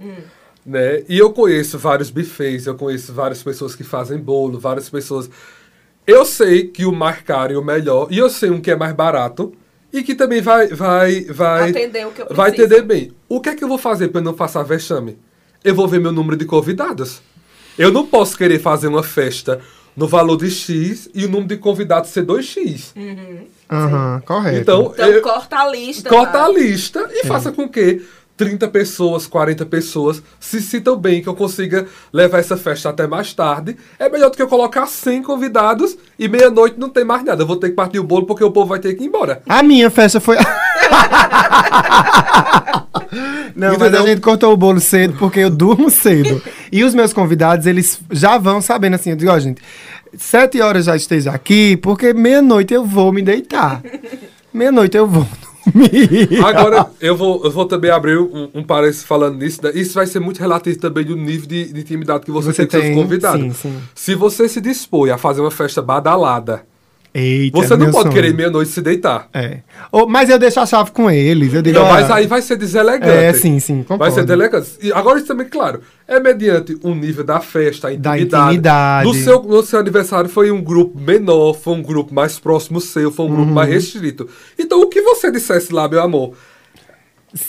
né? 0.66 1.04
E 1.08 1.18
eu 1.18 1.32
conheço 1.32 1.78
vários 1.78 2.10
buffets, 2.10 2.66
eu 2.66 2.76
conheço 2.76 3.14
várias 3.14 3.42
pessoas 3.44 3.76
que 3.76 3.84
fazem 3.84 4.18
bolo, 4.18 4.60
várias 4.60 4.90
pessoas. 4.90 5.30
Eu 6.06 6.26
sei 6.26 6.68
que 6.68 6.86
o 6.86 6.92
mais 6.92 7.22
caro 7.22 7.54
e 7.54 7.58
o 7.58 7.64
melhor, 7.64 8.08
e 8.10 8.18
eu 8.18 8.30
sei 8.30 8.50
um 8.50 8.60
que 8.62 8.72
é 8.72 8.76
mais 8.76 8.94
barato 8.94 9.54
e 9.92 10.04
que 10.04 10.16
também 10.16 10.42
vai 10.42 10.68
vai 10.68 11.22
vai 11.26 11.70
Atender 11.70 12.08
o 12.08 12.12
que 12.12 12.22
eu 12.22 12.28
vai 12.32 12.52
preciso. 12.52 12.74
atender 12.74 12.86
bem. 12.88 13.12
O 13.30 13.40
que 13.42 13.50
é 13.50 13.56
que 13.56 13.64
eu 13.64 13.68
vou 13.68 13.78
fazer 13.78 14.08
para 14.10 14.20
eu 14.22 14.26
não 14.26 14.34
passar 14.34 14.64
vexame? 14.64 15.18
Eu 15.68 15.76
vou 15.76 15.86
ver 15.86 16.00
meu 16.00 16.14
número 16.14 16.38
de 16.38 16.46
convidados. 16.46 17.22
Eu 17.78 17.92
não 17.92 18.06
posso 18.08 18.38
querer 18.38 18.58
fazer 18.58 18.88
uma 18.88 19.04
festa 19.04 19.60
no 19.98 20.08
valor 20.08 20.38
de 20.38 20.50
X 20.50 21.10
e 21.14 21.26
o 21.26 21.30
número 21.30 21.50
de 21.50 21.58
convidados 21.58 22.10
ser 22.12 22.24
2X. 22.26 22.94
Aham, 23.70 24.22
correto. 24.26 24.58
Então, 24.60 24.92
Então, 24.94 25.08
eu- 25.10 25.22
corta 25.22 25.58
a 25.58 25.70
lista. 25.70 26.08
corta 26.10 26.32
tá? 26.32 26.46
a 26.46 26.50
lista 26.50 27.10
e 27.12 27.26
faça 27.28 27.52
com 27.52 27.68
que 27.68 28.02
30 28.38 28.68
pessoas, 28.68 29.26
40 29.26 29.66
pessoas 29.66 30.22
se 30.40 30.62
sintam 30.62 30.96
bem, 30.96 31.22
que 31.24 31.28
eu 31.28 31.34
consiga 31.34 31.88
levar 32.14 32.38
essa 32.38 32.56
festa 32.56 32.90
até 32.90 33.08
mais 33.08 33.34
tarde. 33.34 33.76
É 33.98 34.08
melhor 34.08 34.30
do 34.30 34.38
que 34.38 34.42
eu 34.44 34.48
colocar 34.48 34.86
100 34.86 35.24
convidados 35.24 35.98
e 36.20 36.28
meia-noite 36.28 36.80
não 36.80 36.90
tem 36.90 37.04
mais 37.04 37.26
nada. 37.26 37.42
Eu 37.42 37.48
vou 37.48 37.56
ter 37.58 37.70
que 37.70 37.76
partir 37.76 37.98
o 38.00 38.04
bolo 38.04 38.28
porque 38.28 38.44
o 38.44 38.52
povo 38.52 38.70
vai 38.70 38.80
ter 38.80 38.94
que 38.94 39.04
ir 39.04 39.08
embora. 39.08 39.42
A 39.50 39.64
minha 39.64 39.90
festa 39.90 40.20
foi. 40.20 40.38
Não, 43.56 43.70
mas 43.70 43.78
Entendeu? 43.78 44.04
a 44.04 44.06
gente 44.06 44.22
cortou 44.22 44.54
o 44.54 44.58
bolo 44.58 44.80
cedo 44.80 45.16
porque 45.18 45.40
eu 45.40 45.50
durmo 45.50 45.90
cedo. 45.90 46.40
E 46.72 46.84
os 46.84 46.94
meus 46.94 47.12
convidados, 47.12 47.66
eles 47.66 48.00
já 48.12 48.38
vão 48.38 48.62
sabendo 48.62 48.94
assim. 48.94 49.10
Eu 49.10 49.16
digo, 49.16 49.32
ó, 49.32 49.40
gente, 49.40 49.60
sete 50.16 50.62
horas 50.62 50.86
já 50.86 50.96
esteja 50.96 51.32
aqui, 51.32 51.76
porque 51.78 52.14
meia-noite 52.14 52.74
eu 52.74 52.86
vou 52.86 53.12
me 53.12 53.24
deitar. 53.24 53.82
Meia-noite 54.54 54.96
eu 54.96 55.08
vou. 55.08 55.26
Agora, 56.46 56.88
eu 57.02 57.16
vou, 57.16 57.44
eu 57.44 57.52
vou 57.52 57.66
também 57.66 57.92
abrir 57.92 58.18
um, 58.20 58.50
um 58.54 58.64
parênteses 58.64 59.04
falando 59.04 59.38
nisso. 59.38 59.62
né? 59.64 59.72
Isso 59.74 59.94
vai 59.94 60.06
ser 60.08 60.20
muito 60.20 60.40
relativo 60.40 60.80
também 60.80 61.04
do 61.06 61.16
nível 61.16 61.48
de, 61.48 61.72
de 61.74 61.80
intimidade 61.82 62.26
que 62.26 62.32
você, 62.32 62.54
Você 62.54 62.66
tem 62.66 62.80
com 62.82 62.88
seus 62.88 62.96
convidados. 62.96 63.42
sim, 63.58 63.70
sim. 63.70 63.78
Se 63.96 64.16
você 64.16 64.48
se 64.48 64.62
dispõe 64.62 65.12
a 65.12 65.18
fazer 65.18 65.42
uma 65.42 65.52
festa 65.52 65.82
badalada, 65.82 66.66
Eita, 67.14 67.58
você 67.58 67.74
é 67.74 67.78
não 67.78 67.90
pode 67.90 68.04
sonho. 68.04 68.14
querer 68.14 68.34
meia-noite 68.34 68.70
se 68.72 68.82
deitar. 68.82 69.28
É. 69.34 69.60
Ô, 69.92 70.06
mas 70.06 70.30
eu 70.30 70.38
deixo 70.38 70.60
a 70.60 70.66
chave 70.66 70.92
com 70.92 71.10
eles. 71.10 71.54
Eu 71.54 71.62
digo, 71.64 71.80
Não, 71.80 71.88
mas 71.88 72.12
aí 72.12 72.28
vai 72.28 72.42
ser 72.42 72.56
deselegante. 72.58 73.10
É, 73.12 73.34
sim, 73.34 73.60
sim, 73.60 73.78
concordo. 73.82 74.00
Vai 74.04 74.12
ser 74.12 74.22
deselegante. 74.24 74.70
E 74.82 74.92
agora, 74.94 75.18
isso 75.18 75.28
também, 75.28 75.48
claro, 75.48 75.82
é 76.08 76.20
mediante 76.20 76.78
o 76.84 76.94
nível 76.94 77.24
da 77.24 77.40
festa, 77.40 77.88
a 77.88 77.96
Da 77.96 78.16
intimidade. 78.18 78.46
intimidade. 78.50 79.08
No 79.08 79.14
seu, 79.16 79.42
no 79.44 79.64
seu 79.64 79.80
aniversário 79.80 80.30
foi 80.30 80.52
um 80.52 80.62
grupo 80.62 81.00
menor, 81.00 81.54
foi 81.54 81.74
um 81.74 81.82
grupo 81.82 82.14
mais 82.14 82.38
próximo 82.38 82.80
seu, 82.80 83.12
foi 83.12 83.26
um 83.26 83.30
grupo 83.30 83.48
Uhum. 83.48 83.54
mais 83.54 83.70
restrito. 83.70 84.28
Então, 84.60 84.80
o 84.82 84.88
que 84.88 85.02
você 85.02 85.32
dissesse 85.32 85.74
lá, 85.74 85.88
meu 85.88 86.02
amor? 86.02 86.34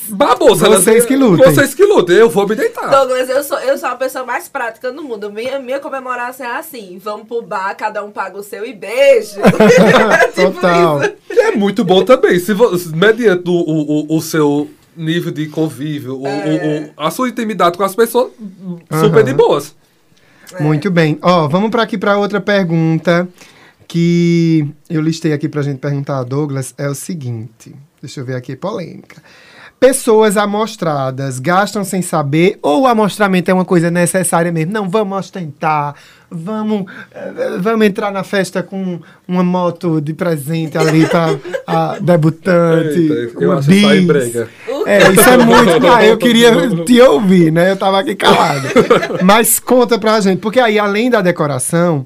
Babosa? 0.08 0.68
Vocês 0.68 1.06
que 1.06 1.14
lutem. 1.16 1.44
Vocês 1.46 1.72
que 1.74 1.84
lutem, 1.84 2.16
eu 2.16 2.28
vou 2.28 2.46
me 2.48 2.54
deitar. 2.56 2.90
Douglas, 2.90 3.28
eu 3.28 3.42
sou, 3.44 3.58
eu 3.60 3.78
sou 3.78 3.88
a 3.88 3.94
pessoa 3.94 4.24
mais 4.24 4.48
prática 4.48 4.90
do 4.92 5.02
mundo. 5.04 5.30
Minha, 5.32 5.58
minha 5.60 5.78
comemoração 5.78 6.44
é 6.46 6.56
assim: 6.58 6.98
vamos 7.02 7.28
pro 7.28 7.40
bar, 7.42 7.74
cada 7.76 8.02
um 8.04 8.10
paga 8.10 8.36
o 8.36 8.42
seu 8.42 8.66
e 8.66 8.74
beijo. 8.74 9.36
Tipo 10.34 10.52
Total. 10.52 11.02
isso. 11.02 11.12
Que 11.28 11.40
é 11.40 11.52
muito 11.56 11.84
bom 11.84 12.04
também. 12.04 12.38
Se 12.40 12.52
vo- 12.52 12.72
mediante 12.94 13.48
o, 13.48 13.52
o, 13.52 14.00
o- 14.14 14.16
o 14.16 14.20
seu 14.20 14.68
nível 14.96 15.30
de 15.30 15.46
convívio, 15.46 16.16
o- 16.16 16.24
o- 16.26 16.26
o- 16.26 16.90
a 16.96 17.10
sua 17.10 17.28
intimidade 17.28 17.78
com 17.78 17.84
as 17.84 17.94
pessoas, 17.94 18.32
super 19.00 19.22
de 19.22 19.32
boas. 19.32 19.76
Muito 20.58 20.90
bem. 20.90 21.18
Ó, 21.22 21.46
vamos 21.46 21.70
para 21.70 21.84
aqui 21.84 21.96
para 21.96 22.18
outra 22.18 22.40
pergunta 22.40 23.28
que 23.86 24.66
eu 24.90 25.00
listei 25.00 25.32
aqui 25.32 25.48
pra 25.48 25.62
gente 25.62 25.78
perguntar 25.78 26.18
a 26.18 26.24
Douglas. 26.24 26.74
É 26.76 26.88
o 26.88 26.94
seguinte. 26.94 27.74
Deixa 28.02 28.20
eu 28.20 28.24
ver 28.24 28.34
aqui, 28.34 28.54
polêmica. 28.56 29.22
Pessoas 29.80 30.36
amostradas 30.36 31.38
gastam 31.38 31.84
sem 31.84 32.02
saber 32.02 32.58
ou 32.60 32.82
o 32.82 32.86
amostramento 32.88 33.48
é 33.48 33.54
uma 33.54 33.64
coisa 33.64 33.92
necessária 33.92 34.50
mesmo? 34.50 34.72
Não, 34.72 34.88
vamos 34.88 35.16
ostentar, 35.16 35.94
vamos, 36.28 36.84
eh, 37.12 37.58
vamos 37.60 37.86
entrar 37.86 38.10
na 38.10 38.24
festa 38.24 38.60
com 38.60 38.98
uma 39.26 39.44
moto 39.44 40.00
de 40.00 40.12
presente 40.14 40.76
ali 40.76 41.06
para 41.06 41.38
a 41.64 41.96
debutante, 42.00 42.98
Eita, 42.98 43.40
eu 43.40 43.50
uma 43.50 43.60
acho 43.60 43.68
brega. 44.06 44.48
É, 44.84 45.12
isso 45.12 45.28
é 45.28 45.36
muito. 45.38 45.86
Ah, 45.86 46.04
eu 46.04 46.18
queria 46.18 46.50
te 46.84 47.00
ouvir, 47.00 47.52
né? 47.52 47.70
Eu 47.70 47.76
tava 47.76 48.00
aqui 48.00 48.16
calado. 48.16 48.66
Mas 49.22 49.60
conta 49.60 49.96
pra 49.96 50.20
gente, 50.20 50.40
porque 50.40 50.58
aí, 50.58 50.76
além 50.76 51.08
da 51.08 51.20
decoração, 51.20 52.04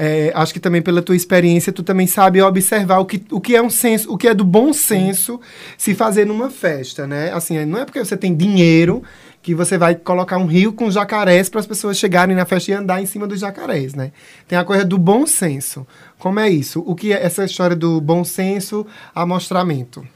é, 0.00 0.30
acho 0.32 0.52
que 0.52 0.60
também 0.60 0.80
pela 0.80 1.02
tua 1.02 1.16
experiência, 1.16 1.72
tu 1.72 1.82
também 1.82 2.06
sabe 2.06 2.40
observar 2.40 3.00
o 3.00 3.04
que, 3.04 3.20
o 3.32 3.40
que 3.40 3.56
é 3.56 3.60
um 3.60 3.68
senso, 3.68 4.12
o 4.12 4.16
que 4.16 4.28
é 4.28 4.32
do 4.32 4.44
bom 4.44 4.72
senso 4.72 5.40
se 5.76 5.92
fazer 5.92 6.24
numa 6.24 6.50
festa, 6.50 7.04
né? 7.04 7.32
Assim, 7.32 7.64
não 7.64 7.80
é 7.80 7.84
porque 7.84 7.98
você 7.98 8.16
tem 8.16 8.32
dinheiro 8.32 9.02
que 9.42 9.56
você 9.56 9.76
vai 9.76 9.96
colocar 9.96 10.38
um 10.38 10.46
rio 10.46 10.72
com 10.72 10.88
jacarés 10.88 11.48
para 11.48 11.58
as 11.58 11.66
pessoas 11.66 11.98
chegarem 11.98 12.36
na 12.36 12.44
festa 12.44 12.70
e 12.70 12.74
andar 12.74 13.02
em 13.02 13.06
cima 13.06 13.26
dos 13.26 13.40
jacarés, 13.40 13.94
né? 13.94 14.12
Tem 14.46 14.56
a 14.56 14.64
coisa 14.64 14.84
do 14.84 14.96
bom 14.96 15.26
senso. 15.26 15.84
Como 16.16 16.38
é 16.38 16.48
isso? 16.48 16.80
O 16.86 16.94
que 16.94 17.12
é 17.12 17.20
essa 17.20 17.44
história 17.44 17.74
do 17.74 18.00
bom 18.00 18.22
senso, 18.22 18.86
amostramento? 19.12 20.06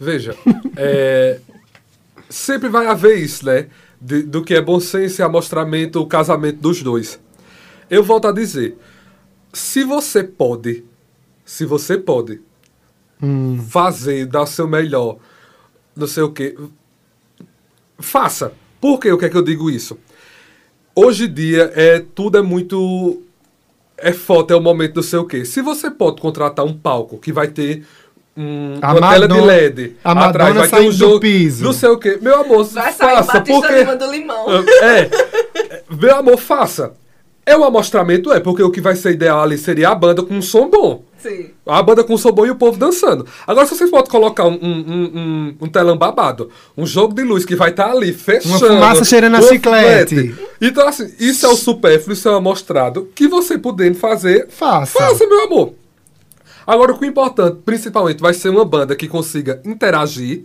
Veja, 0.00 0.34
é, 0.78 1.40
sempre 2.30 2.70
vai 2.70 2.86
haver 2.86 3.18
isso, 3.18 3.44
né? 3.44 3.66
De- 4.00 4.22
do 4.22 4.42
que 4.42 4.54
é 4.54 4.62
bom 4.62 4.80
senso 4.80 5.20
e 5.20 5.22
amostramento, 5.22 6.00
o 6.00 6.06
casamento 6.06 6.58
dos 6.58 6.82
dois. 6.82 7.20
Eu 7.90 8.02
volto 8.02 8.28
a 8.28 8.32
dizer, 8.32 8.78
se 9.54 9.82
você 9.84 10.22
pode, 10.22 10.84
se 11.44 11.64
você 11.64 11.96
pode 11.96 12.40
fazer, 13.70 14.26
dar 14.26 14.42
o 14.42 14.46
seu 14.46 14.68
melhor, 14.68 15.16
não 15.96 16.06
sei 16.06 16.22
o 16.22 16.30
quê, 16.32 16.54
faça. 17.98 18.52
Por 18.80 18.98
quê? 18.98 19.10
O 19.12 19.18
que 19.18 19.24
é 19.24 19.28
que 19.30 19.36
eu 19.36 19.42
digo 19.42 19.70
isso? 19.70 19.98
Hoje 20.94 21.24
em 21.24 21.32
dia, 21.32 21.72
é, 21.74 22.04
tudo 22.14 22.36
é 22.38 22.42
muito 22.42 23.22
é 23.96 24.12
foto, 24.12 24.50
é 24.52 24.56
o 24.56 24.60
momento 24.60 24.94
do 24.94 25.02
sei 25.02 25.18
o 25.18 25.24
quê. 25.24 25.44
Se 25.44 25.62
você 25.62 25.90
pode 25.90 26.20
contratar 26.20 26.64
um 26.64 26.76
palco 26.76 27.16
que 27.18 27.32
vai 27.32 27.48
ter 27.48 27.86
um, 28.36 28.78
A 28.82 28.92
uma 28.92 29.10
tela 29.12 29.28
de 29.28 29.34
Madonna- 29.34 29.46
LED 29.52 29.96
a 30.04 30.10
atrás, 30.10 30.54
Madonna 30.54 30.68
vai 30.68 30.80
ter 30.82 30.88
um 30.88 30.92
jogo, 30.92 31.20
piso. 31.20 31.64
não 31.64 31.72
sei 31.72 31.88
o 31.88 31.98
quê. 31.98 32.18
Meu 32.20 32.40
amor, 32.40 32.64
Vai 32.64 32.92
sair 32.92 33.12
o 33.14 33.16
faça, 33.18 33.32
Batista 33.34 33.60
porque... 33.68 33.96
Do 33.96 34.10
Limão. 34.10 34.46
É, 34.82 35.10
meu 35.94 36.16
amor, 36.16 36.36
faça. 36.36 36.92
É 37.46 37.56
um 37.56 37.64
amostramento, 37.64 38.32
é, 38.32 38.40
porque 38.40 38.62
o 38.62 38.70
que 38.70 38.80
vai 38.80 38.96
ser 38.96 39.12
ideal 39.12 39.42
ali 39.42 39.58
seria 39.58 39.90
a 39.90 39.94
banda 39.94 40.22
com 40.22 40.34
um 40.34 40.42
som 40.42 40.68
bom. 40.68 41.04
Sim. 41.18 41.50
A 41.66 41.82
banda 41.82 42.04
com 42.04 42.16
som 42.16 42.32
bom 42.32 42.46
e 42.46 42.50
o 42.50 42.56
povo 42.56 42.78
dançando. 42.78 43.26
Agora, 43.46 43.66
se 43.66 43.74
vocês 43.74 43.90
podem 43.90 44.10
colocar 44.10 44.44
um, 44.44 44.58
um, 44.62 44.84
um, 44.86 45.10
um, 45.14 45.56
um 45.62 45.68
telão 45.68 45.96
babado, 45.96 46.50
um 46.76 46.86
jogo 46.86 47.14
de 47.14 47.22
luz 47.22 47.44
que 47.44 47.56
vai 47.56 47.70
estar 47.70 47.90
ali 47.90 48.12
fechando. 48.12 48.58
fumaça 48.58 49.04
cheirando 49.04 49.36
a 49.36 49.38
uma 49.40 49.48
chiclete. 49.48 50.16
chiclete. 50.16 50.48
Então, 50.60 50.86
assim, 50.88 51.10
isso 51.18 51.46
é 51.46 51.48
o 51.48 51.56
supérfluo, 51.56 52.12
isso 52.12 52.28
é 52.28 52.32
o 52.32 52.36
amostrado. 52.36 53.08
Que 53.14 53.28
você 53.28 53.58
podendo 53.58 53.96
fazer, 53.96 54.48
Faça. 54.50 54.98
faça, 54.98 55.26
meu 55.26 55.44
amor. 55.44 55.74
Agora, 56.66 56.92
o 56.92 56.98
que 56.98 57.04
é 57.04 57.08
importante, 57.08 57.58
principalmente, 57.64 58.20
vai 58.20 58.32
ser 58.32 58.48
uma 58.48 58.64
banda 58.64 58.96
que 58.96 59.06
consiga 59.06 59.60
interagir. 59.64 60.44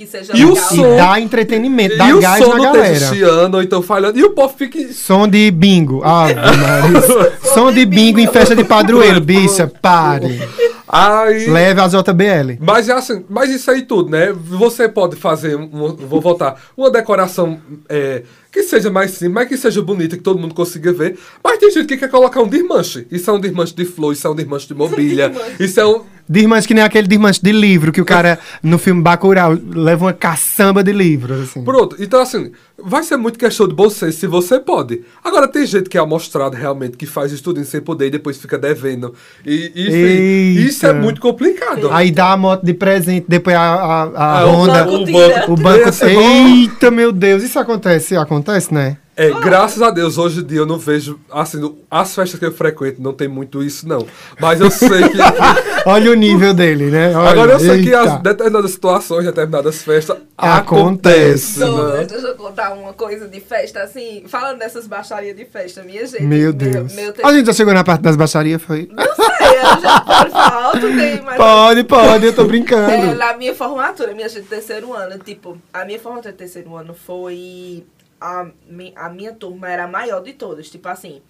Que 0.00 0.06
seja 0.06 0.34
E 0.34 0.46
o 0.46 0.54
legal. 0.54 0.68
som? 0.70 0.94
E 0.94 0.96
dá 0.96 1.20
entretenimento, 1.20 1.96
dá 1.98 2.08
e 2.08 2.14
o 2.14 2.20
gás 2.20 2.42
som 2.42 2.50
na 2.52 2.56
não 2.56 2.72
galera. 2.72 3.14
chiando, 3.14 3.54
ou 3.56 3.62
então 3.62 3.82
falhando. 3.82 4.18
E 4.18 4.24
o 4.24 4.30
povo 4.30 4.54
fica. 4.56 4.90
Som 4.94 5.28
de 5.28 5.50
bingo. 5.50 6.00
Maria. 6.00 7.38
Som 7.52 7.70
de 7.70 7.84
bingo 7.84 8.18
em 8.18 8.26
festa 8.26 8.56
de 8.56 8.64
padroeiro, 8.64 9.20
bicha. 9.20 9.66
Pare. 9.82 10.40
Aí. 10.88 11.46
Leve 11.50 11.80
as 11.82 11.92
JBL. 11.92 12.56
Mas 12.60 12.88
é 12.88 12.92
assim, 12.92 13.24
mas 13.28 13.50
isso 13.50 13.70
aí 13.70 13.82
tudo, 13.82 14.10
né? 14.10 14.32
Você 14.32 14.88
pode 14.88 15.16
fazer, 15.16 15.54
um, 15.54 15.68
vou 15.94 16.20
voltar, 16.20 16.56
uma 16.76 16.90
decoração 16.90 17.60
é, 17.88 18.22
que 18.50 18.62
seja 18.64 18.90
mais 18.90 19.12
simples, 19.12 19.30
mas 19.32 19.48
que 19.48 19.56
seja 19.56 19.80
bonita, 19.82 20.16
que 20.16 20.22
todo 20.22 20.40
mundo 20.40 20.54
consiga 20.54 20.92
ver. 20.92 21.16
Mas 21.44 21.58
tem 21.58 21.70
gente 21.70 21.86
que 21.86 21.96
quer 21.98 22.08
colocar 22.08 22.40
um 22.40 22.48
desmanche. 22.48 23.06
Isso 23.10 23.30
é 23.30 23.32
um 23.34 23.38
desmanche 23.38 23.74
de 23.74 23.84
flor, 23.84 24.12
isso 24.14 24.26
é 24.26 24.30
um 24.30 24.34
desmanche 24.34 24.66
de 24.66 24.74
mobília, 24.74 25.30
isso 25.60 25.78
é 25.78 25.86
um. 25.86 26.02
Desmanche 26.30 26.68
que 26.68 26.74
nem 26.74 26.84
aquele 26.84 27.08
desmanche 27.08 27.40
de 27.42 27.50
livro 27.50 27.90
que 27.90 28.00
o 28.00 28.04
cara, 28.04 28.38
no 28.62 28.78
filme 28.78 29.02
Bacurau, 29.02 29.58
leva 29.74 30.04
uma 30.04 30.12
caçamba 30.12 30.80
de 30.80 30.92
livros, 30.92 31.40
assim. 31.40 31.64
Pronto, 31.64 31.96
então 31.98 32.20
assim, 32.20 32.52
vai 32.78 33.02
ser 33.02 33.16
muito 33.16 33.36
questão 33.36 33.66
de 33.66 33.90
senso 33.90 34.16
se 34.16 34.28
você 34.28 34.60
pode. 34.60 35.02
Agora, 35.24 35.48
tem 35.48 35.66
gente 35.66 35.90
que 35.90 35.98
é 35.98 36.00
amostrado 36.00 36.56
realmente, 36.56 36.96
que 36.96 37.04
faz 37.04 37.40
tudo 37.40 37.64
sem 37.64 37.80
poder 37.80 38.06
e 38.06 38.10
depois 38.10 38.36
fica 38.36 38.56
devendo. 38.56 39.12
E, 39.44 39.72
e, 39.74 40.66
isso 40.68 40.86
é 40.86 40.92
muito 40.92 41.20
complicado. 41.20 41.90
Aí 41.90 42.12
dá 42.12 42.30
a 42.30 42.36
moto 42.36 42.64
de 42.64 42.74
presente, 42.74 43.26
depois 43.26 43.56
a, 43.56 43.60
a, 43.60 44.02
a 44.04 44.38
Ah, 44.38 44.46
o 44.46 44.52
Honda, 44.52 44.84
banco 44.84 45.02
o 45.02 45.12
banco, 45.12 45.52
o 45.52 45.56
banco... 45.56 46.04
É. 46.04 46.60
Eita, 46.60 46.92
meu 46.92 47.10
Deus, 47.10 47.42
isso 47.42 47.58
acontece, 47.58 48.16
acontece, 48.16 48.72
né? 48.72 48.98
É, 49.22 49.30
graças 49.40 49.82
a 49.82 49.90
Deus, 49.90 50.16
hoje 50.16 50.40
em 50.40 50.44
dia 50.46 50.60
eu 50.60 50.66
não 50.66 50.78
vejo, 50.78 51.20
assim, 51.30 51.76
as 51.90 52.14
festas 52.14 52.38
que 52.40 52.46
eu 52.46 52.52
frequento 52.52 53.02
não 53.02 53.12
tem 53.12 53.28
muito 53.28 53.62
isso, 53.62 53.86
não. 53.86 54.06
Mas 54.40 54.60
eu 54.60 54.70
sei 54.70 55.08
que. 55.10 55.18
Olha 55.84 56.10
o 56.10 56.14
nível 56.14 56.54
dele, 56.54 56.86
né? 56.90 57.14
Olha, 57.14 57.30
Agora 57.30 57.52
eu 57.52 57.60
sei 57.60 57.82
que 57.82 57.88
eita. 57.88 58.00
as 58.02 58.22
determinadas 58.22 58.70
situações, 58.70 59.24
determinadas 59.26 59.82
festas 59.82 60.16
Acontece. 60.38 61.62
acontecem. 61.62 61.66
Douglas, 61.66 61.94
né? 62.00 62.04
deixa 62.06 62.26
eu 62.28 62.34
contar 62.34 62.72
uma 62.72 62.92
coisa 62.94 63.28
de 63.28 63.40
festa, 63.40 63.82
assim, 63.82 64.24
falando 64.26 64.58
dessas 64.58 64.86
baixarias 64.86 65.36
de 65.36 65.44
festa, 65.44 65.82
minha 65.82 66.06
gente. 66.06 66.22
Meu 66.22 66.52
Deus. 66.52 66.92
Meu, 66.94 67.12
A 67.22 67.32
gente 67.32 67.46
já 67.46 67.52
chegou 67.52 67.74
na 67.74 67.84
parte 67.84 68.02
das 68.02 68.16
baixarias, 68.16 68.62
foi? 68.62 68.88
Não 68.90 69.04
sei, 69.14 69.48
eu 69.48 69.80
já 69.82 70.00
pode 70.00 70.30
falar 70.30 70.64
alto, 70.64 70.80
tem, 70.80 71.20
mas... 71.22 71.36
Pode, 71.36 71.84
pode, 71.84 72.26
eu 72.26 72.32
tô 72.34 72.42
É, 72.42 72.46
brincando. 72.46 73.14
na 73.16 73.36
minha 73.36 73.54
formatura, 73.54 74.14
minha 74.14 74.28
gente, 74.28 74.46
terceiro 74.48 74.92
ano, 74.94 75.18
tipo, 75.18 75.58
a 75.72 75.84
minha 75.84 75.98
formatura 75.98 76.32
de 76.32 76.38
terceiro 76.38 76.74
ano 76.74 76.94
foi. 76.94 77.84
A, 78.20 78.50
a 78.96 79.08
minha 79.08 79.32
turma 79.32 79.68
era 79.70 79.84
a 79.84 79.88
maior 79.88 80.22
de 80.22 80.32
todas. 80.32 80.68
Tipo 80.70 80.88
assim, 80.88 81.22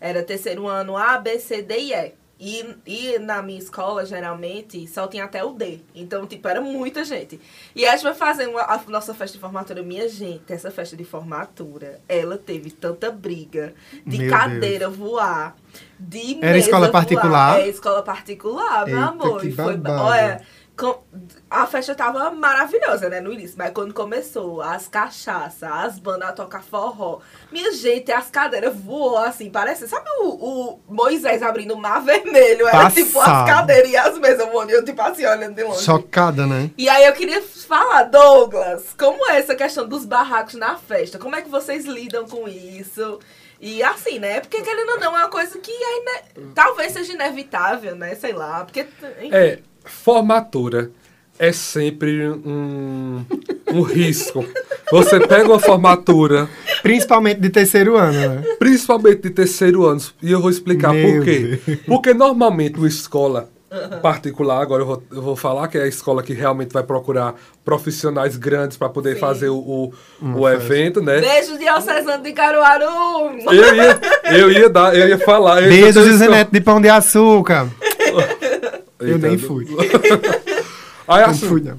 era 0.00 0.22
terceiro 0.22 0.66
ano 0.66 0.96
A, 0.96 1.18
B, 1.18 1.38
C, 1.38 1.62
D 1.62 1.76
e 1.78 1.92
E. 1.94 2.12
E, 2.38 2.76
e 2.86 3.18
na 3.18 3.40
minha 3.42 3.58
escola, 3.58 4.04
geralmente, 4.04 4.86
só 4.88 5.06
tinha 5.08 5.24
até 5.24 5.42
o 5.42 5.52
D. 5.54 5.80
Então, 5.94 6.26
tipo, 6.26 6.46
era 6.46 6.60
muita 6.60 7.02
gente. 7.02 7.40
E 7.74 7.86
a 7.86 7.92
gente 7.92 8.02
vai 8.02 8.12
fazer 8.12 8.46
uma, 8.46 8.60
a 8.60 8.78
nossa 8.88 9.14
festa 9.14 9.38
de 9.38 9.40
formatura. 9.40 9.82
Minha 9.82 10.06
gente, 10.06 10.52
essa 10.52 10.70
festa 10.70 10.94
de 10.94 11.02
formatura, 11.02 11.98
ela 12.06 12.36
teve 12.36 12.70
tanta 12.70 13.10
briga 13.10 13.72
de 14.04 14.18
Meu 14.18 14.30
cadeira 14.30 14.90
voar, 14.90 15.56
de 15.98 16.38
Era 16.42 16.58
escola 16.58 16.88
voar. 16.88 16.92
particular? 16.92 17.60
É 17.60 17.68
escola 17.68 18.02
particular, 18.02 18.84
meu 18.86 18.98
Eita, 18.98 19.08
amor. 19.08 19.40
que 19.40 19.48
E 19.48 19.52
foi, 19.52 19.80
olha, 19.86 20.42
a 21.50 21.66
festa 21.66 21.94
tava 21.94 22.30
maravilhosa, 22.30 23.08
né, 23.08 23.20
no 23.20 23.32
início. 23.32 23.56
Mas 23.56 23.70
quando 23.72 23.94
começou 23.94 24.60
as 24.60 24.86
cachaças, 24.88 25.62
as 25.62 25.98
bandas 25.98 26.28
a 26.28 26.32
tocar 26.32 26.62
forró, 26.62 27.20
minha 27.50 27.72
gente, 27.72 28.12
as 28.12 28.28
cadeiras 28.30 28.74
voou 28.76 29.16
assim, 29.18 29.50
parece, 29.50 29.88
sabe 29.88 30.08
o, 30.20 30.28
o 30.28 30.80
Moisés 30.88 31.42
abrindo 31.42 31.74
o 31.74 31.78
mar 31.78 32.00
vermelho? 32.04 32.68
Era 32.68 32.90
tipo 32.90 33.18
as 33.20 33.26
Passado. 33.26 33.46
cadeiras 33.46 33.90
e 33.90 33.96
as 33.96 34.18
mesas 34.18 34.46
voando, 34.50 34.70
eu 34.70 34.84
tipo 34.84 35.00
assim, 35.00 35.24
olhando 35.24 35.54
de 35.54 35.62
longe. 35.62 35.82
Chocada, 35.84 36.46
né? 36.46 36.70
E 36.76 36.88
aí 36.88 37.04
eu 37.06 37.12
queria 37.12 37.40
falar, 37.42 38.02
Douglas, 38.04 38.94
como 38.98 39.26
é 39.30 39.38
essa 39.38 39.54
questão 39.54 39.88
dos 39.88 40.04
barracos 40.04 40.54
na 40.54 40.76
festa? 40.76 41.18
Como 41.18 41.34
é 41.36 41.42
que 41.42 41.48
vocês 41.48 41.84
lidam 41.86 42.26
com 42.26 42.46
isso? 42.46 43.18
E 43.58 43.82
assim, 43.82 44.18
né? 44.18 44.40
Porque 44.40 44.60
querendo 44.60 44.90
ou 44.90 45.00
não, 45.00 45.16
é 45.16 45.20
uma 45.20 45.28
coisa 45.30 45.58
que 45.58 45.70
é 45.70 45.98
ine- 46.00 46.52
talvez 46.54 46.92
seja 46.92 47.14
inevitável, 47.14 47.96
né? 47.96 48.14
Sei 48.14 48.32
lá. 48.34 48.62
Porque. 48.64 48.80
enfim. 48.80 49.30
É, 49.32 49.58
formatura 49.86 50.90
é 51.38 51.52
sempre 51.52 52.28
um, 52.28 53.24
um 53.72 53.82
risco. 53.82 54.44
Você 54.90 55.18
pega 55.20 55.48
uma 55.48 55.58
formatura, 55.58 56.48
Principalmente 56.82 57.40
de 57.40 57.50
terceiro 57.50 57.96
ano, 57.96 58.12
né? 58.18 58.42
principalmente 58.58 59.22
de 59.22 59.30
terceiro 59.30 59.84
ano, 59.84 60.00
e 60.22 60.30
eu 60.30 60.40
vou 60.40 60.50
explicar 60.50 60.92
Meu 60.92 61.16
por 61.16 61.24
quê. 61.24 61.58
Porque 61.86 62.14
normalmente 62.14 62.78
uma 62.78 62.86
escola 62.86 63.50
particular, 64.00 64.62
agora 64.62 64.82
eu 64.82 64.86
vou, 64.86 65.02
eu 65.12 65.20
vou 65.20 65.36
falar 65.36 65.66
que 65.68 65.76
é 65.76 65.82
a 65.82 65.86
escola 65.88 66.22
que 66.22 66.32
realmente 66.32 66.72
vai 66.72 66.82
procurar 66.84 67.34
profissionais 67.64 68.36
grandes 68.36 68.76
para 68.76 68.88
poder 68.88 69.14
Sim. 69.14 69.20
fazer 69.20 69.48
o, 69.48 69.56
o, 69.58 69.92
o 70.22 70.48
evento, 70.48 71.02
né? 71.02 71.20
Beijo 71.20 71.58
diocesano 71.58 72.22
de 72.22 72.32
Caruaru! 72.32 73.36
Eu 73.46 73.74
ia, 73.74 74.00
eu 74.38 74.50
ia 74.52 74.70
dar, 74.70 74.96
eu 74.96 75.08
ia 75.08 75.18
falar. 75.18 75.62
eu 75.62 75.68
Beijo, 75.68 76.00
ter- 76.00 76.08
José 76.08 76.28
Neto 76.28 76.52
de 76.52 76.60
Pão 76.60 76.80
de 76.80 76.88
Açúcar. 76.88 77.68
Eu 79.00 79.18
nem 79.18 79.38
fui. 79.38 79.66
Aí, 81.06 81.22
Não 81.22 81.30
assim, 81.30 81.46
fui, 81.46 81.60
não. 81.60 81.78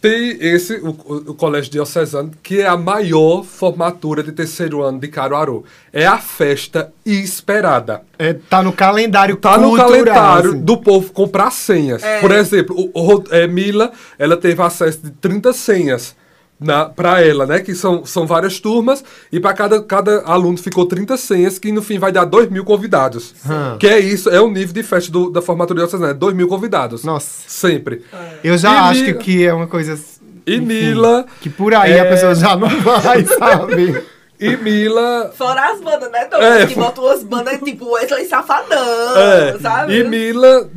Tem 0.00 0.36
esse, 0.40 0.74
o, 0.78 0.88
o, 0.88 1.34
Colégio 1.34 1.70
Diocesano, 1.70 2.32
que 2.42 2.60
é 2.60 2.66
a 2.66 2.76
maior 2.76 3.44
formatura 3.44 4.20
de 4.20 4.32
terceiro 4.32 4.82
ano 4.82 4.98
de 4.98 5.06
Caruaru. 5.06 5.64
É 5.92 6.04
a 6.04 6.18
festa 6.18 6.92
esperada. 7.06 8.02
É, 8.18 8.32
tá 8.32 8.64
no 8.64 8.72
calendário 8.72 9.36
Tá 9.36 9.56
no 9.56 9.68
cultural, 9.68 9.88
calendário 9.88 10.50
assim. 10.50 10.60
do 10.60 10.76
povo 10.78 11.12
comprar 11.12 11.52
senhas. 11.52 12.02
É. 12.02 12.20
Por 12.20 12.32
exemplo, 12.32 12.90
o, 12.92 13.14
o 13.14 13.24
é, 13.30 13.46
Mila, 13.46 13.92
ela 14.18 14.36
teve 14.36 14.60
acesso 14.60 14.98
de 15.04 15.10
30 15.12 15.52
senhas 15.52 16.16
na, 16.62 16.86
pra 16.86 17.20
ela, 17.22 17.46
né? 17.46 17.60
Que 17.60 17.74
são, 17.74 18.04
são 18.04 18.26
várias 18.26 18.58
turmas, 18.60 19.04
e 19.30 19.38
para 19.40 19.52
cada, 19.54 19.82
cada 19.82 20.22
aluno 20.22 20.56
ficou 20.58 20.86
30 20.86 21.16
senhas, 21.16 21.58
que 21.58 21.70
no 21.72 21.82
fim 21.82 21.98
vai 21.98 22.12
dar 22.12 22.24
2 22.24 22.50
mil 22.50 22.64
convidados. 22.64 23.34
Hum. 23.44 23.76
Que 23.78 23.86
é 23.88 23.98
isso, 23.98 24.30
é 24.30 24.40
o 24.40 24.48
nível 24.50 24.72
de 24.74 24.82
festa 24.82 25.10
do- 25.12 25.30
da 25.30 25.42
formatura 25.42 25.78
diocesana, 25.80 26.10
é 26.10 26.14
2 26.14 26.34
mil 26.34 26.48
convidados. 26.48 27.04
Nossa. 27.04 27.42
Sempre. 27.48 28.02
Eu 28.42 28.56
já 28.56 28.72
E 28.72 28.76
acho 28.90 29.00
Mila- 29.04 29.18
que, 29.18 29.44
é 29.46 29.52
uma 29.52 29.66
coisa... 29.66 29.98
E 30.44 30.56
enfim, 30.56 30.64
Mila. 30.66 31.24
Que 31.40 31.48
por 31.48 31.72
aí 31.74 31.92
é, 31.92 32.00
a 32.00 32.04
pessoa 32.06 32.34
já 32.34 32.56
não 32.56 32.68
vai, 32.80 33.24
sabe? 33.38 34.02
E 34.40 34.56
Mila. 34.56 35.30
Fora 35.38 35.70
as 35.72 35.80
bandas, 35.80 36.10
né, 36.10 36.24
Douglas? 36.28 36.62
É. 36.62 36.66
Que 36.66 36.74
botam 36.74 37.04
umas 37.04 37.22
bandas 37.22 37.60
tipo 37.60 37.92
Wesley 37.92 38.24
Safadão, 38.24 39.16
É, 39.16 39.56
sabe? 39.60 39.94
e 40.00 40.02
Mila 40.02 40.68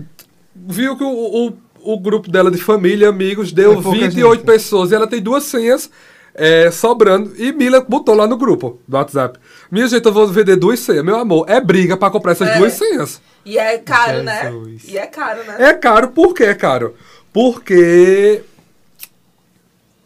viu 0.55 0.95
que 0.95 1.03
o, 1.03 1.07
o, 1.47 1.53
o 1.85 1.99
grupo 1.99 2.29
dela 2.29 2.49
de 2.51 2.57
família, 2.57 3.09
amigos, 3.09 3.51
deu 3.51 3.73
É 3.73 3.81
pouca 3.81 3.91
28 3.99 4.35
gente. 4.39 4.45
pessoas 4.45 4.91
e 4.91 4.95
ela 4.95 5.07
tem 5.07 5.21
duas 5.21 5.43
senhas 5.43 5.89
é, 6.33 6.69
sobrando. 6.71 7.33
E 7.37 7.51
Mila 7.53 7.79
botou 7.81 8.13
lá 8.15 8.27
no 8.27 8.37
grupo 8.37 8.79
do 8.87 8.97
WhatsApp. 8.97 9.39
Minha 9.71 9.87
gente, 9.87 10.05
eu 10.05 10.11
vou 10.13 10.27
vender 10.27 10.55
duas 10.55 10.79
senhas. 10.79 11.03
Meu 11.03 11.15
amor, 11.17 11.45
é 11.49 11.61
briga 11.61 11.95
pra 11.95 12.09
comprar 12.09 12.33
essas 12.33 12.49
É. 12.49 12.57
duas 12.57 12.73
senhas. 12.73 13.21
E 13.45 13.57
é 13.57 13.77
caro, 13.77 14.23
né? 14.23 14.51
Jesus. 14.51 14.83
E 14.87 14.97
é 14.97 15.05
caro, 15.07 15.43
né? 15.43 15.55
É 15.59 15.73
caro, 15.73 16.09
por 16.09 16.33
que 16.33 16.43
é 16.43 16.53
caro? 16.55 16.95
Porque. 17.31 18.41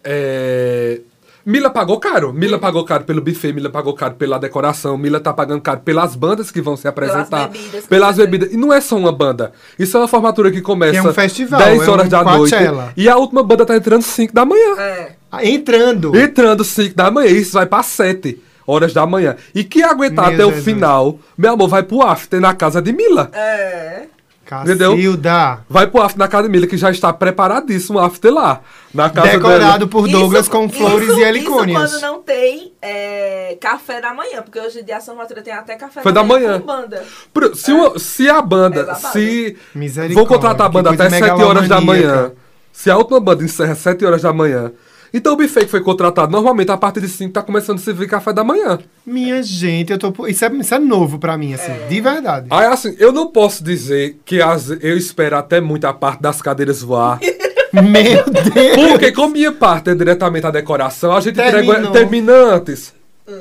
É. 0.03 1.01
Mila 1.49 1.71
pagou 1.71 1.99
caro. 1.99 2.31
Mila 2.31 2.59
pagou 2.59 2.83
caro 2.85 3.03
pelo 3.03 3.21
buffet, 3.21 3.51
Mila 3.51 3.71
pagou 3.71 3.93
caro 3.95 4.13
pela 4.13 4.37
decoração, 4.37 4.95
Mila 4.95 5.19
tá 5.19 5.33
pagando 5.33 5.59
caro 5.61 5.79
pelas 5.79 6.15
bandas 6.15 6.51
que 6.51 6.61
vão 6.61 6.77
se 6.77 6.87
apresentar. 6.87 7.47
bebidas 7.49 7.83
que 7.83 7.89
Pelas 7.89 8.17
bebidas. 8.17 8.53
E 8.53 8.57
não 8.57 8.71
é 8.71 8.79
só 8.79 8.95
uma 8.95 9.11
banda. 9.11 9.51
Isso 9.77 9.97
é 9.97 9.99
uma 9.99 10.07
formatura 10.07 10.51
que 10.51 10.61
começa 10.61 10.99
É 10.99 11.01
um 11.01 11.11
festival, 11.11 11.59
10 11.59 11.81
é 11.81 11.89
horas 11.89 12.05
um 12.05 12.09
da 12.09 12.23
noite. 12.23 12.55
E 12.95 13.09
a 13.09 13.17
última 13.17 13.41
banda 13.41 13.65
tá 13.65 13.75
entrando 13.75 14.03
5 14.03 14.31
da 14.31 14.45
manhã. 14.45 14.77
É. 14.77 15.11
Ah, 15.31 15.43
Entrando. 15.43 16.15
Entrando 16.15 16.63
5 16.63 16.95
da 16.95 17.09
manhã. 17.09 17.31
Isso 17.31 17.53
vai 17.53 17.65
pra 17.65 17.81
7 17.81 18.39
horas 18.67 18.93
da 18.93 19.07
manhã. 19.07 19.35
E 19.55 19.63
quem 19.63 19.81
aguentar 19.81 20.25
Meu 20.27 20.35
até 20.35 20.45
o 20.45 20.49
Jesus. 20.49 20.65
final, 20.65 21.17
meu 21.35 21.53
amor, 21.53 21.67
vai 21.67 21.81
pro 21.81 22.03
after 22.03 22.39
na 22.39 22.53
casa 22.53 22.79
de 22.79 22.93
Mila. 22.93 23.31
É. 23.33 24.03
Cacilda. 24.49 25.59
Vai 25.69 25.87
pro 25.87 26.01
after 26.01 26.17
na 26.17 26.27
casa 26.27 26.43
de 26.43 26.49
Mila, 26.49 26.65
que 26.67 26.75
já 26.77 26.89
está 26.89 27.13
preparadíssimo 27.13 27.99
o 27.99 28.01
after 28.01 28.33
lá. 28.33 28.61
Na 28.93 29.09
casa 29.09 29.29
Decorado 29.29 29.79
dela. 29.79 29.87
por 29.87 30.07
Douglas 30.07 30.41
Isso- 30.43 30.51
com 30.51 30.67
flores 30.67 31.07
isso- 31.09 31.19
e 31.19 31.23
helicônias. 31.23 31.91
Isso 31.91 31.99
quando 31.99 32.11
não 32.11 32.21
tem 32.23 32.73
é, 32.81 33.57
café 33.61 34.01
da 34.01 34.13
manhã, 34.13 34.41
porque 34.41 34.59
hoje 34.59 34.79
em 34.79 34.83
dia 34.83 34.97
a 34.97 35.01
formatura 35.01 35.41
tem 35.41 35.53
até 35.53 35.75
café 35.75 36.01
Foi 36.01 36.11
da 36.11 36.23
manhã. 36.23 36.59
banda. 36.59 37.03
Pro- 37.33 37.55
Se, 37.55 37.71
uma- 37.71 37.99
se 37.99 38.27
a 38.29 38.37
É 38.37 38.41
banda, 38.41 38.83
babado. 38.85 39.07
se 39.13 39.55
Misericórdia, 39.75 40.15
vou 40.15 40.25
contratar 40.25 40.65
a 40.65 40.69
banda 40.69 40.89
até 40.91 41.09
7 41.09 41.41
horas 41.41 41.67
da 41.67 41.79
manhã, 41.79 42.31
se 42.73 42.89
a 42.89 42.97
última 42.97 43.19
banda 43.19 43.43
encerra 43.43 43.75
7 43.75 44.03
horas 44.05 44.21
da 44.23 44.33
manhã, 44.33 44.71
então 45.13 45.33
o 45.33 45.35
buffet 45.37 45.65
que 45.65 45.71
foi 45.71 45.81
contratado, 45.81 46.31
normalmente 46.31 46.71
a 46.71 46.77
partir 46.77 47.01
de 47.01 47.07
5 47.07 47.33
tá 47.33 47.41
começando 47.41 47.77
a 47.77 47.81
servir 47.81 48.07
café 48.07 48.31
da 48.31 48.43
manhã. 48.43 48.79
Minha 49.05 49.41
gente, 49.41 49.91
eu 49.91 49.97
tô. 49.97 50.27
Isso 50.27 50.45
é, 50.45 50.51
isso 50.53 50.75
é 50.75 50.79
novo 50.79 51.19
pra 51.19 51.37
mim, 51.37 51.53
assim, 51.53 51.71
de 51.87 52.01
verdade. 52.01 52.47
Aí 52.49 52.65
assim, 52.65 52.95
eu 52.99 53.11
não 53.11 53.27
posso 53.27 53.63
dizer 53.63 54.19
que 54.23 54.41
as, 54.41 54.69
eu 54.69 54.97
espero 54.97 55.37
até 55.37 55.59
muito 55.59 55.85
a 55.85 55.93
parte 55.93 56.21
das 56.21 56.41
cadeiras 56.41 56.81
voar. 56.81 57.19
Meu 57.71 58.23
Deus! 58.25 58.91
Porque 58.91 59.11
como 59.11 59.33
minha 59.33 59.51
parte 59.51 59.91
é 59.91 59.95
diretamente 59.95 60.45
a 60.47 60.51
decoração, 60.51 61.11
a 61.11 61.21
gente 61.21 61.35
Terminou. 61.35 61.75
entrega, 61.75 61.91
termina 61.91 62.33
antes. 62.33 62.93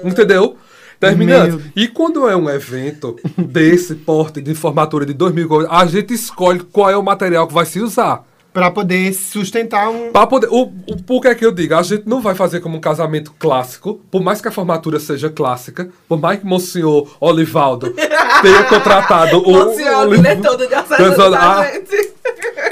Entendeu? 0.05 0.57
Termina 1.01 1.45
Meu. 1.45 1.63
E 1.77 1.87
quando 1.89 2.29
é 2.29 2.37
um 2.37 2.51
evento 2.51 3.17
desse 3.39 3.95
porte 3.95 4.41
de 4.41 4.55
formatura 4.55 5.07
de 5.07 5.15
2 5.15 5.33
mil, 5.33 5.49
a 5.71 5.87
gente 5.87 6.13
escolhe 6.13 6.61
qual 6.61 6.91
é 6.91 6.97
o 6.97 7.03
material 7.03 7.47
que 7.47 7.55
vai 7.55 7.65
se 7.65 7.81
usar. 7.81 8.25
Pra 8.53 8.71
poder 8.71 9.13
sustentar 9.13 9.89
um. 9.91 10.11
Pra 10.11 10.27
poder, 10.27 10.49
o, 10.51 10.73
o, 10.87 11.03
por 11.03 11.21
que 11.21 11.29
é 11.29 11.35
que 11.35 11.45
eu 11.45 11.53
digo? 11.53 11.75
A 11.75 11.83
gente 11.83 12.09
não 12.09 12.21
vai 12.21 12.35
fazer 12.35 12.61
como 12.61 12.77
um 12.77 12.81
casamento 12.81 13.33
clássico, 13.39 14.01
por 14.11 14.23
mais 14.23 14.41
que 14.41 14.49
a 14.49 14.51
formatura 14.51 14.99
seja 14.99 15.29
clássica, 15.29 15.89
por 16.09 16.19
mais 16.19 16.41
que 16.41 16.47
o 16.47 16.59
senhor 16.59 17.09
Olivaldo 17.21 17.93
tenha 18.43 18.65
contratado 18.65 19.39
o. 19.39 19.69
O 19.69 19.75
senhor, 19.75 20.09
o 20.09 20.11
o 20.11 20.17
diretor 20.17 20.57
do 20.57 20.67
diocese 20.67 21.03
Pensando, 21.03 21.31
da 21.33 21.59
ah, 21.61 21.65
gente. 21.65 22.19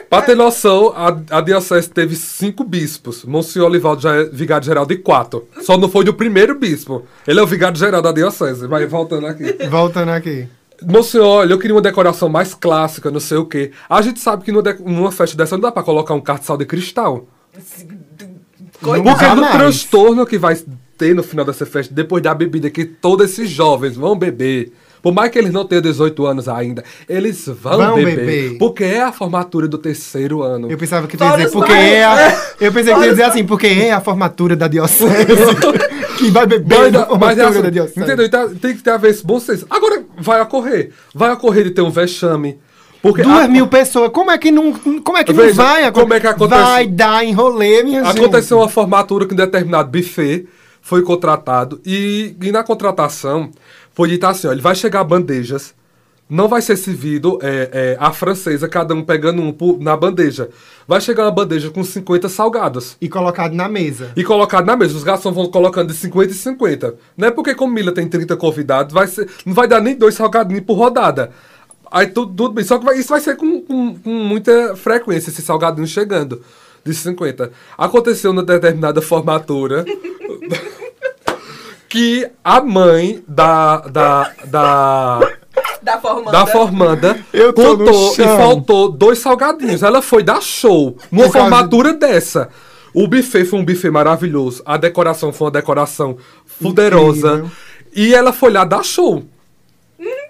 Pra 0.09 0.23
ter 0.23 0.37
noção, 0.37 0.93
a, 0.97 1.39
a 1.39 1.41
diocese 1.41 1.91
teve 1.91 2.15
cinco 2.15 2.65
bispos. 2.65 3.25
Monsenhor 3.25 3.69
Olivaldo 3.69 4.01
já 4.01 4.15
é 4.15 4.25
vigário-geral 4.25 4.87
de 4.87 4.97
quatro. 4.97 5.49
Só 5.63 5.77
não 5.77 5.89
foi 5.89 6.05
do 6.05 6.15
primeiro 6.15 6.55
bispo. 6.55 7.05
Ele 7.27 7.41
é 7.41 7.43
o 7.43 7.47
vigário-geral 7.47 8.01
da 8.01 8.13
diocese. 8.13 8.67
Vai 8.67 8.87
voltando 8.87 9.27
aqui. 9.27 9.57
Voltando 9.69 10.11
aqui. 10.11 10.49
Monsenhor, 10.83 11.27
olha, 11.27 11.53
eu 11.53 11.59
queria 11.59 11.75
uma 11.75 11.81
decoração 11.83 12.29
mais 12.29 12.53
clássica, 12.55 13.11
não 13.11 13.21
sei 13.21 13.39
o 13.39 13.47
quê. 13.47 13.71
A 13.89 14.03
gente 14.03 14.21
sabe 14.21 14.45
que 14.45 14.53
numa, 14.53 14.63
de- 14.63 14.83
numa 14.83 15.11
festa 15.13 15.37
dessa 15.37 15.57
não 15.57 15.63
dá 15.63 15.73
pra 15.73 15.83
colocar 15.83 16.15
um 16.15 16.21
cartiçal 16.21 16.57
de 16.57 16.67
cristal. 16.67 17.27
Coitado. 18.83 19.03
Porque 19.05 19.27
no 19.27 19.29
Jamais. 19.43 19.53
transtorno 19.57 20.27
que 20.27 20.37
vai 20.39 20.57
ter 20.99 21.15
no 21.15 21.23
final 21.23 21.45
dessa 21.45 21.65
festa, 21.67 21.93
depois 21.95 22.23
da 22.23 22.35
bebida 22.35 22.71
que 22.71 22.85
todos 22.85 23.31
esses 23.31 23.49
jovens 23.51 23.97
vão 23.97 24.17
beber, 24.17 24.73
por 25.03 25.13
mais 25.15 25.31
que 25.31 25.39
eles 25.39 25.53
não 25.53 25.65
tenham 25.65 25.83
18 25.83 26.27
anos 26.27 26.49
ainda, 26.49 26.83
eles 27.09 27.47
vão, 27.47 27.79
Vão 27.79 27.95
beber, 27.95 28.17
beber. 28.17 28.59
Porque 28.59 28.85
é 28.85 29.03
a 29.03 29.13
formatura 29.13 29.69
do 29.69 29.79
terceiro 29.79 30.43
ano. 30.43 30.71
Eu 30.71 30.77
pensava 30.77 31.07
que 31.07 31.17
tu 31.17 31.25
ia 31.25 31.37
dizer 31.37 31.51
porque 31.51 31.73
é 31.73 32.05
a. 32.05 32.43
Eu 32.61 32.73
pensei 32.73 32.93
que 32.93 32.99
tu 33.01 33.05
ia 33.05 33.11
dizer 33.11 33.23
assim, 33.23 33.45
porque 33.45 33.67
é 33.67 33.93
a 33.93 34.01
formatura 34.01 34.55
da 34.57 34.69
diocese. 34.69 35.07
que 36.17 36.31
vai 36.31 36.47
beber 36.47 36.79
Mas, 36.79 36.93
na 36.93 37.07
mas 37.19 37.39
é 37.39 37.45
assim, 37.45 37.63
da 37.63 37.71
diocese. 37.71 38.01
entendeu? 38.01 38.27
Então, 38.27 38.55
tem 38.55 38.75
que 38.77 38.83
ter 38.83 38.91
a 38.91 38.97
ver 38.97 39.11
esse 39.11 39.25
bom 39.25 39.39
senso. 39.39 39.67
Agora, 39.71 40.05
vai 40.19 40.41
ocorrer. 40.41 40.93
Vai 41.15 41.33
ocorrer 41.33 41.65
de 41.65 41.71
ter 41.71 41.83
um 41.83 41.91
vexame. 41.91 42.59
Porque 43.03 43.23
Duas 43.23 43.45
a- 43.45 43.49
mil 43.49 43.69
pessoas, 43.69 44.11
como 44.11 44.31
é 44.31 44.39
que 44.39 44.51
não, 44.51 44.73
como 44.73 45.17
é 45.19 45.23
que 45.23 45.33
não 45.33 45.43
Veja, 45.43 45.55
vai 45.55 45.85
acontecer? 45.85 46.01
como 46.03 46.15
é 46.15 46.21
que 46.21 46.27
acontece? 46.27 46.63
Vai 46.63 46.87
dar 46.89 47.25
enrolê, 47.25 47.83
minha 47.85 48.05
gente. 48.05 48.19
Aconteceu 48.19 48.57
uma 48.59 48.69
formatura 48.69 49.27
que 49.27 49.35
um 49.35 49.37
determinado 49.37 49.89
buffet 49.91 50.49
foi 50.83 51.03
contratado 51.03 51.81
e, 51.87 52.35
e 52.43 52.51
na 52.51 52.65
contratação 52.65 53.51
foi 53.95 54.09
dito 54.09 54.25
assim, 54.27 54.49
ó, 54.49 54.53
ele 54.53 54.61
vai 54.61 54.75
chegar 54.75 55.05
bandejas, 55.05 55.73
não 56.29 56.49
vai 56.49 56.61
ser 56.61 56.77
servido 56.77 57.39
é, 57.41 57.71
é, 57.73 57.97
a 58.01 58.13
francesa, 58.13 58.69
cada 58.69 58.93
um 58.95 59.03
pegando 59.05 59.41
um 59.41 59.53
por- 59.53 59.79
na 59.79 59.97
bandeja. 59.97 60.49
Vai 60.89 61.01
chegar 61.01 61.25
uma 61.25 61.31
bandeja 61.31 61.71
com 61.71 61.85
50 61.85 62.29
salgados. 62.29 62.97
E 63.01 63.09
colocado 63.09 63.55
na 63.55 63.69
mesa. 63.69 64.11
E 64.17 64.25
colocado 64.25 64.67
na 64.67 64.77
mesa. 64.77 64.97
Os 64.97 65.05
garçons 65.05 65.35
vão 65.35 65.47
colocando 65.49 65.93
de 65.93 65.95
50 65.99 66.33
em 66.33 66.35
50. 66.37 66.95
Não 67.17 67.29
é 67.29 67.31
porque 67.31 67.55
como 67.55 67.73
Mila 67.73 67.93
tem 67.93 68.09
30 68.09 68.37
convidados, 68.37 68.93
vai 68.93 69.07
ser, 69.07 69.29
não 69.45 69.55
vai 69.55 69.69
dar 69.69 69.81
nem 69.81 69.95
dois 69.97 70.15
salgadinhos 70.17 70.65
por 70.65 70.75
rodada. 70.75 71.31
Aí 71.91 72.09
tudo, 72.09 72.35
tudo 72.35 72.55
bem. 72.55 72.65
Só 72.65 72.79
que 72.79 72.85
vai- 72.85 72.99
isso 72.99 73.09
vai 73.09 73.21
ser 73.21 73.37
com, 73.37 73.61
com, 73.63 73.95
com 73.95 74.11
muita 74.11 74.75
frequência, 74.77 75.31
esse 75.31 75.43
salgadinho 75.43 75.87
chegando. 75.87 76.43
De 76.85 76.95
50. 76.95 77.51
Aconteceu 77.77 78.33
numa 78.33 78.45
determinada 78.45 79.01
formatura 79.03 79.85
que 81.89 82.29
a 82.43 82.61
mãe 82.61 83.23
da, 83.27 83.79
da, 83.79 84.33
da, 84.45 85.21
Da 85.83 85.99
formanda. 85.99 86.31
da 86.33 86.47
formanda 86.47 87.21
Eu 87.33 87.53
tô 87.53 87.77
no 87.77 87.85
contou 87.85 88.13
e 88.13 88.25
faltou 88.25 88.89
dois 88.91 89.19
salgadinhos. 89.19 89.83
Ela 89.83 90.03
foi 90.03 90.23
dar 90.23 90.43
show 90.43 90.97
numa 91.11 91.31
formatura 91.31 91.93
dessa. 91.93 92.49
O 92.93 93.07
buffet 93.07 93.45
foi 93.45 93.59
um 93.59 93.65
buffet 93.65 93.91
maravilhoso. 93.91 94.63
A 94.65 94.77
decoração 94.77 95.33
foi 95.33 95.47
uma 95.47 95.51
decoração 95.51 96.17
fuderosa. 96.45 97.35
Incrível. 97.35 97.51
E 97.95 98.15
ela 98.15 98.33
foi 98.33 98.51
lá 98.53 98.65
dar 98.65 98.83
show. 98.83 99.23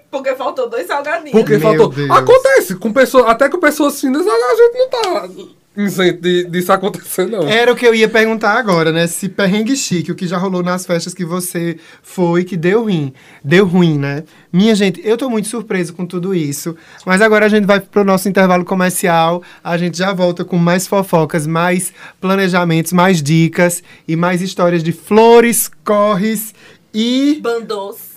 Porque 0.09 0.35
faltou 0.35 0.69
dois 0.69 0.87
salgadinhos. 0.87 1.31
Porque 1.31 1.53
Meu 1.53 1.61
faltou. 1.61 1.89
Deus. 1.89 2.09
Acontece, 2.09 2.75
com 2.75 2.91
pessoas, 2.93 3.27
até 3.27 3.49
com 3.49 3.59
pessoas 3.59 3.99
finas, 3.99 4.25
a 4.25 4.31
a 4.31 4.55
gente 4.55 4.77
não 4.77 4.89
tá 4.89 5.29
isento 5.77 6.21
de, 6.21 6.45
disso 6.45 6.71
acontecer, 6.73 7.27
não. 7.27 7.47
Era 7.47 7.71
o 7.71 7.75
que 7.75 7.85
eu 7.85 7.93
ia 7.93 8.09
perguntar 8.09 8.53
agora, 8.53 8.91
né? 8.91 9.05
Se 9.07 9.29
perrengue 9.29 9.75
chique, 9.75 10.11
o 10.11 10.15
que 10.15 10.27
já 10.27 10.37
rolou 10.37 10.63
nas 10.63 10.85
festas 10.85 11.13
que 11.13 11.23
você 11.23 11.77
foi, 12.01 12.43
que 12.43 12.57
deu 12.57 12.83
ruim. 12.83 13.13
Deu 13.43 13.65
ruim, 13.65 13.97
né? 13.97 14.23
Minha 14.51 14.73
gente, 14.75 15.01
eu 15.03 15.17
tô 15.17 15.29
muito 15.29 15.47
surpreso 15.47 15.93
com 15.93 16.05
tudo 16.05 16.33
isso. 16.33 16.75
Mas 17.05 17.21
agora 17.21 17.45
a 17.45 17.49
gente 17.49 17.65
vai 17.65 17.79
pro 17.79 18.03
nosso 18.03 18.27
intervalo 18.27 18.65
comercial. 18.65 19.43
A 19.63 19.77
gente 19.77 19.97
já 19.97 20.13
volta 20.13 20.43
com 20.43 20.57
mais 20.57 20.87
fofocas, 20.87 21.45
mais 21.45 21.93
planejamentos, 22.19 22.91
mais 22.91 23.21
dicas 23.21 23.83
e 24.07 24.15
mais 24.15 24.41
histórias 24.41 24.83
de 24.83 24.91
flores, 24.91 25.69
corres 25.83 26.53
e 26.93 27.39
Bandos. 27.41 28.16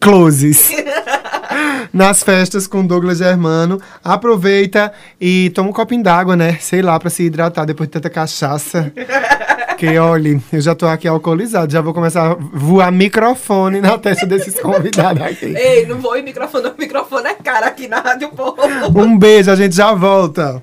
Closes. 0.00 0.70
Nas 1.92 2.22
festas 2.22 2.66
com 2.66 2.86
Douglas 2.86 3.18
Germano. 3.18 3.80
Aproveita 4.02 4.92
e 5.20 5.50
toma 5.50 5.70
um 5.70 5.72
copinho 5.72 6.02
d'água, 6.02 6.34
né? 6.34 6.56
Sei 6.60 6.80
lá, 6.80 6.98
pra 6.98 7.10
se 7.10 7.22
hidratar 7.24 7.66
depois 7.66 7.88
de 7.88 7.92
tanta 7.92 8.08
cachaça. 8.08 8.92
Que, 9.76 9.98
olha, 9.98 10.40
eu 10.52 10.60
já 10.60 10.74
tô 10.74 10.86
aqui 10.86 11.06
alcoolizado. 11.06 11.72
Já 11.72 11.80
vou 11.80 11.92
começar 11.92 12.32
a 12.32 12.34
voar 12.34 12.90
microfone 12.92 13.80
na 13.80 13.98
testa 13.98 14.24
desses 14.24 14.58
convidados 14.58 15.22
aqui. 15.22 15.54
Ei, 15.56 15.86
não 15.86 15.98
vou 15.98 16.16
em 16.16 16.22
microfone, 16.22 16.68
o 16.68 16.74
microfone 16.78 17.26
é 17.26 17.34
cara 17.34 17.66
aqui 17.66 17.88
na 17.88 18.00
Rádio 18.00 18.30
Povo. 18.30 18.56
Um 18.94 19.18
beijo, 19.18 19.50
a 19.50 19.56
gente 19.56 19.74
já 19.74 19.92
volta. 19.92 20.62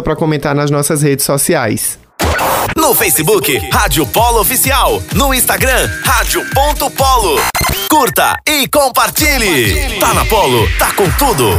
pra 0.00 0.14
comentar 0.14 0.54
nas 0.54 0.70
nossas 0.70 1.02
redes 1.02 1.24
sociais. 1.24 1.98
No 2.76 2.94
Facebook, 2.94 3.58
Rádio 3.72 4.06
Polo 4.06 4.40
Oficial. 4.40 5.02
No 5.14 5.34
Instagram, 5.34 5.90
Rádio.polo. 6.04 7.40
Curta 7.90 8.36
e 8.46 8.68
compartilhe. 8.68 9.98
Tá 9.98 10.14
na 10.14 10.24
Polo, 10.24 10.68
tá 10.78 10.92
com 10.92 11.10
tudo. 11.12 11.50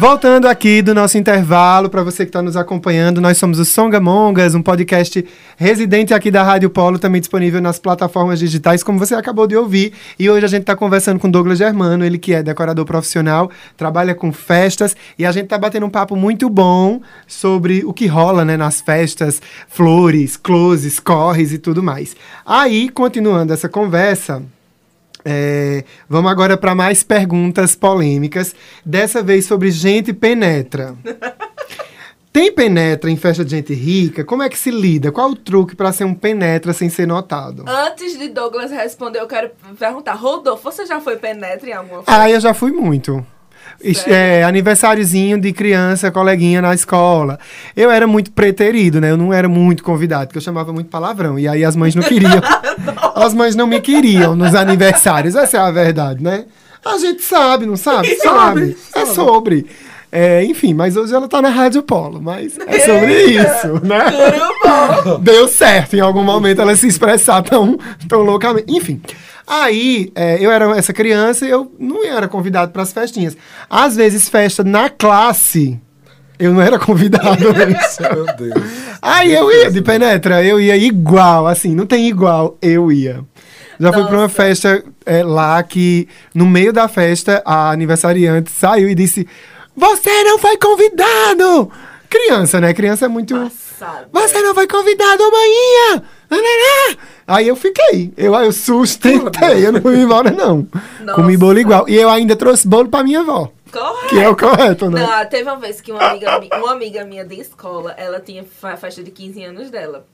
Voltando 0.00 0.48
aqui 0.48 0.80
do 0.80 0.94
nosso 0.94 1.18
intervalo, 1.18 1.90
para 1.90 2.02
você 2.02 2.24
que 2.24 2.30
está 2.30 2.40
nos 2.40 2.56
acompanhando, 2.56 3.20
nós 3.20 3.36
somos 3.36 3.58
o 3.58 3.66
Songamongas, 3.66 4.54
um 4.54 4.62
podcast 4.62 5.22
residente 5.58 6.14
aqui 6.14 6.30
da 6.30 6.42
Rádio 6.42 6.70
Polo, 6.70 6.98
também 6.98 7.20
disponível 7.20 7.60
nas 7.60 7.78
plataformas 7.78 8.38
digitais, 8.38 8.82
como 8.82 8.98
você 8.98 9.14
acabou 9.14 9.46
de 9.46 9.54
ouvir. 9.54 9.92
E 10.18 10.30
hoje 10.30 10.46
a 10.46 10.48
gente 10.48 10.62
está 10.62 10.74
conversando 10.74 11.20
com 11.20 11.30
Douglas 11.30 11.58
Germano, 11.58 12.02
ele 12.02 12.16
que 12.16 12.32
é 12.32 12.42
decorador 12.42 12.86
profissional, 12.86 13.50
trabalha 13.76 14.14
com 14.14 14.32
festas, 14.32 14.96
e 15.18 15.26
a 15.26 15.32
gente 15.32 15.44
está 15.44 15.58
batendo 15.58 15.84
um 15.84 15.90
papo 15.90 16.16
muito 16.16 16.48
bom 16.48 17.02
sobre 17.26 17.84
o 17.84 17.92
que 17.92 18.06
rola 18.06 18.42
né, 18.42 18.56
nas 18.56 18.80
festas, 18.80 19.42
flores, 19.68 20.34
closes, 20.34 20.98
corres 20.98 21.52
e 21.52 21.58
tudo 21.58 21.82
mais. 21.82 22.16
Aí, 22.46 22.88
continuando 22.88 23.52
essa 23.52 23.68
conversa, 23.68 24.42
é, 25.24 25.84
vamos 26.08 26.30
agora 26.30 26.56
para 26.56 26.74
mais 26.74 27.02
perguntas 27.02 27.74
polêmicas. 27.74 28.54
Dessa 28.84 29.22
vez 29.22 29.46
sobre 29.46 29.70
gente 29.70 30.12
penetra. 30.12 30.94
Tem 32.32 32.52
penetra 32.52 33.10
em 33.10 33.16
festa 33.16 33.44
de 33.44 33.50
gente 33.50 33.74
rica? 33.74 34.24
Como 34.24 34.40
é 34.40 34.48
que 34.48 34.56
se 34.56 34.70
lida? 34.70 35.10
Qual 35.10 35.30
o 35.30 35.36
truque 35.36 35.74
para 35.74 35.90
ser 35.90 36.04
um 36.04 36.14
penetra 36.14 36.72
sem 36.72 36.88
ser 36.88 37.04
notado? 37.04 37.64
Antes 37.66 38.16
de 38.16 38.28
Douglas 38.28 38.70
responder, 38.70 39.18
eu 39.18 39.26
quero 39.26 39.50
perguntar. 39.76 40.14
Rodolfo, 40.14 40.62
você 40.62 40.86
já 40.86 41.00
foi 41.00 41.16
penetra 41.16 41.68
em 41.68 41.72
alguma 41.72 42.04
festa? 42.04 42.22
Ah, 42.22 42.30
eu 42.30 42.38
já 42.38 42.54
fui 42.54 42.70
muito. 42.70 43.26
Sério? 43.82 44.14
É, 44.14 44.44
aniversáriozinho 44.44 45.40
de 45.40 45.52
criança, 45.52 46.10
coleguinha 46.10 46.60
na 46.60 46.74
escola. 46.74 47.38
Eu 47.74 47.90
era 47.90 48.06
muito 48.06 48.30
preterido, 48.30 49.00
né? 49.00 49.10
Eu 49.10 49.16
não 49.16 49.32
era 49.32 49.48
muito 49.48 49.82
convidado, 49.82 50.26
porque 50.26 50.38
eu 50.38 50.42
chamava 50.42 50.72
muito 50.72 50.90
palavrão. 50.90 51.38
E 51.38 51.48
aí 51.48 51.64
as 51.64 51.74
mães 51.74 51.94
não 51.94 52.02
queriam. 52.02 52.40
as 53.22 53.34
mães 53.34 53.54
não 53.54 53.66
me 53.66 53.80
queriam 53.80 54.34
nos 54.34 54.54
aniversários. 54.54 55.34
Essa 55.34 55.58
é 55.58 55.60
a 55.60 55.70
verdade, 55.70 56.22
né? 56.22 56.44
A 56.84 56.96
gente 56.98 57.22
sabe, 57.22 57.66
não 57.66 57.76
sabe? 57.76 58.14
sabe. 58.16 58.76
É 58.94 59.06
sobre. 59.06 59.66
É, 60.12 60.42
enfim, 60.44 60.74
mas 60.74 60.96
hoje 60.96 61.14
ela 61.14 61.28
tá 61.28 61.40
na 61.40 61.50
Rádio 61.50 61.82
Polo, 61.82 62.20
mas 62.20 62.58
é 62.66 62.80
sobre 62.80 63.26
isso, 63.26 63.86
né? 63.86 64.04
Deu 65.20 65.46
certo 65.46 65.94
em 65.94 66.00
algum 66.00 66.24
momento 66.24 66.60
ela 66.60 66.74
se 66.74 66.88
expressar 66.88 67.42
tão, 67.42 67.78
tão 68.08 68.22
loucamente. 68.22 68.66
Enfim. 68.68 69.00
Aí, 69.46 70.10
é, 70.14 70.38
eu 70.44 70.50
era 70.50 70.76
essa 70.76 70.92
criança 70.92 71.46
e 71.46 71.50
eu 71.50 71.72
não 71.78 72.04
era 72.04 72.26
convidado 72.28 72.72
para 72.72 72.82
as 72.82 72.92
festinhas. 72.92 73.36
Às 73.68 73.96
vezes, 73.96 74.28
festa 74.28 74.64
na 74.64 74.88
classe, 74.88 75.78
eu 76.40 76.54
não 76.54 76.62
era 76.62 76.78
convidado. 76.78 77.44
Meu 78.14 78.26
Deus. 78.36 78.64
Aí 79.02 79.32
eu 79.32 79.52
ia 79.52 79.70
de 79.70 79.82
penetra, 79.82 80.42
eu 80.42 80.58
ia 80.58 80.76
igual, 80.76 81.46
assim, 81.46 81.74
não 81.74 81.86
tem 81.86 82.08
igual, 82.08 82.56
eu 82.62 82.90
ia. 82.90 83.20
Já 83.78 83.92
fui 83.92 84.04
pra 84.04 84.16
uma 84.16 84.28
festa 84.28 84.82
é, 85.06 85.22
lá 85.22 85.62
que, 85.62 86.08
no 86.34 86.44
meio 86.46 86.72
da 86.72 86.88
festa, 86.88 87.42
a 87.46 87.70
aniversariante 87.70 88.50
saiu 88.50 88.88
e 88.90 88.94
disse: 88.94 89.26
Você 89.76 90.22
não 90.24 90.38
foi 90.38 90.56
convidado! 90.58 91.70
Criança, 92.08 92.60
né? 92.60 92.74
Criança 92.74 93.06
é 93.06 93.08
muito. 93.08 93.34
Passada. 93.34 94.08
Você 94.12 94.42
não 94.42 94.54
foi 94.54 94.66
convidado 94.66 95.22
amanhã! 95.22 96.02
Nananã. 96.28 96.98
Aí 97.26 97.48
eu 97.48 97.56
fiquei. 97.56 98.12
Eu, 98.16 98.34
eu 98.34 98.52
sustentei, 98.52 99.66
eu 99.66 99.72
não 99.72 99.80
fui 99.80 99.98
embora, 99.98 100.30
não. 100.30 100.68
Nossa. 101.00 101.14
Comi 101.14 101.36
bolo 101.36 101.58
igual. 101.58 101.88
E 101.88 101.96
eu 101.96 102.10
ainda 102.10 102.36
trouxe 102.36 102.68
bolo 102.68 102.88
pra 102.88 103.02
minha 103.02 103.20
avó. 103.20 103.50
Correto. 103.70 104.08
Que 104.08 104.18
é 104.20 104.28
o 104.28 104.36
correto, 104.36 104.90
né? 104.90 105.00
Não, 105.06 105.26
teve 105.26 105.44
uma 105.48 105.56
vez 105.58 105.80
que 105.80 105.92
uma 105.92 106.02
amiga, 106.10 106.38
mi- 106.40 106.50
uma 106.52 106.72
amiga 106.72 107.04
minha 107.04 107.24
de 107.24 107.40
escola, 107.40 107.92
ela 107.92 108.20
tinha 108.20 108.44
fa- 108.44 108.76
festa 108.76 109.02
de 109.02 109.10
15 109.10 109.42
anos 109.44 109.70
dela. 109.70 110.06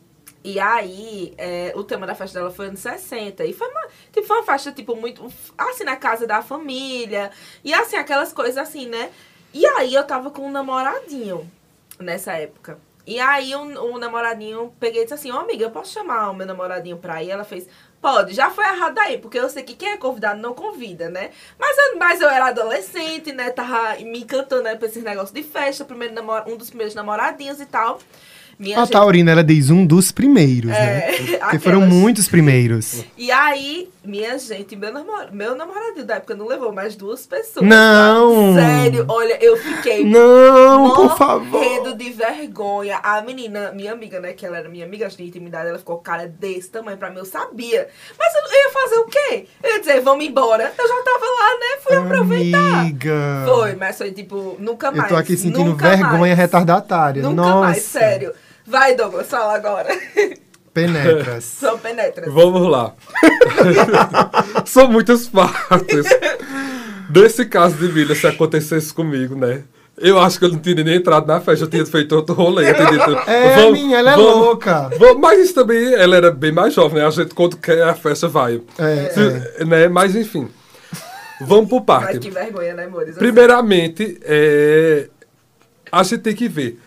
E 0.45 0.61
aí, 0.61 1.35
é, 1.37 1.73
o 1.75 1.83
tema 1.83 2.07
da 2.07 2.15
festa 2.15 2.39
dela 2.39 2.53
foi 2.53 2.67
anos 2.69 2.79
60. 2.81 3.45
E 3.45 3.53
foi 3.53 3.69
uma, 3.69 3.83
tipo, 4.13 4.27
foi 4.27 4.37
uma 4.37 4.45
festa, 4.47 4.71
tipo, 4.71 4.95
muito. 4.95 5.27
Assim, 5.59 5.83
na 5.85 5.97
casa 5.97 6.27
da 6.27 6.41
família. 6.43 7.31
E 7.65 7.75
assim, 7.75 7.97
aquelas 7.97 8.33
coisas 8.33 8.57
assim, 8.57 8.87
né? 8.87 9.11
E 9.53 9.67
aí 9.67 9.93
eu 9.95 10.05
tava 10.05 10.31
com 10.31 10.43
um 10.47 10.51
namoradinho 10.53 11.51
nessa 11.99 12.33
época. 12.35 12.79
E 13.07 13.19
aí 13.21 13.55
o, 13.55 13.93
o 13.95 13.99
namoradinho 13.99 14.73
peguei 14.81 15.03
e 15.03 15.05
disse 15.05 15.15
assim, 15.15 15.31
ô 15.31 15.39
amiga, 15.39 15.65
eu 15.65 15.71
posso 15.71 15.93
chamar 15.93 16.29
o 16.31 16.35
meu 16.35 16.45
namoradinho 16.47 16.97
pra 16.97 17.23
ir? 17.23 17.31
Ela 17.31 17.45
fez, 17.45 17.69
pode, 18.01 18.35
já 18.35 18.51
foi 18.51 18.65
errado 18.65 18.99
aí, 18.99 19.19
porque 19.19 19.39
eu 19.39 19.49
sei 19.49 19.63
que 19.63 19.75
quem 19.75 19.91
é 19.91 19.97
convidado 19.97 20.41
não 20.41 20.55
convida, 20.55 21.09
né? 21.09 21.31
Mas 21.59 21.77
eu, 21.77 21.99
mas 21.99 22.21
eu 22.21 22.29
era 22.29 22.47
adolescente, 22.47 23.33
né? 23.33 23.51
Tava 23.51 23.97
me 24.01 24.21
encantando 24.21 24.63
né, 24.63 24.77
pra 24.77 24.89
esses 24.89 25.03
negócios 25.03 25.33
de 25.33 25.43
festa, 25.43 25.85
primeiro 25.85 26.15
namor, 26.15 26.45
um 26.47 26.57
dos 26.57 26.69
primeiros 26.69 26.95
namoradinhos 26.95 27.61
e 27.61 27.67
tal. 27.67 27.99
Minha 28.59 28.79
A 28.79 28.81
gente- 28.85 28.93
Taurina, 28.93 29.33
ela 29.33 29.45
diz 29.45 29.69
um 29.71 29.85
dos 29.85 30.11
primeiros, 30.11 30.71
né? 30.71 31.11
É, 31.11 31.13
Porque 31.47 31.59
foram 31.59 31.79
aquelas. 31.83 31.95
muitos 31.95 32.29
primeiros. 32.29 33.05
E 33.19 33.31
aí, 33.31 33.89
minha 34.03 34.39
gente, 34.39 34.75
meu, 34.75 34.93
namor, 34.93 35.29
meu 35.31 35.55
namoradinho 35.55 36.07
da 36.07 36.15
época 36.17 36.35
não 36.35 36.47
levou 36.47 36.73
mais 36.73 36.97
duas 36.97 37.27
pessoas. 37.27 37.67
Não! 37.67 38.55
tá? 38.55 38.61
Sério, 38.63 39.05
olha, 39.09 39.37
eu 39.45 39.57
fiquei 39.59 40.05
Não, 40.05 40.95
por 40.95 41.17
favor. 41.19 41.95
de 41.97 42.11
vergonha. 42.11 42.97
A 43.03 43.21
menina, 43.23 43.73
minha 43.73 43.93
amiga, 43.93 44.21
né, 44.21 44.33
que 44.33 44.47
ela 44.47 44.57
era 44.59 44.69
minha 44.69 44.87
amiga, 44.87 45.09
tinha 45.09 45.29
intimidade, 45.29 45.69
ela 45.69 45.79
ficou 45.79 45.97
com 45.99 46.03
cara 46.03 46.27
desse 46.27 46.71
tamanho 46.71 46.97
pra 46.97 47.11
mim, 47.11 47.19
eu 47.19 47.25
sabia. 47.27 47.89
Mas 48.19 48.35
eu, 48.35 48.41
eu 48.41 48.65
ia 48.65 48.73
fazer 48.73 48.97
o 48.97 49.05
quê? 49.05 49.47
Eu 49.63 49.71
ia 49.75 49.81
dizer, 49.81 50.01
vamos 50.01 50.25
embora. 50.25 50.73
Eu 50.79 50.89
já 50.89 51.03
tava 51.03 51.27
lá, 51.27 51.59
né, 51.61 51.81
fui 51.83 51.97
aproveitar. 51.97 52.81
Amiga. 52.81 53.45
Foi, 53.47 53.75
mas 53.77 53.99
foi 53.99 54.13
tipo, 54.13 54.57
nunca 54.59 54.89
Eu 54.89 54.97
mais. 54.97 55.09
tô 55.09 55.17
aqui 55.17 55.37
sentindo 55.37 55.75
vergonha 55.77 56.19
mais. 56.19 56.39
retardatária. 56.39 57.23
Nunca 57.23 57.35
Nossa. 57.43 57.61
mais, 57.61 57.83
sério. 57.83 58.33
Vai, 58.67 58.95
Douglas, 58.95 59.27
fala 59.29 59.55
agora. 59.55 59.89
Penetras. 60.75 61.45
Só 61.45 61.77
penetra. 61.79 62.31
Vamos 62.31 62.69
lá. 62.69 62.93
São 64.67 64.89
muitas 64.91 65.27
partes. 65.27 66.07
Desse 67.09 67.47
caso 67.47 67.77
de 67.77 67.93
Milha, 67.93 68.15
se 68.15 68.27
acontecesse 68.27 68.93
comigo, 68.93 69.35
né? 69.37 69.63
Eu 69.97 70.19
acho 70.21 70.39
que 70.39 70.45
eu 70.45 70.51
não 70.51 70.59
tinha 70.59 70.85
nem 70.85 70.97
entrado 70.97 71.27
na 71.27 71.41
festa, 71.41 71.65
eu 71.65 71.71
tinha 71.71 71.87
feito 71.87 72.15
outro 72.15 72.35
rolê. 72.35 72.69
eu 72.69 72.75
tinha 72.75 72.91
dito, 72.91 73.11
É, 73.31 73.71
minha, 73.71 73.97
ela 73.99 74.13
é 74.13 74.17
louca. 74.17 74.91
vamos- 74.99 75.19
mas 75.23 75.39
isso 75.41 75.55
também, 75.55 75.95
ela 75.95 76.17
era 76.17 76.31
bem 76.31 76.53
mais 76.53 76.75
jovem, 76.75 76.99
né? 77.01 77.07
A 77.07 77.11
gente, 77.11 77.35
quando 77.35 77.57
quer 77.57 77.83
a 77.83 77.95
festa, 77.95 78.29
vai. 78.29 78.61
É, 78.79 79.11
Se- 79.59 79.65
Né? 79.65 79.89
Mas, 79.89 80.15
enfim. 80.15 80.49
Vamos 81.41 81.71
por 81.71 81.83
Mas 81.87 82.05
parte. 82.05 82.19
que 82.19 82.31
vergonha, 82.31 82.75
né, 82.75 82.85
amores? 82.85 83.17
Primeiramente, 83.17 84.19
é, 84.23 85.09
a 85.91 86.03
gente 86.03 86.19
tem 86.21 86.35
que 86.35 86.49
ver 86.49 86.79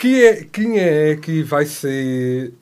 quem 0.00 0.22
é, 0.22 0.44
quem 0.50 0.78
é 0.78 1.14
que 1.16 1.42
vai 1.42 1.66
ser. 1.66 2.54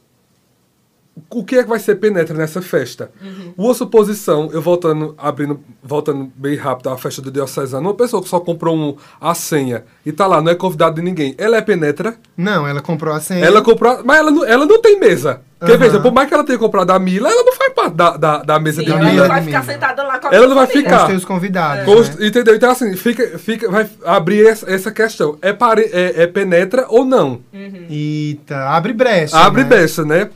O 1.30 1.44
que 1.44 1.56
é 1.56 1.62
que 1.62 1.68
vai 1.68 1.78
ser 1.78 1.96
penetra 1.96 2.36
nessa 2.36 2.60
festa? 2.62 3.10
Uma 3.56 3.74
suposição, 3.74 4.50
eu 4.52 4.62
voltando, 4.62 5.14
abrindo, 5.18 5.60
voltando 5.82 6.30
bem 6.34 6.54
rápido 6.56 6.90
à 6.90 6.96
festa 6.98 7.20
do 7.20 7.30
Diocesano, 7.30 7.88
uma 7.88 7.94
pessoa 7.94 8.22
que 8.22 8.28
só 8.28 8.38
comprou 8.38 8.76
um, 8.76 8.96
a 9.20 9.34
senha 9.34 9.84
e 10.06 10.12
tá 10.12 10.26
lá, 10.28 10.40
não 10.40 10.52
é 10.52 10.54
convidado 10.54 10.96
de 10.96 11.02
ninguém, 11.02 11.34
ela 11.36 11.56
é 11.56 11.60
penetra, 11.60 12.16
Não, 12.36 12.66
ela 12.68 12.80
comprou 12.80 13.12
a 13.12 13.20
senha. 13.20 13.44
ela 13.44 13.60
comprou, 13.62 14.00
mas 14.04 14.18
ela 14.18 14.30
não, 14.30 14.44
ela 14.44 14.64
não 14.66 14.80
tem 14.80 14.98
mesa. 15.00 15.42
Aham. 15.60 15.76
veja, 15.76 15.98
por 16.00 16.12
mais 16.12 16.28
que 16.28 16.34
ela 16.34 16.44
tenha 16.44 16.58
comprado 16.58 16.90
a 16.92 16.98
Mila, 17.00 17.28
ela 17.28 17.42
não 17.42 17.52
faz 17.56 17.72
parte 17.72 17.94
da, 17.94 18.16
da, 18.16 18.38
da 18.44 18.58
mesa 18.60 18.80
Sim, 18.80 18.86
de 18.86 18.92
ela 18.92 19.00
Mila 19.00 19.10
não 19.10 19.22
Mila. 19.22 19.28
vai 19.28 19.42
ficar 19.42 19.64
sentada 19.64 20.02
lá 20.04 20.18
com 20.20 20.28
a 20.28 20.34
Ela 20.34 20.46
não 20.46 20.54
vai 20.54 20.66
família. 20.68 20.90
ficar. 20.90 21.06
Com 21.08 21.16
os 21.16 21.24
convidados. 21.24 21.84
Const- 21.84 22.18
né? 22.20 22.26
Entendeu? 22.28 22.54
Então, 22.54 22.70
assim, 22.70 22.94
fica, 22.96 23.38
fica, 23.38 23.68
vai 23.70 23.88
abrir 24.04 24.46
essa, 24.46 24.70
essa 24.70 24.92
questão. 24.92 25.36
É, 25.42 25.52
pare, 25.52 25.82
é, 25.92 26.22
é 26.22 26.26
penetra 26.28 26.86
ou 26.88 27.04
não? 27.04 27.40
Eita, 27.52 28.68
abre 28.68 28.92
brecha. 28.92 29.36
Abre 29.36 29.62
né? 29.64 29.68
brecha, 29.68 30.04
né? 30.04 30.30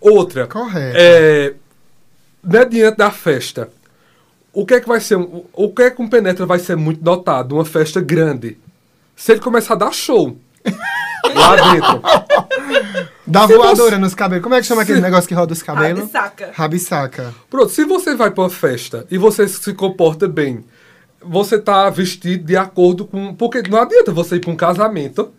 Outra. 0.00 0.46
Correto. 0.48 0.96
É, 0.98 1.54
né, 2.42 2.64
diante 2.64 2.96
da 2.98 3.10
festa. 3.10 3.68
O 4.52 4.64
que 4.66 4.74
é 4.74 4.80
que 4.80 4.88
vai 4.88 4.98
ser? 5.00 5.16
um- 5.16 5.44
O 5.52 5.72
que 5.72 5.82
é 5.82 5.90
que 5.90 6.02
um 6.02 6.08
penetra 6.08 6.44
vai 6.46 6.58
ser 6.58 6.76
muito 6.76 7.04
notado? 7.04 7.54
Uma 7.54 7.64
festa 7.64 8.00
grande. 8.00 8.56
Se 9.14 9.30
ele 9.32 9.40
começar 9.40 9.74
a 9.74 9.76
dar 9.76 9.92
show. 9.92 10.36
lá 11.34 11.56
dentro. 11.72 12.02
Dá 13.26 13.46
Se 13.46 13.54
voadora 13.56 13.90
você- 13.96 13.98
nos 13.98 14.14
cabelos. 14.14 14.42
Como 14.42 14.54
é 14.54 14.60
que 14.60 14.66
chama 14.66 14.82
aquele 14.82 14.98
Se- 14.98 15.04
negócio 15.04 15.26
que 15.28 15.34
roda 15.34 15.52
os 15.52 15.62
cabelos? 15.62 16.00
Rabisaca. 16.00 16.50
Rabisaca. 16.54 17.34
Pronto, 17.50 17.70
se 17.72 17.84
você 17.84 18.14
vai 18.14 18.30
pra 18.30 18.44
uma 18.44 18.50
festa 18.50 19.06
e 19.10 19.18
você 19.18 19.48
se 19.48 19.72
comporta 19.74 20.28
bem, 20.28 20.64
você 21.20 21.58
tá 21.58 21.90
vestido 21.90 22.44
de 22.44 22.56
acordo 22.56 23.04
com. 23.04 23.34
Porque 23.34 23.62
não 23.68 23.80
adianta 23.82 24.12
você 24.12 24.36
ir 24.36 24.40
pra 24.40 24.50
um 24.50 24.56
casamento. 24.56 25.30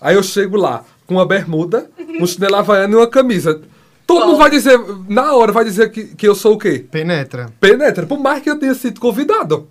Aí 0.00 0.14
eu 0.14 0.22
chego 0.22 0.56
lá 0.56 0.82
com 1.06 1.14
uma 1.16 1.26
bermuda, 1.26 1.90
um 2.20 2.26
chinelo 2.26 2.56
havaiano 2.56 2.94
e 2.94 2.96
uma 2.96 3.06
camisa. 3.06 3.60
Todo 4.06 4.26
mundo 4.26 4.38
vai 4.38 4.50
dizer, 4.50 4.76
na 5.08 5.34
hora, 5.34 5.52
vai 5.52 5.64
dizer 5.64 5.90
que, 5.90 6.04
que 6.16 6.26
eu 6.26 6.34
sou 6.34 6.54
o 6.54 6.58
quê? 6.58 6.84
Penetra. 6.90 7.48
Penetra, 7.60 8.06
por 8.06 8.18
mais 8.18 8.42
que 8.42 8.50
eu 8.50 8.58
tenha 8.58 8.74
sido 8.74 8.98
convidado. 8.98 9.68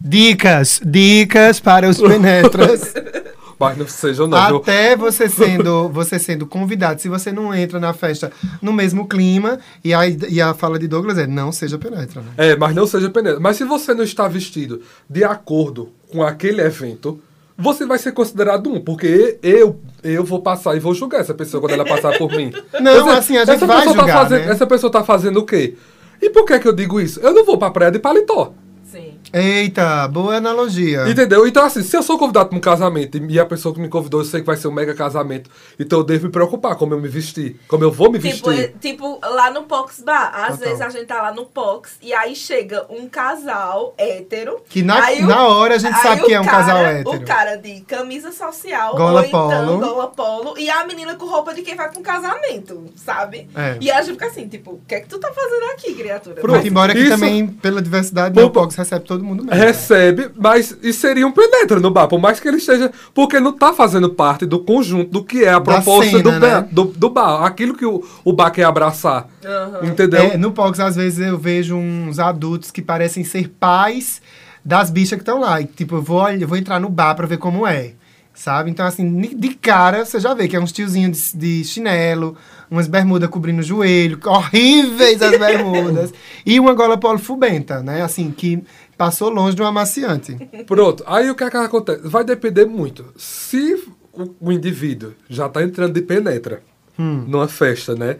Dicas, 0.00 0.80
dicas 0.84 1.60
para 1.60 1.88
os 1.88 2.00
penetras. 2.00 2.92
Mas 3.58 3.78
não 3.78 3.88
seja 3.88 4.26
não. 4.26 4.58
Até 4.58 4.96
você 4.96 5.28
sendo, 5.28 5.88
você 5.88 6.18
sendo 6.18 6.46
convidado, 6.46 7.00
se 7.00 7.08
você 7.08 7.32
não 7.32 7.54
entra 7.54 7.80
na 7.80 7.92
festa 7.94 8.30
no 8.60 8.72
mesmo 8.72 9.06
clima, 9.06 9.58
e 9.82 9.94
a, 9.94 10.06
e 10.06 10.40
a 10.40 10.52
fala 10.52 10.78
de 10.78 10.86
Douglas 10.86 11.16
é 11.16 11.26
não 11.26 11.50
seja 11.50 11.78
penetra, 11.78 12.20
né? 12.20 12.32
É, 12.36 12.56
mas 12.56 12.74
não 12.74 12.86
seja 12.86 13.08
penetra. 13.08 13.40
Mas 13.40 13.56
se 13.56 13.64
você 13.64 13.94
não 13.94 14.04
está 14.04 14.28
vestido 14.28 14.82
de 15.08 15.24
acordo 15.24 15.90
com 16.12 16.22
aquele 16.22 16.60
evento, 16.60 17.18
você 17.56 17.86
vai 17.86 17.98
ser 17.98 18.12
considerado 18.12 18.70
um, 18.70 18.80
porque 18.80 19.38
eu, 19.42 19.80
eu 20.02 20.22
vou 20.22 20.42
passar 20.42 20.76
e 20.76 20.80
vou 20.80 20.94
julgar 20.94 21.20
essa 21.20 21.32
pessoa 21.32 21.60
quando 21.60 21.72
ela 21.72 21.86
passar 21.86 22.18
por 22.18 22.30
mim. 22.30 22.52
Não, 22.80 23.04
dizer, 23.04 23.18
assim, 23.18 23.36
a 23.38 23.44
gente 23.46 23.56
essa 23.56 23.66
vai 23.66 23.78
pessoa 23.78 23.96
julgar, 23.96 24.12
tá 24.12 24.22
fazendo, 24.22 24.44
né? 24.44 24.52
Essa 24.52 24.66
pessoa 24.66 24.92
tá 24.92 25.04
fazendo 25.04 25.40
o 25.40 25.46
quê? 25.46 25.74
E 26.20 26.28
por 26.30 26.44
que 26.44 26.58
que 26.58 26.68
eu 26.68 26.74
digo 26.74 27.00
isso? 27.00 27.20
Eu 27.20 27.32
não 27.32 27.44
vou 27.44 27.58
pra 27.58 27.70
praia 27.70 27.90
de 27.90 27.98
paletó. 27.98 28.52
Sim. 28.96 29.18
Eita, 29.32 30.08
boa 30.08 30.36
analogia. 30.36 31.08
Entendeu? 31.08 31.46
Então, 31.46 31.64
assim, 31.64 31.82
se 31.82 31.94
eu 31.96 32.02
sou 32.02 32.18
convidado 32.18 32.48
para 32.48 32.56
um 32.56 32.60
casamento 32.60 33.18
e 33.18 33.38
a 33.38 33.44
pessoa 33.44 33.74
que 33.74 33.80
me 33.80 33.88
convidou, 33.88 34.20
eu 34.20 34.24
sei 34.24 34.40
que 34.40 34.46
vai 34.46 34.56
ser 34.56 34.68
um 34.68 34.72
mega 34.72 34.94
casamento, 34.94 35.50
então 35.78 35.98
eu 35.98 36.04
devo 36.04 36.26
me 36.26 36.32
preocupar 36.32 36.76
como 36.76 36.94
eu 36.94 37.00
me 37.00 37.08
vestir, 37.08 37.60
como 37.68 37.84
eu 37.84 37.92
vou 37.92 38.10
me 38.10 38.18
Tipo, 38.18 38.50
vestir. 38.50 38.64
é- 38.64 38.68
tipo, 38.80 39.20
lá 39.22 39.50
no 39.50 39.64
Pox 39.64 40.00
Bar. 40.00 40.30
Às 40.34 40.52
Total. 40.52 40.56
vezes 40.68 40.80
a 40.80 40.88
gente 40.88 41.06
tá 41.06 41.20
lá 41.20 41.32
no 41.32 41.44
Pox 41.44 41.98
e 42.02 42.14
aí 42.14 42.34
chega 42.34 42.86
um 42.88 43.08
casal 43.08 43.94
hétero. 43.98 44.60
Que 44.68 44.82
na- 44.82 45.04
aí 45.04 45.20
na 45.22 45.46
hora 45.48 45.74
a 45.74 45.78
gente 45.78 45.98
sabe 46.00 46.22
o 46.22 46.24
que 46.26 46.32
é 46.34 46.40
um 46.40 46.44
cara- 46.44 46.56
casal 46.58 46.78
hétero. 46.78 47.16
O 47.16 47.24
cara 47.24 47.56
de 47.56 47.80
camisa 47.82 48.32
social, 48.32 48.96
Gola 48.96 49.20
ou 49.20 49.26
então 49.26 49.48
polo. 49.50 49.78
gola 49.78 50.06
polo, 50.08 50.54
e 50.58 50.70
a 50.70 50.86
menina 50.86 51.14
com 51.16 51.26
roupa 51.26 51.52
de 51.52 51.62
quem 51.62 51.74
vai 51.74 51.90
pra 51.90 51.98
um 52.00 52.02
casamento, 52.02 52.84
sabe? 52.96 53.48
É. 53.54 53.76
E 53.80 53.90
a 53.90 54.00
gente 54.00 54.12
fica 54.12 54.26
assim, 54.26 54.48
tipo, 54.48 54.72
o 54.72 54.80
que 54.86 54.94
é 54.94 55.00
que 55.00 55.08
tu 55.08 55.18
tá 55.18 55.30
fazendo 55.32 55.64
aqui, 55.72 55.94
criatura? 55.94 56.40
Pronto, 56.40 56.56
Mas- 56.56 56.66
embora 56.66 56.92
que 56.94 57.00
Isso- 57.00 57.10
também, 57.10 57.46
pela 57.46 57.82
diversidade, 57.82 58.34
né, 58.36 58.42
o 58.44 58.50
Pox 58.50 58.74
recebe 58.86 59.04
todo 59.04 59.24
mundo 59.24 59.44
mesmo. 59.44 59.60
Recebe, 59.60 60.30
mas 60.36 60.76
e 60.82 60.92
seria 60.92 61.26
um 61.26 61.32
penetra 61.32 61.80
no 61.80 61.90
bar, 61.90 62.06
por 62.08 62.20
mais 62.20 62.40
que 62.40 62.46
ele 62.48 62.56
esteja. 62.58 62.90
Porque 63.12 63.38
não 63.40 63.52
tá 63.52 63.72
fazendo 63.72 64.08
parte 64.10 64.46
do 64.46 64.60
conjunto 64.60 65.10
do 65.10 65.24
que 65.24 65.44
é 65.44 65.52
a 65.52 65.60
proposta 65.60 66.10
cena, 66.10 66.22
do, 66.22 66.32
né? 66.32 66.38
ba- 66.38 66.68
do, 66.70 66.84
do 66.84 67.10
bar. 67.10 67.44
Aquilo 67.44 67.74
que 67.76 67.84
o, 67.84 68.02
o 68.24 68.32
bar 68.32 68.50
quer 68.50 68.64
abraçar. 68.64 69.28
Aham. 69.44 69.86
Entendeu? 69.86 70.22
É, 70.22 70.36
no 70.36 70.52
Pox, 70.52 70.80
às 70.80 70.96
vezes, 70.96 71.18
eu 71.18 71.36
vejo 71.38 71.76
uns 71.76 72.18
adultos 72.18 72.70
que 72.70 72.80
parecem 72.80 73.24
ser 73.24 73.48
pais 73.60 74.22
das 74.64 74.90
bichas 74.90 75.16
que 75.18 75.22
estão 75.22 75.40
lá. 75.40 75.60
E, 75.60 75.64
tipo, 75.64 75.96
eu 75.96 76.02
vou, 76.02 76.28
eu 76.30 76.48
vou 76.48 76.56
entrar 76.56 76.80
no 76.80 76.88
bar 76.88 77.14
pra 77.14 77.26
ver 77.26 77.38
como 77.38 77.66
é. 77.66 77.92
Sabe? 78.34 78.70
Então, 78.70 78.84
assim, 78.84 79.18
de 79.20 79.54
cara, 79.54 80.04
você 80.04 80.20
já 80.20 80.34
vê 80.34 80.46
que 80.46 80.54
é 80.54 80.60
uns 80.60 80.70
tiozinhos 80.70 81.32
de, 81.32 81.62
de 81.62 81.64
chinelo, 81.64 82.36
umas 82.70 82.86
bermudas 82.88 83.28
cobrindo 83.28 83.60
o 83.60 83.62
joelho, 83.62 84.18
horríveis 84.24 85.20
as 85.22 85.38
bermudas, 85.38 86.12
e 86.44 86.58
uma 86.58 86.74
gola 86.74 86.96
polo 86.98 87.18
fubenta, 87.18 87.82
né? 87.82 88.02
Assim, 88.02 88.30
que 88.30 88.62
passou 88.96 89.28
longe 89.30 89.54
de 89.54 89.62
um 89.62 89.66
amaciante. 89.66 90.34
Pronto, 90.66 91.02
aí 91.06 91.30
o 91.30 91.34
que, 91.34 91.44
é 91.44 91.50
que 91.50 91.56
acontece? 91.56 92.00
Vai 92.04 92.24
depender 92.24 92.64
muito. 92.66 93.04
Se 93.16 93.74
o, 94.12 94.34
o 94.40 94.52
indivíduo 94.52 95.12
já 95.28 95.48
tá 95.48 95.62
entrando 95.62 95.92
de 95.94 96.02
penetra 96.02 96.62
numa 96.98 97.46
festa, 97.46 97.94
né? 97.94 98.16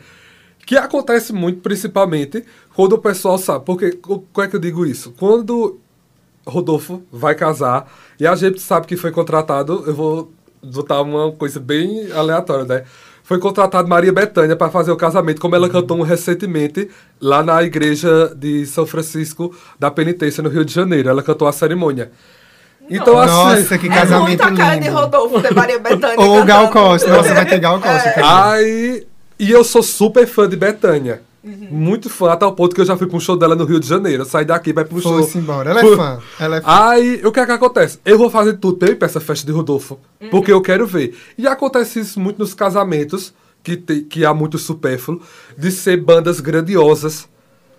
Que 0.66 0.76
acontece 0.76 1.32
muito, 1.32 1.60
principalmente, 1.60 2.44
quando 2.74 2.92
o 2.94 2.98
pessoal 2.98 3.38
sabe. 3.38 3.64
Porque, 3.64 3.92
co- 3.92 4.24
como 4.32 4.44
é 4.44 4.50
que 4.50 4.56
eu 4.56 4.60
digo 4.60 4.84
isso? 4.84 5.12
Quando 5.16 5.78
Rodolfo 6.46 7.02
vai 7.10 7.34
casar 7.34 7.90
e 8.20 8.26
a 8.26 8.34
gente 8.36 8.60
sabe 8.60 8.86
que 8.86 8.96
foi 8.96 9.10
contratado, 9.12 9.82
eu 9.86 9.94
vou 9.94 10.32
botar 10.62 11.00
uma 11.02 11.32
coisa 11.32 11.58
bem 11.60 12.10
aleatória, 12.12 12.64
né? 12.64 12.84
Foi 13.26 13.40
contratado 13.40 13.88
Maria 13.88 14.12
Bethânia 14.12 14.54
para 14.54 14.70
fazer 14.70 14.92
o 14.92 14.96
casamento, 14.96 15.40
como 15.40 15.56
ela 15.56 15.68
cantou 15.68 15.98
um 15.98 16.02
recentemente 16.02 16.88
lá 17.20 17.42
na 17.42 17.60
igreja 17.60 18.32
de 18.36 18.64
São 18.66 18.86
Francisco 18.86 19.52
da 19.80 19.90
Penitência, 19.90 20.40
no 20.44 20.48
Rio 20.48 20.64
de 20.64 20.72
Janeiro. 20.72 21.08
Ela 21.08 21.24
cantou 21.24 21.48
a 21.48 21.52
cerimônia. 21.52 22.12
Então, 22.88 23.18
assim. 23.18 23.32
Nossa, 23.32 23.78
que 23.78 23.88
É 23.88 23.90
casamento 23.90 24.28
muito 24.28 24.42
a 24.44 24.52
cara 24.54 24.76
de 24.76 24.86
lindo. 24.86 24.96
Rodolfo 24.96 25.42
de 25.42 25.52
Maria 25.52 25.76
Bethânia. 25.80 26.20
Ou 26.20 26.40
o 26.40 26.44
Gal. 26.44 26.70
Costa. 26.70 27.10
Nossa, 27.10 27.34
vai 27.34 27.44
ter 27.46 27.58
Gal 27.58 27.80
Costa. 27.80 27.98
quer 27.98 28.10
dizer. 28.10 28.24
Aí. 28.24 29.06
E 29.40 29.50
eu 29.50 29.64
sou 29.64 29.82
super 29.82 30.24
fã 30.24 30.48
de 30.48 30.56
Bethânia. 30.56 31.20
Muito 31.70 32.10
fã, 32.10 32.32
a 32.32 32.36
tal 32.36 32.52
ponto 32.54 32.74
que 32.74 32.80
eu 32.80 32.84
já 32.84 32.96
fui 32.96 33.06
pra 33.06 33.16
um 33.16 33.20
show 33.20 33.36
dela 33.36 33.54
no 33.54 33.64
Rio 33.64 33.78
de 33.78 33.86
Janeiro. 33.86 34.22
Eu 34.22 34.26
saí 34.26 34.44
daqui, 34.44 34.72
vai 34.72 34.84
pro 34.84 35.00
show. 35.00 35.12
Foi-se 35.14 35.38
embora. 35.38 35.70
Ela 35.70 35.80
é 35.80 35.82
Fui- 35.84 35.96
fã. 35.96 36.18
Ela 36.40 36.56
é 36.56 36.60
fã. 36.60 36.88
Aí, 36.90 37.20
o 37.24 37.30
que 37.30 37.40
é 37.40 37.46
que 37.46 37.52
acontece? 37.52 37.98
Eu 38.04 38.18
vou 38.18 38.28
fazer 38.30 38.54
tudo 38.54 38.78
pra 38.78 38.88
ir 38.90 38.96
pra 38.96 39.06
essa 39.06 39.20
festa 39.20 39.46
de 39.46 39.52
Rodolfo. 39.52 39.98
Porque 40.30 40.52
eu 40.52 40.60
quero 40.60 40.86
ver. 40.86 41.16
E 41.38 41.46
acontece 41.46 42.00
isso 42.00 42.18
muito 42.18 42.38
nos 42.38 42.54
casamentos, 42.54 43.32
que, 43.62 43.76
te- 43.76 44.00
que 44.02 44.24
há 44.24 44.34
muito 44.34 44.58
supérfluo, 44.58 45.20
de 45.56 45.70
ser 45.70 45.96
bandas 46.02 46.40
grandiosas. 46.40 47.28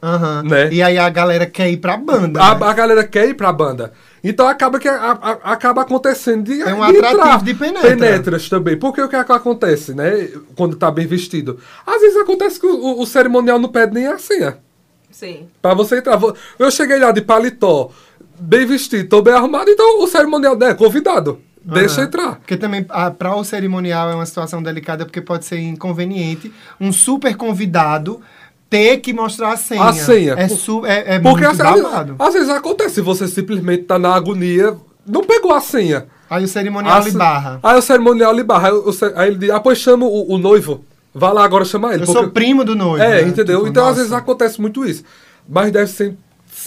Aham. 0.01 0.43
né? 0.43 0.71
E 0.71 0.81
aí 0.81 0.95
a 0.97 1.09
galera 1.09 1.45
quer 1.47 1.71
ir 1.71 1.77
pra 1.77 1.97
banda. 1.97 2.39
A, 2.41 2.53
né? 2.57 2.65
a 2.67 2.73
galera 2.73 3.03
quer 3.03 3.27
ir 3.29 3.33
pra 3.33 3.51
banda. 3.51 3.91
Então 4.29 4.47
acaba 4.47 4.79
que 4.79 4.87
a- 4.87 5.11
a- 5.21 5.51
acaba 5.53 5.81
acontecendo 5.83 6.43
de, 6.43 6.61
É 6.61 6.73
um 6.73 6.91
de 6.91 6.97
atrativo 6.97 7.43
de 7.45 7.53
penetra. 7.53 7.89
penetras 7.89 8.49
também. 8.49 8.77
Porque 8.77 9.01
o 9.01 9.07
que, 9.07 9.15
é 9.15 9.23
que 9.23 9.31
acontece, 9.31 9.93
né? 9.93 10.29
Quando 10.55 10.75
tá 10.75 10.89
bem 10.91 11.07
vestido. 11.07 11.59
Às 11.85 12.01
vezes 12.01 12.17
acontece 12.17 12.59
que 12.59 12.65
o, 12.65 12.75
o- 12.75 13.01
o 13.01 13.05
cerimonial 13.05 13.57
não 13.59 13.69
pede 13.69 13.93
nem 13.93 14.07
a 14.07 14.17
senha. 14.17 14.57
Sim. 15.11 15.47
Pra 15.61 15.73
você 15.73 15.97
entrar. 15.99 16.19
Eu 16.59 16.69
cheguei 16.71 16.99
lá 16.99 17.11
de 17.11 17.21
paletó, 17.21 17.89
bem 18.39 18.65
vestido, 18.65 19.07
tô 19.09 19.21
bem 19.21 19.33
arrumado, 19.33 19.69
então 19.69 20.01
o 20.03 20.07
cerimonial 20.07 20.57
é 20.61 20.73
convidado. 20.73 21.39
Deixa 21.63 21.95
Aham. 22.01 22.07
entrar. 22.07 22.35
Porque 22.35 22.55
também, 22.55 22.85
ah, 22.89 23.11
para 23.11 23.35
o 23.35 23.43
cerimonial 23.43 24.09
é 24.09 24.15
uma 24.15 24.25
situação 24.25 24.61
delicada, 24.63 25.05
porque 25.05 25.19
pode 25.21 25.43
ser 25.45 25.59
inconveniente 25.59 26.53
um 26.79 26.93
super 26.93 27.35
convidado 27.35 28.21
ter 28.69 28.97
que 28.97 29.13
mostrar 29.13 29.53
a 29.53 29.57
senha. 29.57 29.83
A 29.83 29.93
senha. 29.93 30.33
É, 30.37 30.47
su 30.47 30.85
é, 30.85 31.15
é 31.15 31.19
Porque 31.19 31.45
muito 31.45 31.61
às, 31.61 31.81
babado. 31.81 32.15
às 32.19 32.33
vezes 32.33 32.49
acontece, 32.49 33.01
você 33.01 33.27
simplesmente 33.27 33.83
tá 33.83 33.97
na 33.97 34.13
agonia, 34.13 34.75
não 35.05 35.21
pegou 35.23 35.53
a 35.53 35.61
senha. 35.61 36.05
Aí 36.29 36.43
o 36.43 36.47
cerimonial 36.47 37.01
lhe 37.01 37.11
barra. 37.11 37.59
Aí 37.63 37.77
o 37.77 37.81
cerimonial 37.81 38.33
lhe 38.33 38.43
barra. 38.43 38.67
Aí, 38.69 38.73
o 38.73 38.91
aí 39.15 39.27
ele 39.29 39.37
diz, 39.37 39.49
ah, 39.49 39.59
pois 39.59 39.77
chama 39.77 40.05
o, 40.05 40.33
o 40.33 40.37
noivo. 40.37 40.83
Vá 41.13 41.31
lá 41.31 41.43
agora 41.43 41.63
chamar 41.65 41.93
ele. 41.93 42.03
Eu 42.03 42.05
porque- 42.07 42.19
sou 42.21 42.29
primo 42.29 42.63
do 42.65 42.75
noivo. 42.75 43.01
É, 43.03 43.21
né? 43.21 43.27
entendeu? 43.29 43.59
Tipo, 43.59 43.69
então 43.69 43.83
às 43.83 43.89
nossa. 43.91 43.99
vezes 44.01 44.13
acontece 44.13 44.59
muito 44.61 44.85
isso. 44.85 45.03
Mas 45.47 45.71
deve 45.71 45.89
ser- 45.89 46.15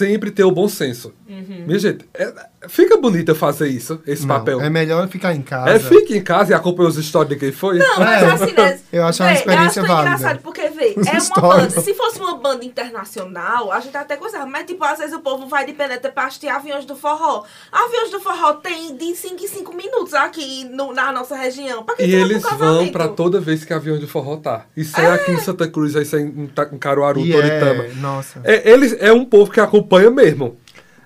sempre 0.01 0.30
ter 0.30 0.44
o 0.44 0.51
bom 0.51 0.66
senso. 0.68 1.12
Uhum. 1.28 1.64
Minha 1.66 1.78
gente, 1.78 2.05
é- 2.14 2.32
fica 2.68 2.96
bonito 2.96 3.28
eu 3.28 3.34
fazer 3.34 3.68
isso, 3.68 4.01
esse 4.07 4.26
Não, 4.26 4.34
papel. 4.36 4.61
É 4.61 4.70
melhor 4.70 5.07
ficar 5.09 5.34
em 5.34 5.42
casa. 5.42 5.70
É, 5.70 5.78
fique 5.78 6.16
em 6.16 6.22
casa 6.22 6.53
e 6.53 6.55
acompanhe 6.55 6.88
os 6.88 6.96
stories 6.96 7.28
de 7.28 7.36
quem 7.36 7.53
foi. 7.53 7.78
Não, 7.78 7.98
mas 7.98 8.22
É. 8.22 8.26
assim, 8.32 8.53
né? 8.55 8.78
Eu 8.92 9.05
acho 9.05 9.22
uma 9.22 9.32
experiência 9.32 9.80
eu 9.80 9.84
acho 9.84 9.92
válida. 9.94 10.16
engraçado, 10.16 10.38
porque, 10.42 10.68
vê, 10.70 10.94
é 10.96 11.38
uma 11.38 11.40
banda. 11.57 11.80
Se 11.80 11.94
fosse 11.94 12.18
uma 12.18 12.30
banda 12.41 12.64
internacional, 12.64 13.70
a 13.70 13.80
gente 13.80 13.97
até 13.97 14.16
gostava. 14.16 14.47
Mas, 14.47 14.64
tipo, 14.66 14.82
às 14.84 14.99
vezes 14.99 15.14
o 15.14 15.20
povo 15.20 15.47
vai 15.47 15.64
de 15.66 15.72
penetra 15.72 16.11
pra 16.11 16.24
assistir 16.24 16.49
aviões 16.49 16.84
do 16.84 16.97
forró. 16.97 17.45
Aviões 17.70 18.11
do 18.11 18.20
forró 18.20 18.55
tem 18.55 18.97
de 18.97 19.14
5 19.14 19.45
em 19.45 19.49
5 19.49 19.74
minutos 19.74 20.14
aqui 20.14 20.64
no- 20.64 20.93
na 20.93 21.12
nossa 21.12 21.36
região. 21.36 21.82
Pra 21.84 21.95
que 21.95 22.05
E 22.05 22.14
eles 22.14 22.43
vão 22.43 22.88
pra 22.88 23.09
toda 23.09 23.41
vez 23.41 23.64
que 23.64 23.72
avião 23.72 23.99
de 23.99 24.07
forró 24.07 24.36
tá. 24.36 24.66
Isso 24.76 24.99
é, 25.01 25.11
aqui 25.12 25.32
em 25.32 25.38
Santa 25.41 25.68
Cruz, 25.68 25.95
isso 25.95 26.16
é 26.16 26.20
em, 26.20 26.51
em 26.72 26.78
Caruaru, 26.78 27.20
E 27.20 27.32
Toritama. 27.32 27.84
é, 27.84 27.93
nossa. 27.95 28.41
É, 28.45 28.70
eles, 28.70 28.97
é 28.99 29.12
um 29.12 29.24
povo 29.24 29.51
que 29.51 29.61
acompanha 29.61 30.11
mesmo. 30.11 30.57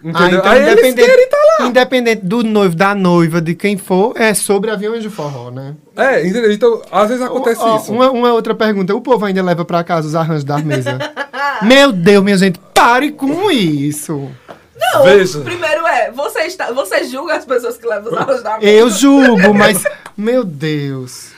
Ah, 0.04 0.08
Entendeu? 0.08 0.38
então, 0.38 0.52
Aí 0.52 0.58
eles 0.58 0.72
independente, 0.72 1.08
querem 1.08 1.28
tá 1.28 1.36
lá. 1.60 1.66
independente 1.66 2.26
do 2.26 2.42
noivo, 2.42 2.76
da 2.76 2.94
noiva, 2.94 3.40
de 3.40 3.54
quem 3.54 3.78
for, 3.78 4.12
é 4.16 4.34
sobre 4.34 4.70
aviões 4.70 5.02
de 5.02 5.08
forró, 5.08 5.50
né? 5.50 5.74
É, 5.96 6.20
entendeu? 6.26 6.52
Então, 6.52 6.82
às 6.92 7.08
vezes 7.08 7.24
acontece 7.24 7.60
Ó, 7.62 7.76
isso. 7.78 7.92
Uma, 7.92 8.10
uma 8.10 8.32
outra 8.32 8.54
pergunta. 8.54 8.94
O 8.94 9.00
povo 9.00 9.24
ainda 9.24 9.42
leva 9.42 9.64
pra 9.64 9.82
casa 9.82 10.06
os 10.06 10.14
arranjos 10.14 10.44
da 10.44 10.58
mesa? 10.58 10.98
Meu 11.62 11.90
Deus, 11.90 12.22
minha 12.22 12.36
gente, 12.36 12.58
pare 12.74 13.12
com 13.12 13.50
isso. 13.50 14.30
Não, 14.76 15.04
Veja. 15.04 15.40
primeiro 15.40 15.86
é, 15.86 16.10
você, 16.10 16.40
está, 16.40 16.70
você 16.72 17.04
julga 17.04 17.36
as 17.36 17.44
pessoas 17.46 17.76
que 17.78 17.86
levam 17.86 18.12
os 18.12 18.18
arroz 18.18 18.42
da 18.42 18.58
mesa. 18.58 18.70
Eu 18.70 18.90
julgo, 18.90 19.54
mas. 19.54 19.82
Meu 20.16 20.44
Deus. 20.44 21.33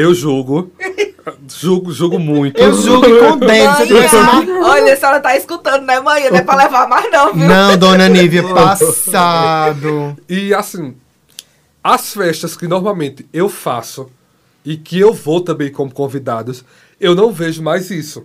Eu 0.00 0.14
julgo. 0.14 0.72
julgo, 1.46 1.92
julgo 1.92 2.18
muito. 2.18 2.58
Eu 2.58 2.72
julgo 2.72 3.06
e 3.06 3.18
condeno. 3.20 4.64
Olha, 4.64 4.94
a 4.94 4.96
senhora 4.96 5.20
tá 5.20 5.36
escutando, 5.36 5.84
né, 5.84 6.00
manhã? 6.00 6.30
Não 6.30 6.38
é 6.38 6.42
pra 6.42 6.56
levar 6.56 6.88
mais 6.88 7.12
não, 7.12 7.34
viu? 7.34 7.46
Não, 7.46 7.76
dona 7.76 8.08
Nívia, 8.08 8.42
passado. 8.48 10.16
E 10.26 10.54
assim, 10.54 10.96
as 11.84 12.14
festas 12.14 12.56
que 12.56 12.66
normalmente 12.66 13.26
eu 13.30 13.50
faço 13.50 14.10
e 14.64 14.74
que 14.74 14.98
eu 14.98 15.12
vou 15.12 15.42
também 15.42 15.70
como 15.70 15.92
convidados, 15.92 16.64
eu 16.98 17.14
não 17.14 17.30
vejo 17.30 17.62
mais 17.62 17.90
isso. 17.90 18.24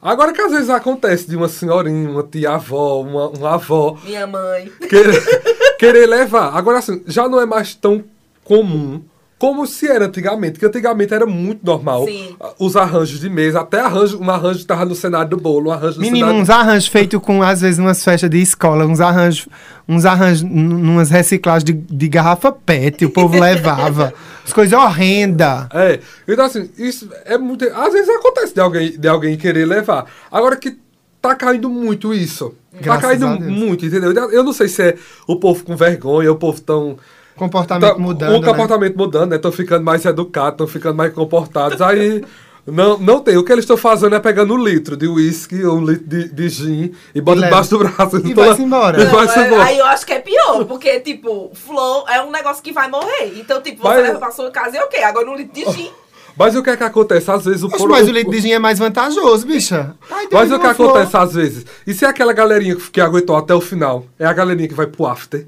Agora 0.00 0.32
que 0.32 0.40
às 0.40 0.52
vezes 0.52 0.70
acontece 0.70 1.28
de 1.28 1.36
uma 1.36 1.48
senhorinha, 1.48 2.08
uma 2.08 2.22
tia-avó, 2.22 3.00
uma, 3.00 3.28
uma 3.30 3.54
avó 3.54 3.98
Minha 4.04 4.28
mãe. 4.28 4.70
querer, 4.88 5.22
querer 5.76 6.06
levar. 6.08 6.56
Agora 6.56 6.78
assim, 6.78 7.02
já 7.04 7.28
não 7.28 7.40
é 7.40 7.46
mais 7.46 7.74
tão 7.74 8.04
comum 8.44 9.02
como 9.42 9.66
se 9.66 9.88
era 9.88 10.04
antigamente, 10.04 10.56
que 10.56 10.64
antigamente 10.64 11.12
era 11.12 11.26
muito 11.26 11.66
normal 11.66 12.04
Sim. 12.04 12.36
os 12.60 12.76
arranjos 12.76 13.18
de 13.18 13.28
mesa, 13.28 13.62
até 13.62 13.80
arranjo, 13.80 14.22
um 14.22 14.30
arranjo 14.30 14.60
que 14.60 14.66
tava 14.66 14.84
no 14.84 14.94
cenário 14.94 15.30
do 15.30 15.36
bolo, 15.36 15.68
um 15.68 15.72
arranjo 15.72 15.96
no 15.96 16.02
Menino, 16.02 16.28
cenário... 16.28 16.42
uns 16.42 16.48
arranjos 16.48 16.86
feitos 16.86 17.20
com, 17.20 17.42
às 17.42 17.60
vezes, 17.60 17.80
umas 17.80 18.04
festas 18.04 18.30
de 18.30 18.40
escola, 18.40 18.86
uns 18.86 19.00
arranjos, 19.00 19.48
uns 19.88 20.04
arranjos, 20.04 20.42
numas 20.42 21.10
reciclagens 21.10 21.64
de, 21.64 21.72
de 21.72 22.08
garrafa 22.08 22.52
PET, 22.52 23.04
o 23.04 23.10
povo 23.10 23.36
levava. 23.36 24.14
As 24.46 24.52
coisas 24.52 24.78
horrendas. 24.78 25.66
É, 25.74 25.98
então 26.28 26.44
assim, 26.44 26.70
isso 26.78 27.10
é 27.24 27.36
muito. 27.36 27.64
Às 27.64 27.92
vezes 27.92 28.08
acontece 28.10 28.54
de 28.54 28.60
alguém, 28.60 28.96
de 28.96 29.08
alguém 29.08 29.36
querer 29.36 29.64
levar. 29.64 30.06
Agora 30.30 30.54
que 30.54 30.78
tá 31.20 31.34
caindo 31.34 31.68
muito 31.68 32.14
isso. 32.14 32.54
Graças 32.72 33.02
tá 33.02 33.08
caindo 33.08 33.26
a 33.26 33.34
Deus. 33.34 33.52
muito, 33.52 33.84
entendeu? 33.84 34.12
Eu 34.30 34.44
não 34.44 34.52
sei 34.52 34.68
se 34.68 34.82
é 34.82 34.96
o 35.26 35.34
povo 35.34 35.64
com 35.64 35.74
vergonha, 35.74 36.30
o 36.30 36.36
povo 36.36 36.60
tão. 36.60 36.96
Comportamento 37.36 37.92
tá- 37.94 37.98
mudando. 37.98 38.36
O 38.36 38.42
comportamento 38.44 38.96
mudando, 38.96 39.30
né? 39.30 39.36
Estão 39.36 39.52
ficando 39.52 39.84
mais 39.84 40.04
educados, 40.04 40.52
estão 40.52 40.66
ficando 40.66 40.96
mais 40.96 41.12
comportados. 41.12 41.80
Aí. 41.80 42.24
Não, 42.64 42.96
não 42.96 43.18
tem. 43.18 43.36
O 43.36 43.42
que 43.44 43.50
eles 43.50 43.64
estão 43.64 43.76
fazendo 43.76 44.14
é 44.14 44.20
pegando 44.20 44.54
um 44.54 44.62
litro 44.62 44.96
de 44.96 45.08
uísque 45.08 45.64
ou 45.64 45.78
um 45.78 45.84
litro 45.84 46.04
de, 46.06 46.28
de 46.28 46.48
gin 46.48 46.92
e 47.12 47.20
bota 47.20 47.40
leva. 47.40 47.50
debaixo 47.50 47.70
do 47.70 47.78
braço. 47.80 48.16
E 48.18 48.30
Então, 48.30 48.44
vai-se 48.44 48.62
embora. 48.62 49.02
E 49.02 49.04
Não, 49.04 49.20
é- 49.20 49.46
embora. 49.46 49.64
aí 49.64 49.78
eu 49.78 49.86
acho 49.86 50.06
que 50.06 50.12
é 50.12 50.20
pior, 50.20 50.64
porque, 50.66 51.00
tipo, 51.00 51.50
flow 51.54 52.04
é 52.08 52.22
um 52.22 52.30
negócio 52.30 52.62
que 52.62 52.72
vai 52.72 52.88
morrer. 52.88 53.32
Então, 53.36 53.60
tipo, 53.60 53.78
você 53.82 53.88
Vai- 53.88 54.02
leva 54.02 54.18
pra 54.20 54.30
sua 54.30 54.48
casa 54.52 54.76
e 54.76 54.78
é 54.78 54.84
o 54.84 54.88
quê? 54.88 54.98
Agora 54.98 55.28
um 55.28 55.34
litro 55.34 55.52
de 55.52 55.72
gin. 55.72 55.90
Mas 56.38 56.54
o 56.54 56.62
que 56.62 56.70
é 56.70 56.76
que 56.76 56.84
acontece? 56.84 57.30
Às 57.32 57.44
vezes 57.44 57.62
o 57.62 57.66
Oxe, 57.66 57.84
mas 57.86 58.08
o 58.08 58.12
leite 58.12 58.30
de 58.30 58.40
gin 58.40 58.52
é 58.52 58.58
mais 58.58 58.78
vantajoso, 58.78 59.44
bicha. 59.46 59.94
Ai, 60.10 60.26
Mas 60.32 60.48
tem 60.48 60.56
o 60.56 60.60
que 60.60 60.74
flor. 60.74 60.88
acontece 60.90 61.14
às 61.16 61.34
vezes? 61.34 61.66
E 61.86 61.92
se 61.92 62.06
é 62.06 62.08
aquela 62.08 62.32
galerinha 62.32 62.74
que 62.74 62.90
que 62.90 63.00
aguentou 63.02 63.36
até 63.36 63.52
o 63.54 63.60
final? 63.60 64.06
É 64.18 64.24
a 64.24 64.32
galerinha 64.32 64.66
que 64.66 64.72
vai 64.72 64.86
pro 64.86 65.04
after. 65.06 65.46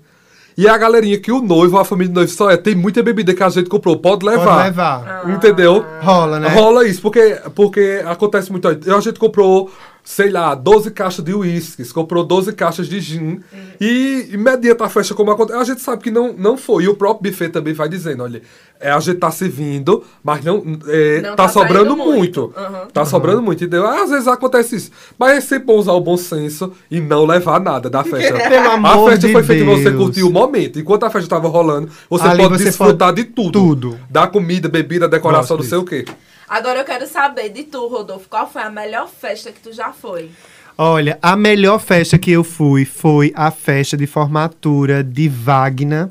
E 0.57 0.69
a 0.69 0.79
galerinha 0.79 1.19
que 1.19 1.33
o 1.33 1.41
noivo, 1.41 1.79
a 1.79 1.85
família 1.85 2.13
do 2.13 2.17
noivo 2.17 2.31
só 2.31 2.51
é. 2.51 2.57
Tem 2.57 2.75
muita 2.75 3.03
bebida 3.03 3.35
que 3.35 3.43
a 3.43 3.49
gente 3.49 3.69
comprou. 3.69 3.99
Pode 3.99 4.25
levar. 4.25 4.45
Pode 4.45 4.65
levar. 4.65 5.31
Entendeu? 5.31 5.85
Rola, 6.01 6.39
né? 6.39 6.49
Rola 6.49 6.87
isso, 6.87 7.03
porque, 7.03 7.39
porque 7.55 8.03
acontece 8.05 8.51
muito. 8.53 8.69
A 8.69 9.01
gente 9.01 9.19
comprou, 9.19 9.71
sei 10.07 10.29
lá, 10.31 10.55
12 10.55 10.91
caixas 10.91 11.25
de 11.25 11.33
uísques, 11.35 11.91
comprou 11.91 12.23
12 12.23 12.53
caixas 12.53 12.87
de 12.87 13.01
gin. 13.01 13.41
E 13.81 14.29
imediata 14.33 14.85
a 14.85 14.89
festa, 14.91 15.15
como 15.15 15.31
acontece. 15.31 15.59
A 15.59 15.65
gente 15.65 15.81
sabe 15.81 16.03
que 16.03 16.11
não, 16.11 16.33
não 16.35 16.57
foi. 16.59 16.85
E 16.85 16.89
o 16.89 16.95
próprio 16.95 17.31
buffet 17.33 17.49
também 17.49 17.73
vai 17.73 17.89
dizendo: 17.89 18.23
olha, 18.23 18.43
é, 18.79 18.91
a 18.91 19.01
gente 19.01 19.19
tá 19.19 19.31
servindo, 19.31 20.05
mas 20.23 20.45
não, 20.45 20.63
é, 20.89 21.23
Não 21.23 21.31
tá, 21.31 21.45
tá 21.45 21.49
sobrando 21.49 21.97
muito. 21.97 22.13
muito. 22.15 22.41
Uhum. 22.55 22.87
Tá 22.93 23.05
sobrando 23.07 23.41
muito, 23.41 23.65
entendeu? 23.65 23.87
Às 23.87 24.11
vezes 24.11 24.29
acontece 24.29 24.77
isso. 24.77 24.91
Mas 25.19 25.39
é 25.39 25.41
sempre 25.41 25.65
bom 25.67 25.77
usar 25.79 25.93
o 25.93 26.01
bom 26.01 26.19
senso 26.19 26.71
e 26.91 27.01
não 27.01 27.25
levar 27.25 27.59
nada 27.59 27.89
da 27.89 28.05
festa. 28.05 28.35
Pelo 28.49 28.71
amor 28.73 29.09
a 29.09 29.11
festa 29.13 29.27
de 29.27 29.33
foi 29.33 29.43
feita 29.43 29.65
pra 29.65 29.75
você 29.75 29.91
Deus. 29.91 29.97
curtir 30.05 30.23
o 30.23 30.31
momento. 30.31 30.79
Enquanto 30.79 31.05
a 31.05 31.11
festa 31.11 31.31
tava 31.31 31.49
rolando, 31.49 31.89
você 32.11 32.29
Ali 32.29 32.43
pode 32.43 32.59
você 32.59 32.65
desfrutar 32.65 33.09
pode- 33.09 33.25
de 33.25 33.31
tudo. 33.31 33.53
tudo. 33.53 33.99
Da 34.11 34.27
comida, 34.27 34.69
bebida, 34.69 35.09
decoração, 35.09 35.57
Gosto 35.57 35.63
não 35.65 35.71
sei 35.71 35.79
o 35.79 35.85
quê. 35.85 36.05
Agora 36.49 36.81
eu 36.81 36.85
quero 36.85 37.07
saber 37.07 37.49
de 37.49 37.65
tu, 37.65 37.87
Rodolfo, 37.87 38.29
qual 38.29 38.51
foi 38.51 38.63
a 38.63 38.71
melhor 38.71 39.09
festa 39.09 39.51
que 39.51 39.61
tu 39.61 39.73
já 39.73 39.93
foi? 39.93 40.31
Olha, 40.77 41.19
a 41.23 41.37
melhor 41.37 41.79
festa 41.79 42.19
que 42.19 42.33
eu 42.33 42.43
fui 42.43 42.85
foi 42.85 43.33
a 43.37 43.51
festa 43.51 43.97
de 43.97 44.07
formatura 44.07 45.05
de 45.05 45.29
Wagner. 45.29 46.09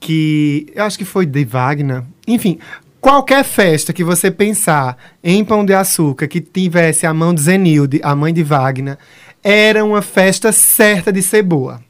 Que 0.00 0.66
eu 0.74 0.84
acho 0.84 0.96
que 0.96 1.04
foi 1.04 1.26
de 1.26 1.44
Wagner. 1.44 2.02
Enfim, 2.26 2.58
qualquer 3.00 3.44
festa 3.44 3.92
que 3.92 4.02
você 4.02 4.30
pensar 4.30 4.96
em 5.22 5.44
Pão 5.44 5.64
de 5.64 5.74
Açúcar 5.74 6.26
que 6.26 6.40
tivesse 6.40 7.06
a 7.06 7.12
mão 7.12 7.34
de 7.34 7.42
Zenilde, 7.42 8.00
a 8.02 8.16
mãe 8.16 8.32
de 8.32 8.42
Wagner, 8.42 8.96
era 9.42 9.84
uma 9.84 10.00
festa 10.00 10.50
certa 10.50 11.12
de 11.12 11.22
ser 11.22 11.42
boa. 11.42 11.80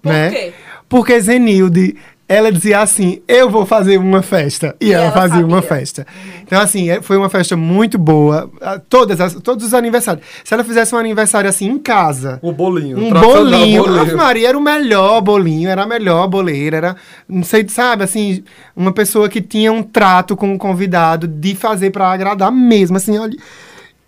Por 0.00 0.12
né? 0.12 0.30
quê? 0.30 0.52
Porque 0.88 1.20
Zenilde 1.20 1.96
ela 2.30 2.52
dizia 2.52 2.78
assim: 2.80 3.20
Eu 3.26 3.50
vou 3.50 3.66
fazer 3.66 3.98
uma 3.98 4.22
festa. 4.22 4.76
E, 4.80 4.92
ela, 4.92 5.04
ela 5.06 5.12
fazia 5.12 5.44
uma 5.44 5.60
sabia. 5.60 5.68
festa. 5.76 6.06
Então, 6.42 6.60
assim, 6.60 6.88
é- 6.88 7.02
foi 7.02 7.16
uma 7.16 7.28
festa 7.28 7.56
muito 7.56 7.98
boa. 7.98 8.48
Todas 8.88 9.20
as- 9.20 9.34
todos 9.34 9.66
os 9.66 9.74
aniversários. 9.74 10.24
Se 10.44 10.54
ela 10.54 10.62
fizesse 10.62 10.94
um 10.94 10.98
aniversário 10.98 11.50
assim 11.50 11.66
em 11.66 11.78
casa, 11.78 12.38
O 12.40 12.52
bolinho. 12.52 12.96
um 12.98 13.10
bolinho. 13.10 13.82
bolinho. 13.82 14.00
Ave 14.00 14.14
Maria 14.14 14.48
era 14.50 14.56
o 14.58 14.62
melhor 14.62 15.20
bolinho, 15.20 15.68
era 15.68 15.82
a 15.82 15.86
melhor 15.86 16.28
boleira, 16.28 16.76
era, 16.76 16.96
não 17.28 17.42
sei, 17.42 17.66
sabe, 17.68 18.04
assim, 18.04 18.44
uma 18.76 18.92
pessoa 18.92 19.28
que 19.28 19.40
tinha 19.40 19.72
um 19.72 19.82
trato 19.82 20.36
com 20.36 20.54
o 20.54 20.58
convidado 20.58 21.26
de 21.26 21.54
fazer 21.56 21.90
pra 21.90 22.12
agradar 22.12 22.52
mesmo, 22.52 22.96
assim, 22.96 23.18
olha, 23.18 23.36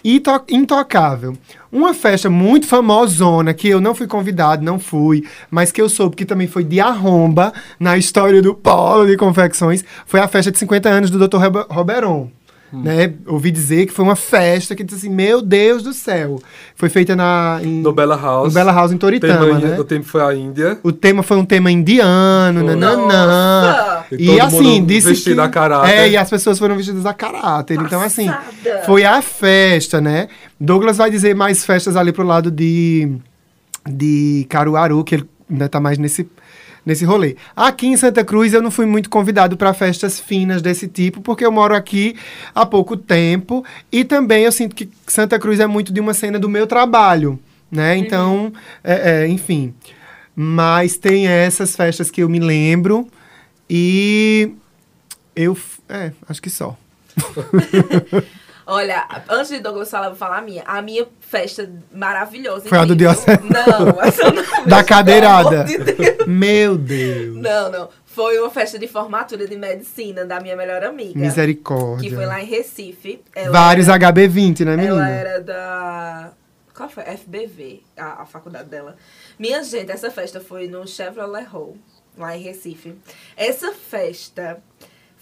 ito- 0.05 0.45
intocável. 0.51 1.37
Uma 1.71 1.95
festa 1.95 2.29
muito 2.29 2.67
famosona, 2.67 3.55
que 3.55 3.69
eu 3.69 3.81
não 3.81 3.95
fui 3.95 4.07
convidado, 4.07 4.65
não 4.65 4.79
fui, 4.79 5.25
mas 5.51 5.73
que 5.73 5.81
eu 5.81 5.89
soube 5.89 6.17
que 6.17 6.25
também 6.25 6.47
foi 6.47 6.65
de 6.65 6.81
arromba 6.81 7.53
na 7.81 7.97
história 7.97 8.43
do 8.43 8.55
polo 8.55 9.07
de 9.07 9.17
confecções, 9.17 9.85
foi 10.07 10.21
a 10.21 10.29
festa 10.29 10.51
de 10.51 10.59
50 10.59 10.89
anos 10.89 11.11
do 11.11 11.19
Dr. 11.29 11.37
Robe- 11.39 11.67
Roberon. 12.73 12.97
Né? 12.97 13.15
Ouvi 13.27 13.51
dizer 13.51 13.87
que 13.87 13.93
foi 13.93 14.05
uma 14.05 14.17
festa 14.17 14.75
que 14.75 14.83
disse 14.83 15.07
assim: 15.07 15.15
Meu 15.15 15.43
Deus 15.43 15.83
do 15.83 15.93
céu! 15.93 16.41
Foi 16.75 16.89
feita 16.89 17.15
na, 17.15 17.61
em, 17.63 17.83
No 17.83 17.93
Bella 17.93 18.17
House. 18.17 18.49
no 18.49 18.55
Bella 18.55 18.73
House 18.73 18.93
em 18.93 18.97
Toritama, 18.99 19.47
Tema- 19.47 19.59
né? 19.59 19.79
O 19.79 19.85
tempo 19.85 20.07
foi 20.07 20.21
a 20.23 20.35
Índia. 20.35 20.79
O 20.83 20.91
tema 20.93 21.23
foi 21.23 21.37
um 21.37 21.45
tema 21.45 21.71
indiano, 21.71 22.63
nananã. 22.65 22.97
Nossa! 22.97 24.05
E 24.13 24.31
E, 24.33 24.41
assim, 24.41 24.85
disse 24.85 25.09
vestido 25.09 25.37
que... 25.37 25.41
a 25.43 25.49
caráter. 25.49 25.91
É, 25.95 26.09
e 26.11 26.17
as 26.17 26.29
pessoas 26.29 26.59
foram 26.59 26.77
vestidas 26.77 27.07
a 27.07 27.13
caráter. 27.15 27.79
Então, 27.81 28.01
assim, 28.03 28.27
Passada. 28.27 28.83
foi 28.87 29.05
a 29.05 29.21
festa, 29.23 30.01
né? 30.01 30.29
Douglas 30.61 30.97
vai 30.97 31.11
dizer 31.11 31.35
mais 31.35 31.65
festas 31.65 31.97
ali 31.97 32.13
pro 32.13 32.25
lado 32.25 32.51
de, 32.51 33.11
de 33.89 34.47
Caruaru, 34.49 35.03
que 35.05 35.17
ele 35.17 35.29
ainda 35.51 35.69
tá 35.69 35.81
mais 35.81 35.99
nesse, 35.99 36.29
nesse 36.85 37.05
rolê. 37.05 37.37
Aqui 37.55 37.87
em 37.87 37.97
Santa 37.97 38.25
Cruz, 38.25 38.53
eu 38.53 38.63
não 38.63 38.71
fui 38.71 38.87
muito 38.87 39.09
convidado 39.09 39.57
para 39.57 39.73
festas 39.73 40.19
finas 40.19 40.63
desse 40.63 40.89
tipo, 40.89 41.21
porque 41.21 41.45
eu 41.45 41.53
moro 41.53 41.75
aqui 41.75 42.17
há 42.55 42.67
pouco 42.67 42.97
tempo. 42.97 43.65
E 43.91 44.05
também 44.05 44.45
eu 44.45 44.53
sinto 44.53 44.75
que 44.75 44.89
Santa 45.07 45.39
Cruz 45.39 45.61
é 45.61 45.67
muito 45.67 45.93
de 45.93 46.01
uma 46.01 46.15
cena 46.15 46.39
do 46.39 46.49
meu 46.49 46.67
trabalho, 46.67 47.39
né? 47.71 47.97
Então, 47.97 48.53
é, 48.83 49.25
é, 49.25 49.29
enfim... 49.29 49.75
Mas 50.35 50.97
tem 50.97 51.27
essas 51.27 51.77
festas 51.77 52.11
que 52.11 52.23
eu 52.23 52.29
me 52.29 52.41
lembro 52.41 53.07
e 53.69 54.53
eu. 55.37 55.57
É, 55.89 56.13
acho 56.29 56.41
que 56.41 56.51
só. 56.51 56.77
Olha, 58.67 59.07
antes 59.29 59.51
de 59.51 59.61
Douglas 59.61 59.91
falar, 59.91 60.07
eu 60.07 60.11
vou 60.11 60.19
falar 60.19 60.39
a 60.39 60.43
minha. 60.43 60.63
A 60.67 60.81
minha 60.83 61.07
festa 61.21 61.69
maravilhosa. 61.93 62.69
Foi 62.69 62.79
a 62.79 62.85
do. 62.85 62.95
Diocese. 62.95 63.41
Não, 63.43 64.01
essa 64.03 64.31
não. 64.31 64.43
Da 64.67 64.77
Pelo 64.77 64.87
cadeirada. 64.89 65.65
de 65.65 65.79
Deus. 65.79 66.27
Meu 66.27 66.77
Deus. 66.79 67.37
Não, 67.37 67.71
não. 67.71 67.89
Foi 68.07 68.39
uma 68.39 68.51
festa 68.51 68.79
de 68.79 68.87
formatura 68.87 69.49
de 69.49 69.57
medicina 69.57 70.25
da 70.25 70.39
minha 70.39 70.55
melhor 70.55 70.85
amiga. 70.85 71.19
Misericórdia. 71.19 72.09
Que 72.09 72.15
foi 72.15 72.27
lá 72.27 72.41
em 72.41 72.45
Recife. 72.45 73.23
Ela 73.35 73.51
Vários 73.51 73.89
era, 73.89 74.13
HB20, 74.13 74.65
né, 74.65 74.73
Ela 74.73 74.77
menina? 74.83 75.11
era 75.11 75.41
da. 75.41 76.33
Qual 76.75 76.89
foi? 76.89 77.05
FBV, 77.05 77.83
a, 77.97 78.23
a 78.23 78.27
faculdade 78.27 78.69
dela. 78.69 78.97
Minha 79.39 79.63
gente, 79.63 79.91
essa 79.91 80.11
festa 80.11 80.41
foi 80.41 80.69
no 80.69 80.87
Chevrolet 80.87 81.45
Hall, 81.45 81.77
lá 82.17 82.37
em 82.37 82.43
Recife. 82.43 82.95
Essa 83.37 83.73
festa 83.73 84.59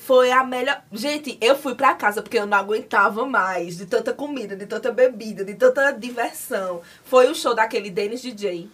foi 0.00 0.32
a 0.32 0.42
melhor. 0.42 0.82
Gente, 0.90 1.36
eu 1.42 1.54
fui 1.54 1.74
pra 1.74 1.94
casa 1.94 2.22
porque 2.22 2.38
eu 2.38 2.46
não 2.46 2.56
aguentava 2.56 3.26
mais 3.26 3.76
de 3.76 3.84
tanta 3.84 4.14
comida, 4.14 4.56
de 4.56 4.64
tanta 4.64 4.90
bebida, 4.90 5.44
de 5.44 5.54
tanta 5.54 5.92
diversão. 5.92 6.80
Foi 7.04 7.30
o 7.30 7.34
show 7.34 7.54
daquele 7.54 7.90
Dennis 7.90 8.22
DJ. 8.22 8.68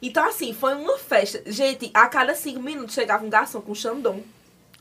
Então, 0.00 0.26
assim, 0.26 0.54
foi 0.54 0.74
uma 0.74 0.96
festa. 0.96 1.42
Gente, 1.46 1.90
a 1.92 2.08
cada 2.08 2.34
cinco 2.34 2.60
minutos 2.60 2.94
chegava 2.94 3.24
um 3.24 3.28
garçom 3.28 3.60
com 3.60 3.74
Xandão. 3.74 4.22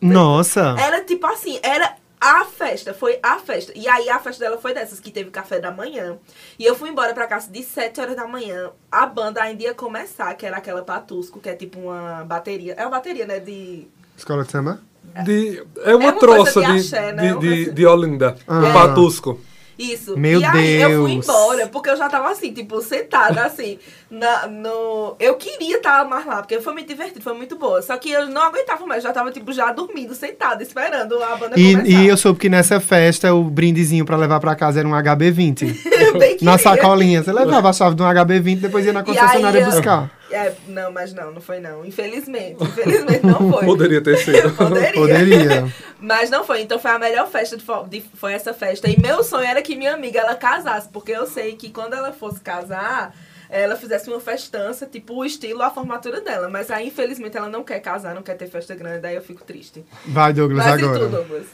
Nossa. 0.01 0.75
Era 0.79 1.03
tipo 1.03 1.27
assim, 1.27 1.59
era 1.61 1.97
a 2.21 2.45
festa, 2.45 2.93
foi 2.93 3.19
a 3.21 3.37
festa. 3.37 3.73
E 3.75 3.87
aí 3.87 4.09
a 4.09 4.19
festa 4.19 4.45
dela 4.45 4.57
foi 4.57 4.73
dessas, 4.73 5.01
que 5.01 5.11
teve 5.11 5.29
café 5.29 5.59
da 5.59 5.71
manhã. 5.71 6.17
E 6.57 6.63
eu 6.63 6.75
fui 6.75 6.89
embora 6.89 7.13
pra 7.13 7.27
casa 7.27 7.51
de 7.51 7.61
7 7.61 7.99
horas 7.99 8.15
da 8.15 8.25
manhã. 8.25 8.71
A 8.89 9.05
banda 9.05 9.41
ainda 9.41 9.63
ia 9.63 9.73
começar, 9.73 10.33
que 10.35 10.45
era 10.45 10.57
aquela 10.57 10.83
Patusco, 10.83 11.39
que 11.39 11.49
é 11.49 11.55
tipo 11.55 11.79
uma 11.79 12.23
bateria. 12.23 12.73
É 12.73 12.83
uma 12.83 12.91
bateria, 12.91 13.25
né? 13.25 13.39
De. 13.39 13.87
Escola 14.17 14.45
de 14.45 14.51
samba? 14.51 14.81
De, 15.23 15.63
é 15.83 15.95
uma 15.95 16.05
É 16.05 16.11
uma 16.11 16.13
troça 16.13 16.61
de 16.61 16.67
de, 16.73 16.79
axé, 16.79 17.11
né? 17.13 17.35
de, 17.39 17.71
de, 17.71 17.85
Olinda, 17.85 18.35
Ah. 18.47 18.59
do 18.59 18.73
Patusco. 18.73 19.39
Isso. 19.77 20.17
Meu 20.17 20.39
e 20.39 20.45
aí 20.45 20.81
eu 20.81 21.03
fui 21.03 21.11
Deus. 21.11 21.25
embora, 21.25 21.67
porque 21.67 21.89
eu 21.89 21.97
já 21.97 22.07
tava 22.07 22.29
assim, 22.31 22.53
tipo, 22.53 22.81
sentada 22.81 23.43
assim, 23.43 23.77
na, 24.09 24.47
no... 24.47 25.17
Eu 25.19 25.33
queria 25.35 25.75
estar 25.75 26.05
mais 26.07 26.25
lá, 26.25 26.37
porque 26.37 26.61
foi 26.61 26.71
muito 26.71 26.87
divertido, 26.87 27.19
foi 27.21 27.33
muito 27.33 27.57
boa. 27.57 27.81
Só 27.81 27.97
que 27.97 28.09
eu 28.09 28.25
não 28.29 28.41
aguentava 28.43 28.85
mais, 28.85 29.03
já 29.03 29.11
tava, 29.11 29.31
tipo, 29.31 29.51
já 29.51 29.73
dormindo, 29.73 30.15
sentada, 30.15 30.63
esperando 30.63 31.21
a 31.21 31.35
banda 31.35 31.59
E, 31.59 31.73
começar. 31.75 31.89
e 31.89 32.07
eu 32.07 32.15
soube 32.15 32.39
que 32.39 32.47
nessa 32.47 32.79
festa 32.79 33.33
o 33.33 33.43
brindezinho 33.43 34.05
pra 34.05 34.15
levar 34.15 34.39
pra 34.39 34.55
casa 34.55 34.79
era 34.79 34.87
um 34.87 34.91
HB20. 34.93 35.75
Eu 35.99 36.17
bem 36.17 36.37
Na 36.41 36.57
sacolinha. 36.57 37.21
Você 37.21 37.33
levava 37.33 37.69
a 37.69 37.73
chave 37.73 37.95
de 37.95 38.01
um 38.01 38.05
HB20 38.05 38.59
depois 38.61 38.85
ia 38.85 38.93
na 38.93 39.01
E 39.01 39.03
concessionária 39.03 39.59
aí, 39.59 39.65
eu- 39.67 39.71
buscar. 39.71 40.09
É, 40.31 40.53
não, 40.67 40.91
mas 40.91 41.13
não, 41.13 41.31
não 41.31 41.39
foi 41.41 41.59
não. 41.59 41.85
Infelizmente. 41.85 42.57
Infelizmente 42.63 43.25
não 43.25 43.51
foi. 43.51 43.63
Poderia 43.65 44.01
ter 44.01 44.17
sido. 44.17 44.51
Poderia. 44.57 44.93
Poderia. 44.93 45.73
Mas 45.99 46.29
não 46.29 46.43
foi. 46.43 46.61
Então 46.61 46.79
foi 46.79 46.91
a 46.91 46.99
melhor 46.99 47.27
festa 47.29 47.55
de, 47.57 47.63
fo- 47.63 47.83
de- 47.87 48.03
foi 48.15 48.33
essa 48.33 48.53
festa. 48.53 48.89
E 48.89 48.99
meu 48.99 49.23
sonho 49.23 49.45
era 49.45 49.61
que 49.61 49.75
minha 49.75 49.93
amiga 49.93 50.19
ela 50.19 50.35
casasse, 50.35 50.89
porque 50.89 51.11
eu 51.11 51.25
sei 51.27 51.55
que 51.55 51.69
quando 51.69 51.93
ela 51.93 52.11
fosse 52.11 52.41
casar, 52.41 53.15
ela 53.49 53.75
fizesse 53.75 54.09
uma 54.09 54.19
festança, 54.19 54.87
tipo 54.87 55.13
o 55.13 55.23
estilo, 55.23 55.61
a 55.61 55.69
formatura 55.69 56.19
dela. 56.21 56.49
Mas 56.49 56.71
aí, 56.71 56.87
infelizmente, 56.87 57.37
ela 57.37 57.47
não 57.49 57.63
quer 57.63 57.79
casar, 57.79 58.15
não 58.15 58.23
quer 58.23 58.35
ter 58.35 58.47
festa 58.47 58.73
grande, 58.73 58.99
daí 59.01 59.15
eu 59.15 59.21
fico 59.21 59.43
triste. 59.43 59.85
Vai, 60.07 60.33
Douglas, 60.33 60.65
Mas 60.65 60.81
e 60.81 60.83
agora. 60.83 60.99
tu, 60.99 61.09
Douglas? 61.09 61.45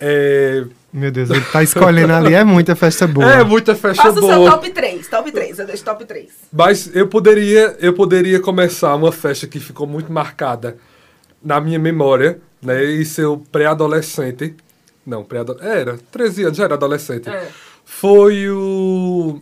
É, 0.00 0.64
Meu 0.92 1.10
Deus, 1.10 1.30
ele 1.30 1.40
tá 1.40 1.62
escolhendo 1.62 2.12
ali. 2.12 2.34
É 2.34 2.44
muita 2.44 2.76
festa 2.76 3.06
boa. 3.06 3.30
é 3.32 3.42
muita 3.44 3.74
festa 3.74 4.02
Faça 4.04 4.20
o 4.20 4.26
seu 4.26 4.36
boa. 4.36 4.50
top 4.52 4.70
3. 4.70 5.08
Top 5.08 5.30
3. 5.32 5.58
Eu 5.58 5.66
deixo 5.66 5.84
top 5.84 6.04
3. 6.04 6.26
Mas 6.52 6.94
eu 6.94 7.06
poderia, 7.08 7.76
eu 7.80 7.92
poderia 7.92 8.40
começar 8.40 8.94
uma 8.94 9.10
festa 9.12 9.46
que 9.46 9.58
ficou 9.58 9.86
muito 9.86 10.12
marcada 10.12 10.76
na 11.42 11.60
minha 11.60 11.78
memória, 11.78 12.38
né? 12.62 12.84
E 12.84 13.04
seu 13.04 13.42
pré-adolescente. 13.50 14.54
Não, 15.06 15.24
pré 15.24 15.40
Era, 15.60 15.98
13 16.12 16.44
anos, 16.44 16.58
já 16.58 16.64
era 16.64 16.74
adolescente. 16.74 17.28
É. 17.28 17.48
Foi 17.84 18.48
o. 18.50 19.40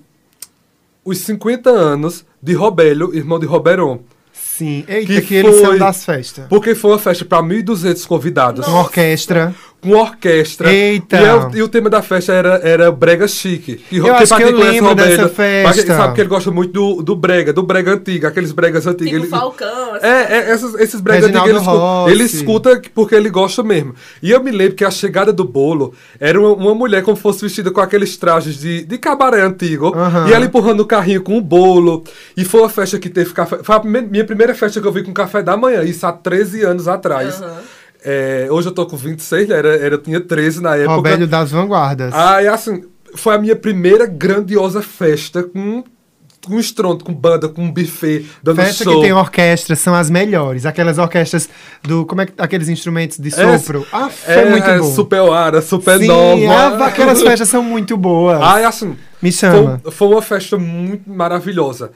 Os 1.05 1.19
50 1.19 1.71
anos 1.71 2.25
de 2.43 2.53
Robélio, 2.55 3.15
irmão 3.15 3.39
de 3.39 3.47
Roberon. 3.47 4.01
Sim. 4.33 4.85
Eita, 4.89 5.07
Que 5.13 5.21
que, 5.23 5.35
eles 5.35 5.55
são 5.57 5.65
foi- 5.67 5.79
das 5.79 6.05
festas. 6.05 6.47
Porque 6.49 6.75
foi 6.75 6.91
uma 6.93 6.99
festa 6.99 7.25
para 7.25 7.43
1.200 7.43 8.07
convidados. 8.07 8.67
Uma 8.67 8.81
orquestra. 8.81 9.55
Com 9.81 9.91
orquestra. 9.93 10.72
Eita. 10.72 11.16
E, 11.20 11.24
é 11.24 11.35
o- 11.35 11.57
e 11.59 11.62
o 11.62 11.68
tema 11.68 11.89
da 11.89 12.03
festa 12.03 12.33
era, 12.33 12.61
era 12.64 12.91
Brega 12.91 13.29
Chique. 13.29 13.77
Que, 13.77 13.97
Eu 13.99 14.14
acho 14.14 14.27
pra 14.29 14.37
que 14.39 14.43
quem 14.43 14.53
eu 14.53 14.59
conhece 14.59 14.72
lembro 14.74 14.89
Robélio, 14.89 15.16
dessa 15.16 15.29
quem 15.29 15.35
festa. 15.37 15.97
Sabe 15.97 16.14
que 16.14 16.20
ele 16.22 16.29
gosta 16.29 16.51
muito 16.51 16.72
do, 16.72 17.03
do 17.03 17.14
Brega, 17.14 17.53
do 17.53 17.62
Brega 17.62 17.93
antigo, 17.93 18.27
aqueles 18.27 18.51
Bregas 18.53 18.87
antigos. 18.87 19.12
Tipo 19.12 19.22
Ele- 19.24 19.29
Falcão. 19.29 19.95
assim. 19.95 20.07
é, 20.07 20.33
é, 20.39 20.55
esses, 20.55 20.74
esses 20.74 21.01
brega 21.01 21.27
Reginaldo 21.27 21.51
antigos, 21.51 21.66
ele, 21.68 22.24
escuta, 22.24 22.70
ele 22.70 22.79
escuta 22.79 22.83
porque 22.95 23.14
ele 23.14 23.31
gosta 23.31 23.62
mesmo. 23.62 23.95
E 24.22 24.31
eu 24.31 24.43
me 24.43 24.51
lembro 24.51 24.74
que 24.74 24.85
a 24.85 24.91
chegada 24.91 25.33
do 25.33 25.45
bolo 25.45 25.95
era 26.18 26.41
uma, 26.41 26.51
uma 26.53 26.74
mulher 26.74 27.03
como 27.03 27.16
fosse 27.16 27.43
vestida 27.43 27.70
com 27.70 27.81
aqueles 27.81 28.16
trajes 28.16 28.59
de, 28.59 28.85
de 28.85 28.99
cabaré 28.99 29.43
antigo. 29.43 29.95
Aham. 29.95 30.29
E 30.29 30.33
ela 30.33 30.45
empurrando 30.47 30.81
o 30.81 30.87
carrinho 30.87 31.22
com 31.22 31.37
o 31.39 31.41
bolo. 31.41 32.03
E 32.37 32.45
foi 32.45 32.61
uma 32.61 32.68
festa 32.70 32.99
que 32.99 33.09
teve 33.09 33.33
café. 33.33 33.59
Foi 33.62 33.77
a 33.77 33.83
minha 33.85 34.24
primeira 34.24 34.55
festa 34.55 34.81
que 34.81 34.87
eu 34.87 34.93
vi 34.93 35.03
com 35.05 35.12
café 35.12 35.43
da 35.43 35.57
manhã, 35.57 35.83
isso 35.85 36.05
há 36.07 36.12
13 36.12 36.62
anos 36.64 36.89
atrás. 36.89 37.41
Aham. 37.41 37.57
É, 38.09 38.47
hoje 38.51 38.69
eu 38.69 38.73
tô 38.73 38.87
com 38.87 38.97
26, 38.97 39.49
né? 39.49 39.57
Era, 39.57 39.69
era, 39.77 39.95
eu 39.97 39.99
tinha 40.01 40.21
13 40.21 40.63
na 40.63 40.77
época. 40.77 40.95
Robélio 40.95 41.27
das 41.27 41.51
Vanguardas. 41.51 42.15
Ah, 42.15 42.41
e 42.41 42.47
assim, 42.47 42.85
foi 43.17 43.35
a 43.35 43.39
minha 43.39 43.57
primeira 43.57 44.07
grandiosa 44.07 44.81
festa 44.81 45.43
com, 45.43 45.83
com 46.47 46.57
estrondo, 46.61 47.05
com 47.05 47.13
banda, 47.13 47.49
com 47.49 47.69
buffet, 47.69 48.25
dando 48.41 48.59
Festa 48.63 48.85
show. 48.85 48.95
que 48.95 49.01
tem 49.03 49.13
orquestra 49.13 49.75
são 49.75 49.93
as 49.93 50.09
melhores. 50.09 50.65
Aquelas 50.65 50.99
orquestras 50.99 51.49
do. 51.83 52.07
Como 52.07 52.21
é 52.21 52.27
que. 52.27 52.33
Aqueles 52.39 52.69
instrumentos 52.69 53.19
de 53.19 53.29
sopro. 53.33 53.85
ah, 53.93 54.09
é, 54.25 54.45
muito 54.51 54.65
bom. 54.79 54.95
Super 54.95 55.29
Ara, 55.33 55.61
Super 55.61 55.99
Sim, 55.99 56.07
Nova. 56.07 56.85
ah, 56.85 56.87
aquelas 56.87 57.21
festas 57.21 57.49
são 57.49 57.61
muito 57.63 57.97
boas. 57.97 58.39
Ah, 58.41 58.61
e 58.61 58.65
assim, 58.65 58.97
Me 59.21 59.33
chama. 59.33 59.81
foi, 59.83 59.91
foi 59.91 60.09
uma 60.09 60.23
festa 60.23 60.57
muito 60.57 61.11
maravilhosa. 61.11 61.91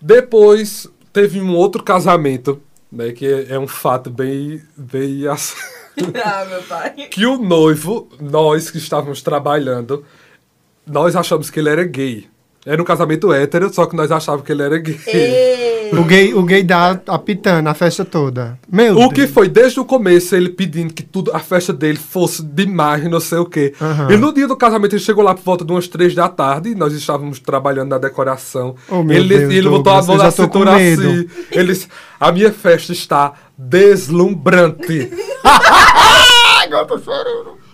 Depois 0.00 0.86
teve 1.12 1.40
um 1.40 1.54
outro 1.56 1.82
casamento, 1.82 2.60
né, 2.96 3.12
que 3.12 3.26
é, 3.26 3.52
é 3.54 3.58
um 3.58 3.68
fato 3.68 4.10
bem, 4.10 4.62
bem 4.76 5.26
ah, 6.24 6.44
meu 6.44 6.62
pai. 6.62 6.90
que 7.10 7.24
o 7.26 7.38
noivo, 7.38 8.08
nós 8.20 8.70
que 8.70 8.78
estávamos 8.78 9.22
trabalhando, 9.22 10.04
nós 10.86 11.16
achamos 11.16 11.50
que 11.50 11.58
ele 11.58 11.70
era 11.70 11.84
gay. 11.84 12.28
Era 12.66 12.82
um 12.82 12.84
casamento 12.84 13.32
hétero, 13.32 13.72
só 13.72 13.86
que 13.86 13.94
nós 13.94 14.10
achávamos 14.10 14.44
que 14.44 14.50
ele 14.50 14.62
era 14.62 14.76
gay. 14.76 14.98
O 15.92 16.02
gay, 16.02 16.34
o 16.34 16.42
gay 16.42 16.64
dá 16.64 17.00
apitando 17.06 17.68
a 17.68 17.74
festa 17.74 18.04
toda. 18.04 18.58
Meu 18.68 18.98
O 18.98 19.08
que 19.08 19.20
Deus. 19.20 19.30
foi 19.30 19.48
desde 19.48 19.78
o 19.78 19.84
começo 19.84 20.34
ele 20.34 20.48
pedindo 20.48 20.92
que 20.92 21.04
tudo 21.04 21.30
a 21.32 21.38
festa 21.38 21.72
dele 21.72 21.96
fosse 21.96 22.42
demais, 22.42 23.08
não 23.08 23.20
sei 23.20 23.38
o 23.38 23.46
quê. 23.46 23.72
Aham. 23.80 24.12
E 24.12 24.16
no 24.16 24.34
dia 24.34 24.48
do 24.48 24.56
casamento 24.56 24.94
ele 24.94 25.02
chegou 25.02 25.22
lá 25.22 25.32
por 25.32 25.44
volta 25.44 25.64
de 25.64 25.70
umas 25.70 25.86
três 25.86 26.12
da 26.12 26.28
tarde, 26.28 26.70
e 26.70 26.74
nós 26.74 26.92
estávamos 26.92 27.38
trabalhando 27.38 27.90
na 27.90 27.98
decoração. 27.98 28.74
Oh, 28.88 29.04
meu 29.04 29.16
ele 29.16 29.38
Deus, 29.38 29.52
ele 29.52 29.68
botou 29.68 29.92
a 29.92 30.02
mão 30.02 30.16
na 30.16 30.30
cintura 30.32 30.74
assim. 30.74 31.28
Ele 31.52 31.72
disse: 31.72 31.86
A 32.18 32.32
minha 32.32 32.50
festa 32.52 32.92
está 32.92 33.32
deslumbrante. 33.56 35.08
Eu 36.68 36.84
tô 36.84 36.98
chorando. 36.98 37.65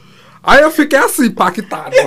Aí 0.43 0.61
eu 0.63 0.71
fiquei 0.71 0.99
assim, 0.99 1.27
impactado. 1.27 1.95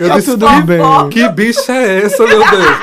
eu 0.00 0.10
disse, 0.10 0.32
tudo 0.32 0.46
bem. 0.62 0.80
que 1.10 1.28
bicha 1.28 1.72
é 1.72 2.02
essa, 2.02 2.26
meu 2.26 2.38
Deus? 2.50 2.76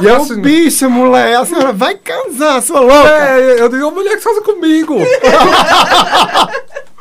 E 0.00 0.06
Ô, 0.06 0.16
assim, 0.16 0.40
bicha, 0.40 0.88
mulher, 0.88 1.36
a 1.36 1.44
senhora 1.44 1.72
vai 1.72 1.96
casar, 1.96 2.62
sua 2.62 2.80
louca. 2.80 3.08
é, 3.08 3.60
eu 3.60 3.68
digo, 3.68 3.90
mulher 3.90 4.16
que 4.16 4.24
casa 4.24 4.40
comigo. 4.40 4.96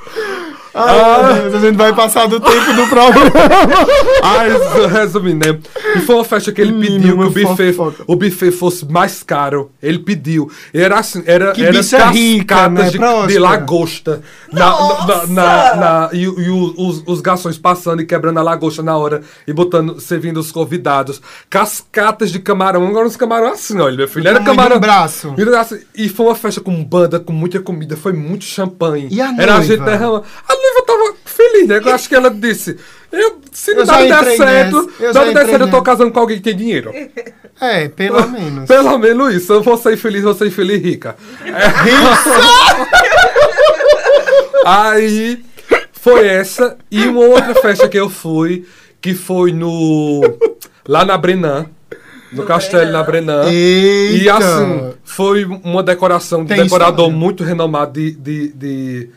Ai, 0.76 1.34
meu 1.34 1.51
Deus, 1.51 1.55
a 1.63 1.67
gente 1.67 1.76
vai 1.78 1.93
passar 1.93 2.28
do 2.28 2.39
tempo 2.39 2.74
do 2.74 2.88
programa. 2.88 3.32
Ai, 4.24 4.49
resumindo, 4.89 5.45
né? 5.47 5.59
E 5.95 5.99
foi 5.99 6.15
uma 6.15 6.24
festa 6.24 6.51
que 6.51 6.61
ele 6.61 6.71
Menino, 6.71 6.99
pediu 7.01 7.17
que 7.17 7.24
o 7.43 7.47
buffet, 7.49 7.74
fofoca. 7.74 8.03
o 8.07 8.15
buffet 8.15 8.51
fosse 8.51 8.86
mais 8.91 9.21
caro. 9.21 9.71
Ele 9.82 9.99
pediu. 9.99 10.49
E 10.74 10.80
era 10.82 10.97
assim, 10.99 11.21
era, 11.26 11.51
Que 11.51 11.63
era 11.63 11.71
bicha 11.78 12.05
rica, 12.07 12.69
né, 12.69 12.89
de, 12.89 12.97
de 13.28 13.39
lagosta. 13.39 14.21
Na, 14.51 14.69
na, 14.69 15.05
na, 15.05 15.26
na- 15.28 15.76
na- 15.76 16.09
e 16.13 16.24
e 16.24 16.49
os, 16.49 17.03
os 17.05 17.21
garçons 17.21 17.57
passando 17.57 18.01
e 18.01 18.05
quebrando 18.05 18.39
a 18.39 18.43
lagosta 18.43 18.82
na 18.82 18.97
hora 18.97 19.21
e 19.47 19.53
botando, 19.53 19.99
servindo 19.99 20.39
os 20.39 20.51
convidados. 20.51 21.21
Cascatas 21.49 22.32
de 22.32 22.39
camarão. 22.39 22.88
Agora 22.88 23.05
os 23.07 23.15
camarão 23.15 23.51
assim, 23.51 23.80
olha, 23.80 23.95
meu 23.95 24.07
filho. 24.07 24.28
Era 24.28 24.39
camarão. 24.41 24.80
braço. 24.80 25.34
E, 25.38 25.55
assim, 25.55 25.80
E 25.95 26.09
foi 26.09 26.26
uma 26.26 26.36
festa 26.36 26.59
com 26.61 26.84
banda, 26.84 27.19
com 27.19 27.32
muita 27.34 27.59
comida. 27.59 27.95
Foi 27.95 28.13
muito 28.13 28.43
champanhe. 28.45 29.07
E 29.11 29.21
a 29.21 29.32
Era 29.38 29.53
a 29.55 29.57
noiva? 29.57 29.63
gente 29.63 29.84
derrama. 29.84 30.24
A 30.47 30.53
noiva 30.64 30.86
tava 30.86 31.16
feliz, 31.26 31.68
né? 31.68 31.82
Eu 31.84 31.93
acho 31.93 32.07
que 32.09 32.16
ela 32.16 32.30
disse. 32.30 32.78
Eu, 33.11 33.39
se 33.51 33.72
Eu 33.72 33.86
não 33.86 34.07
der 34.07 34.24
certo, 34.38 34.86
nessa, 34.88 35.03
eu 35.03 35.14
se 35.14 35.20
não 35.20 35.34
der 35.34 35.45
certo, 35.45 35.61
eu 35.61 35.70
tô 35.70 35.82
casando 35.84 36.11
com 36.11 36.20
alguém 36.20 36.38
que 36.38 36.43
tem 36.43 36.55
dinheiro. 36.55 36.91
É, 37.61 37.88
pelo 37.89 38.28
menos. 38.28 38.68
Pelo 38.68 38.97
menos 38.97 39.34
isso. 39.36 39.53
Eu 39.53 39.61
vou 39.61 39.78
ser 39.78 39.95
feliz, 39.97 40.24
vou 40.24 40.34
ser 40.34 40.49
feliz 40.49 40.78
e 40.78 40.84
rica. 40.84 41.16
Aí 44.66 45.43
foi 45.93 46.28
essa. 46.28 46.78
E 46.89 47.05
uma 47.07 47.22
outra 47.22 47.55
festa 47.55 47.88
que 47.88 47.97
eu 47.99 48.09
fui, 48.09 48.66
que 49.01 49.14
foi 49.14 49.51
no. 49.51 50.22
Lá 50.88 51.05
na 51.05 51.18
Brenan. 51.18 51.68
No, 52.32 52.41
No 52.41 52.47
castelo 52.47 52.84
Brenan. 52.84 52.97
na 52.97 53.03
Brenan. 53.03 53.43
Eita. 53.51 54.24
E 54.24 54.30
assim, 54.30 54.93
foi 55.03 55.45
uma 55.45 55.84
decoração 55.84 56.43
de 56.43 56.49
Tem 56.53 56.64
decorador 56.64 57.05
história. 57.05 57.18
muito 57.20 57.43
renomado 57.43 57.93
de, 57.93 58.11
de, 58.11 58.47
de, 58.49 59.09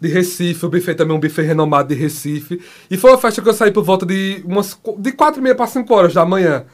de 0.00 0.08
Recife. 0.08 0.64
O 0.66 0.68
buffet 0.68 0.94
também 0.94 1.14
é 1.14 1.16
um 1.16 1.20
buffet 1.20 1.42
renomado 1.42 1.88
de 1.88 2.00
Recife. 2.00 2.60
E 2.90 2.96
foi 2.96 3.10
uma 3.10 3.18
festa 3.18 3.42
que 3.42 3.48
eu 3.48 3.54
saí 3.54 3.70
por 3.70 3.84
volta 3.84 4.06
de 4.06 4.42
umas 4.44 4.78
de 4.98 5.12
4 5.12 5.40
e 5.40 5.42
meia 5.42 5.54
para 5.54 5.66
5 5.66 5.92
horas 5.94 6.14
da 6.14 6.24
manhã. 6.24 6.64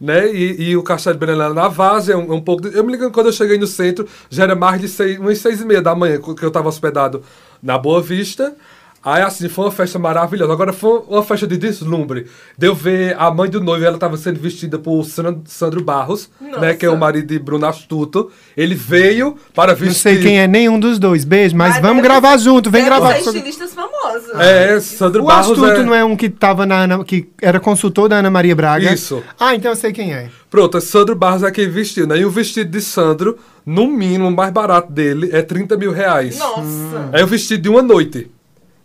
Né? 0.00 0.32
E, 0.32 0.70
e 0.70 0.76
o 0.76 0.82
Castelo 0.82 1.14
de 1.18 1.26
Brenan 1.26 1.52
na 1.52 1.66
Vaz 1.66 2.08
é 2.08 2.16
um, 2.16 2.32
é 2.32 2.34
um 2.36 2.40
pouco. 2.40 2.62
de- 2.62 2.76
eu 2.76 2.84
me 2.84 2.92
lembro 2.92 3.08
que 3.08 3.12
quando 3.14 3.26
eu 3.26 3.32
cheguei 3.32 3.58
no 3.58 3.66
centro, 3.66 4.06
já 4.30 4.44
era 4.44 4.54
mais 4.54 4.80
de 4.80 4.88
seis, 4.88 5.18
umas 5.18 5.38
6 5.38 5.60
e 5.60 5.64
meia 5.64 5.82
da 5.82 5.94
manhã, 5.94 6.20
que 6.20 6.44
eu 6.44 6.48
estava 6.48 6.68
hospedado 6.68 7.22
na 7.62 7.76
Boa 7.76 8.00
Vista. 8.00 8.54
Aí, 9.02 9.22
assim, 9.22 9.48
foi 9.48 9.64
uma 9.66 9.70
festa 9.70 9.98
maravilhosa. 9.98 10.52
Agora, 10.52 10.72
foi 10.72 11.00
uma 11.08 11.22
festa 11.22 11.46
de 11.46 11.56
deslumbre. 11.56 12.26
Deu 12.58 12.74
ver 12.74 13.14
a 13.18 13.30
mãe 13.30 13.48
do 13.48 13.60
noivo, 13.60 13.84
ela 13.84 13.94
estava 13.94 14.16
sendo 14.16 14.40
vestida 14.40 14.78
por 14.78 15.04
San- 15.04 15.40
Sandro 15.46 15.82
Barros, 15.82 16.28
né? 16.60 16.74
Que 16.74 16.84
é 16.84 16.88
o 16.88 16.92
Nossa. 16.92 17.00
marido 17.00 17.26
de 17.28 17.38
Bruno 17.38 17.64
Astuto. 17.66 18.30
Ele 18.56 18.74
veio 18.74 19.36
para 19.54 19.72
vestir... 19.72 19.86
Não 19.86 19.94
sei 19.94 20.20
quem 20.22 20.40
é 20.40 20.46
nenhum 20.48 20.78
dos 20.80 20.98
dois. 20.98 21.24
Beijo, 21.24 21.56
mas 21.56 21.74
vamos 21.80 22.02
deve- 22.02 22.08
gravar 22.08 22.36
junto. 22.38 22.70
Vem 22.70 22.82
Deve 22.84 22.96
gravar. 22.96 23.14
com- 23.14 23.30
estilistas 23.30 23.72
famosos. 23.72 24.30
É, 24.38 24.80
Sandro 24.80 25.22
O 25.22 25.26
Barros 25.26 25.46
Astuto 25.52 25.70
é... 25.70 25.82
não 25.84 25.94
é 25.94 26.04
um 26.04 26.16
que 26.16 26.28
tava 26.28 26.66
na 26.66 26.82
Ana, 26.82 27.04
que 27.04 27.28
era 27.40 27.60
consultor 27.60 28.08
da 28.08 28.16
Ana 28.16 28.30
Maria 28.30 28.54
Braga? 28.56 28.92
Isso. 28.92 29.22
Ah, 29.38 29.54
então 29.54 29.70
eu 29.70 29.76
sei 29.76 29.92
quem 29.92 30.12
é. 30.12 30.28
Pronto, 30.50 30.76
é 30.76 30.80
Sandro 30.80 31.14
Barros 31.14 31.42
é 31.44 31.50
quem 31.52 31.70
vestiu, 31.70 32.06
né? 32.06 32.18
E 32.18 32.24
o 32.24 32.30
vestido 32.30 32.70
de 32.70 32.80
Sandro, 32.80 33.38
no 33.64 33.86
mínimo, 33.86 34.28
o 34.28 34.34
mais 34.34 34.52
barato 34.52 34.90
dele 34.92 35.30
é 35.32 35.40
30 35.40 35.76
mil 35.76 35.92
reais. 35.92 36.38
Nossa. 36.38 37.10
É 37.12 37.22
o 37.22 37.26
vestido 37.26 37.62
de 37.62 37.68
uma 37.68 37.80
noite. 37.82 38.30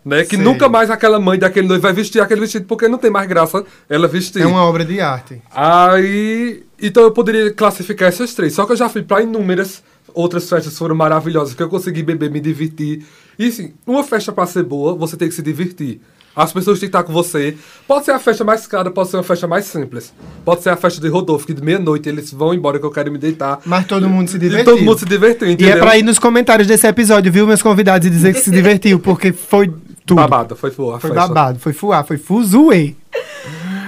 Né? 0.05 0.23
Que 0.25 0.35
Sei. 0.35 0.43
nunca 0.43 0.67
mais 0.67 0.89
aquela 0.89 1.17
mãe 1.19 1.39
daquele 1.39 1.67
noivo 1.67 1.81
vai 1.81 1.93
vestir 1.93 2.21
aquele 2.21 2.41
vestido, 2.41 2.65
porque 2.65 2.87
não 2.89 2.97
tem 2.97 3.09
mais 3.09 3.27
graça 3.27 3.63
ela 3.89 4.07
vestir. 4.07 4.41
É 4.41 4.45
uma 4.45 4.63
obra 4.63 4.83
de 4.83 4.99
arte. 4.99 5.41
Aí. 5.49 6.63
Então 6.81 7.03
eu 7.03 7.11
poderia 7.11 7.51
classificar 7.53 8.09
essas 8.09 8.33
três. 8.33 8.53
Só 8.53 8.65
que 8.65 8.73
eu 8.73 8.75
já 8.77 8.89
fui 8.89 9.01
pra 9.01 9.21
inúmeras 9.21 9.81
outras 10.13 10.49
festas 10.49 10.73
que 10.73 10.79
foram 10.79 10.95
maravilhosas, 10.95 11.53
que 11.53 11.63
eu 11.63 11.69
consegui 11.69 12.03
beber, 12.03 12.29
me 12.29 12.39
divertir. 12.41 13.03
E 13.39 13.47
assim, 13.47 13.73
uma 13.87 14.03
festa 14.03 14.31
pra 14.31 14.45
ser 14.45 14.63
boa, 14.63 14.93
você 14.93 15.15
tem 15.15 15.29
que 15.29 15.33
se 15.33 15.41
divertir. 15.41 16.01
As 16.35 16.51
pessoas 16.51 16.79
têm 16.79 16.89
que 16.89 16.95
estar 16.97 17.03
com 17.03 17.13
você. 17.13 17.55
Pode 17.87 18.05
ser 18.05 18.11
a 18.11 18.17
festa 18.17 18.43
mais 18.43 18.65
cara, 18.65 18.89
pode 18.89 19.09
ser 19.09 19.17
uma 19.17 19.23
festa 19.23 19.47
mais 19.47 19.65
simples. 19.65 20.11
Pode 20.43 20.63
ser 20.63 20.69
a 20.71 20.75
festa 20.75 20.99
de 20.99 21.07
Rodolfo, 21.07 21.45
que 21.45 21.53
de 21.53 21.61
meia-noite 21.63 22.09
eles 22.09 22.31
vão 22.33 22.53
embora 22.55 22.79
que 22.79 22.85
eu 22.85 22.89
quero 22.91 23.11
me 23.11 23.19
deitar. 23.19 23.59
Mas 23.63 23.85
todo 23.85 24.09
mundo 24.09 24.27
se 24.29 24.37
E 24.37 24.39
divertiu. 24.39 24.65
todo 24.65 24.83
mundo 24.83 24.97
se 24.97 25.05
divertiu, 25.05 25.47
E 25.47 25.51
entendeu? 25.53 25.77
é 25.77 25.79
pra 25.79 25.95
ir 25.95 26.01
nos 26.01 26.17
comentários 26.17 26.67
desse 26.67 26.87
episódio, 26.87 27.31
viu, 27.31 27.45
meus 27.45 27.61
convidados, 27.61 28.07
e 28.07 28.09
dizer 28.09 28.33
que 28.33 28.39
se 28.39 28.49
divertiu, 28.51 28.99
porque 28.99 29.31
foi 29.31 29.71
tudo. 30.05 30.17
Babado, 30.17 30.55
foi 30.55 30.69
a 30.69 30.73
Foi 30.73 30.99
festa. 30.99 31.15
babado, 31.15 31.59
foi 31.59 31.73
fuá, 31.73 32.03
foi 32.03 32.17
fuzuê. 32.17 32.95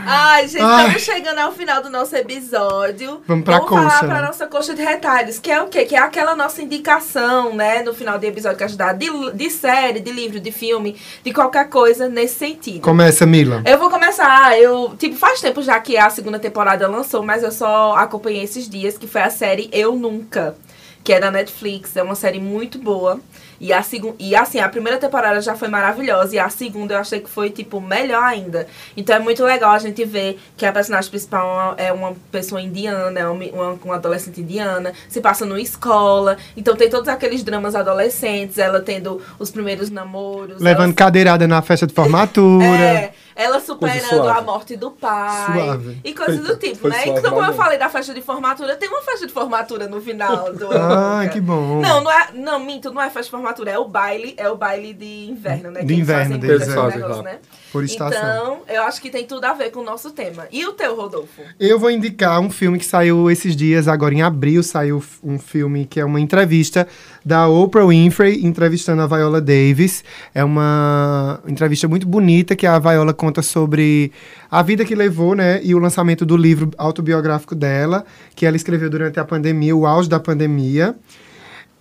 Ai, 0.08 0.48
gente, 0.48 0.62
Ai. 0.62 0.84
estamos 0.86 1.02
chegando 1.02 1.40
ao 1.40 1.52
final 1.52 1.82
do 1.82 1.90
nosso 1.90 2.16
episódio. 2.16 3.22
Vamos 3.28 3.44
pra 3.44 3.58
Vamos 3.58 3.70
falar 3.72 3.84
coxa, 3.90 4.06
pra 4.06 4.22
né? 4.22 4.28
nossa 4.28 4.46
coxa 4.46 4.76
de 4.76 4.84
retalhos, 4.84 5.40
que 5.40 5.50
é 5.52 5.60
o 5.60 5.68
quê? 5.68 5.84
Que 5.86 5.96
é 5.96 6.00
aquela 6.00 6.36
nossa 6.36 6.62
indicação, 6.62 7.56
né? 7.56 7.82
No 7.82 7.92
final 7.92 8.20
do 8.20 8.24
episódio 8.24 8.56
que 8.58 8.64
a 8.64 8.68
gente 8.68 8.78
dá 8.78 8.94
de, 8.94 9.08
de 9.34 9.50
série, 9.50 10.00
de 10.00 10.12
livro, 10.12 10.40
de 10.40 10.52
filme, 10.52 10.96
de 11.24 11.34
qualquer 11.34 11.70
coisa 11.70 12.08
nesse 12.08 12.36
sentido. 12.36 12.82
Começa, 12.82 13.26
Mila. 13.26 13.64
Eu 13.66 13.80
vou 13.80 13.90
começar, 13.90 14.60
eu, 14.60 14.94
tipo, 14.96 15.16
faz 15.16 15.42
tempo 15.42 15.64
já 15.64 15.80
que 15.80 15.98
a 15.98 16.08
segunda 16.12 16.38
temporada 16.38 16.88
lançou, 16.88 17.24
mas 17.24 17.42
eu 17.42 17.52
só 17.52 17.96
acompanhei 17.96 18.44
esses 18.44 18.70
dias, 18.70 19.00
que 19.00 19.08
foi 19.08 19.22
a 19.22 19.32
série 19.32 19.70
Eu 19.74 19.96
Nunca, 19.96 20.56
que 21.04 21.14
é 21.14 21.20
da 21.20 21.32
Netflix, 21.32 21.96
é 21.98 22.04
uma 22.04 22.16
série 22.16 22.40
muito 22.40 22.78
boa. 22.78 23.20
E, 23.60 23.72
a 23.72 23.84
e 24.20 24.36
assim, 24.36 24.60
a 24.60 24.70
primeira 24.70 24.98
temporada 24.98 25.42
já 25.42 25.56
foi 25.56 25.68
maravilhosa, 25.68 26.36
e 26.36 26.40
a 26.40 26.50
segunda 26.50 26.94
eu 26.94 27.00
achei 27.00 27.20
que 27.20 27.30
foi, 27.30 27.50
tipo, 27.50 27.80
melhor 27.80 28.24
ainda. 28.24 28.68
Então 28.96 29.16
é 29.16 29.20
muito 29.20 29.44
legal 29.44 29.72
a 29.72 29.80
gente 29.80 30.04
ver 30.06 30.40
que 30.58 30.66
a 30.66 30.72
personagem 30.72 31.10
principal 31.10 31.76
é 31.78 31.92
uma 31.92 32.14
pessoa 32.32 32.62
indiana, 32.62 33.20
é 33.20 33.28
uma, 33.28 33.78
uma, 33.84 33.96
adolescente 33.96 34.42
indiana, 34.42 34.94
se 35.08 35.22
passa 35.22 35.46
numa 35.46 35.60
escola, 35.60 36.38
então 36.56 36.76
tem 36.76 36.90
todos 36.90 37.08
aqueles 37.08 37.44
dramas 37.44 37.76
adolescentes, 37.76 38.58
ela 38.58 38.82
tendo 38.82 39.22
os 39.40 39.52
primeiros 39.52 39.90
namoros. 39.90 40.62
Levando 40.62 40.94
cadeirada 40.94 41.48
na 41.48 41.62
festa 41.62 41.88
de 41.88 41.94
formatura. 41.94 42.66
é, 42.86 43.14
ela 43.36 43.60
superando 43.60 44.30
a 44.30 44.42
morte 44.42 44.78
do 44.78 44.92
pai. 44.92 45.54
Suave. 45.54 46.00
E 46.04 46.14
coisas 46.14 46.40
do 46.40 46.56
tipo, 46.56 46.78
foi 46.78 46.90
né? 46.90 47.04
suave, 47.04 47.20
Então, 47.20 47.34
como 47.34 47.46
eu 47.46 47.54
falei 47.54 47.78
da 47.78 47.90
festa 47.90 48.14
de 48.14 48.22
formatura, 48.22 48.76
tem 48.78 48.88
uma 48.88 49.02
festa 49.02 49.28
de 49.28 49.34
formatura 49.34 49.88
no 49.88 50.00
final 50.02 50.52
do. 50.56 50.70
Ah, 50.72 51.28
que 51.32 51.42
bom. 51.42 51.82
Não, 51.82 52.02
não 52.02 52.12
é. 52.12 52.30
Não, 52.34 52.60
minto, 52.60 52.94
não 52.94 53.02
é 53.02 53.06
festa 53.08 53.24
de 53.24 53.32
formatura, 53.32 53.72
é 53.72 53.78
o 53.78 53.86
baile, 53.86 54.34
é 54.38 54.50
o 54.50 54.56
baile 54.56 54.94
de 54.94 55.28
inverno, 55.30 55.70
né? 55.70 55.82
De 55.82 55.88
que 55.88 55.94
eles 55.94 56.04
inverno 56.04 56.36
fazem 56.40 56.56
esse 56.56 56.76
Fazem 56.76 57.02
negócio, 57.02 57.24
né? 57.24 57.40
Por 57.76 57.84
estação. 57.84 58.20
Então, 58.20 58.62
eu 58.74 58.84
acho 58.84 59.02
que 59.02 59.10
tem 59.10 59.26
tudo 59.26 59.44
a 59.44 59.54
ver 59.54 59.70
com 59.70 59.82
o 59.82 59.84
nosso 59.84 60.12
tema. 60.12 60.48
E 60.50 60.66
o 60.66 60.72
teu, 60.72 60.96
Rodolfo? 60.96 61.42
Eu 61.60 61.78
vou 61.78 61.92
indicar 61.92 62.40
um 62.40 62.50
filme 62.50 62.80
que 62.80 62.86
saiu 62.86 63.30
esses 63.30 63.54
dias, 63.54 63.90
agora 63.90 64.14
em 64.14 64.22
abril 64.22 64.64
saiu 64.64 65.04
um 65.22 65.38
filme 65.38 65.86
que 65.86 66.00
é 66.00 66.06
uma 66.06 66.22
entrevista 66.22 66.88
da 67.26 67.50
Oprah 67.50 67.86
Winfrey 67.86 68.46
entrevistando 68.46 69.02
a 69.02 69.08
Viola 69.08 69.42
Davis. 69.42 70.06
É 70.34 70.42
uma 70.42 71.42
entrevista 71.46 71.86
muito 71.86 72.08
bonita 72.08 72.56
que 72.56 72.66
a 72.66 72.80
Viola 72.80 73.14
conta 73.14 73.42
sobre 73.42 74.12
a 74.50 74.62
vida 74.62 74.86
que 74.86 74.96
levou, 74.96 75.36
né, 75.36 75.60
e 75.62 75.76
o 75.76 75.80
lançamento 75.80 76.26
do 76.26 76.38
livro 76.38 76.72
autobiográfico 76.78 77.54
dela, 77.54 78.06
que 78.34 78.46
ela 78.46 78.56
escreveu 78.56 78.90
durante 78.90 79.20
a 79.20 79.26
pandemia, 79.26 79.76
o 79.76 79.86
auge 79.86 80.08
da 80.08 80.20
pandemia. 80.20 80.96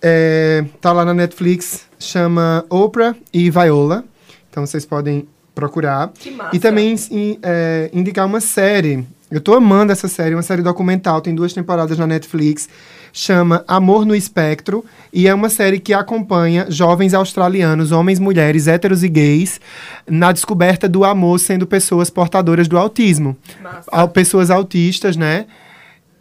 É, 0.03 0.64
tá 0.80 0.92
lá 0.92 1.05
na 1.05 1.14
Netflix, 1.14 1.86
chama 2.01 2.64
Oprah 2.68 3.14
e 3.32 3.49
Viola. 3.49 4.05
Então 4.51 4.66
vocês 4.66 4.84
podem 4.84 5.28
procurar. 5.55 6.11
Que 6.18 6.30
massa. 6.30 6.55
E 6.57 6.59
também 6.59 6.94
in- 7.11 7.38
é, 7.42 7.90
indicar 7.92 8.26
uma 8.26 8.40
série. 8.40 9.07
Eu 9.30 9.40
tô 9.40 9.55
amando 9.55 9.90
essa 9.92 10.07
série, 10.07 10.34
uma 10.34 10.42
série 10.42 10.62
documental, 10.62 11.20
tem 11.20 11.34
duas 11.34 11.52
temporadas 11.52 11.98
na 11.98 12.07
Netflix. 12.07 12.68
Chama 13.16 13.64
Amor 13.68 14.05
no 14.05 14.14
Espectro 14.14 14.84
e 15.12 15.28
é 15.28 15.34
uma 15.34 15.48
série 15.48 15.78
que 15.78 15.94
acompanha 15.94 16.66
jovens 16.68 17.14
australianos, 17.14 17.92
homens, 17.92 18.18
mulheres, 18.18 18.66
héteros 18.66 19.05
e 19.05 19.09
gays, 19.09 19.61
na 20.09 20.32
descoberta 20.32 20.88
do 20.88 21.05
amor 21.05 21.38
sendo 21.38 21.64
pessoas 21.64 22.11
portadoras 22.11 22.66
do 22.66 22.76
autismo. 22.76 23.36
Massa. 23.62 24.09
Pessoas 24.09 24.50
autistas, 24.50 25.16
né? 25.16 25.46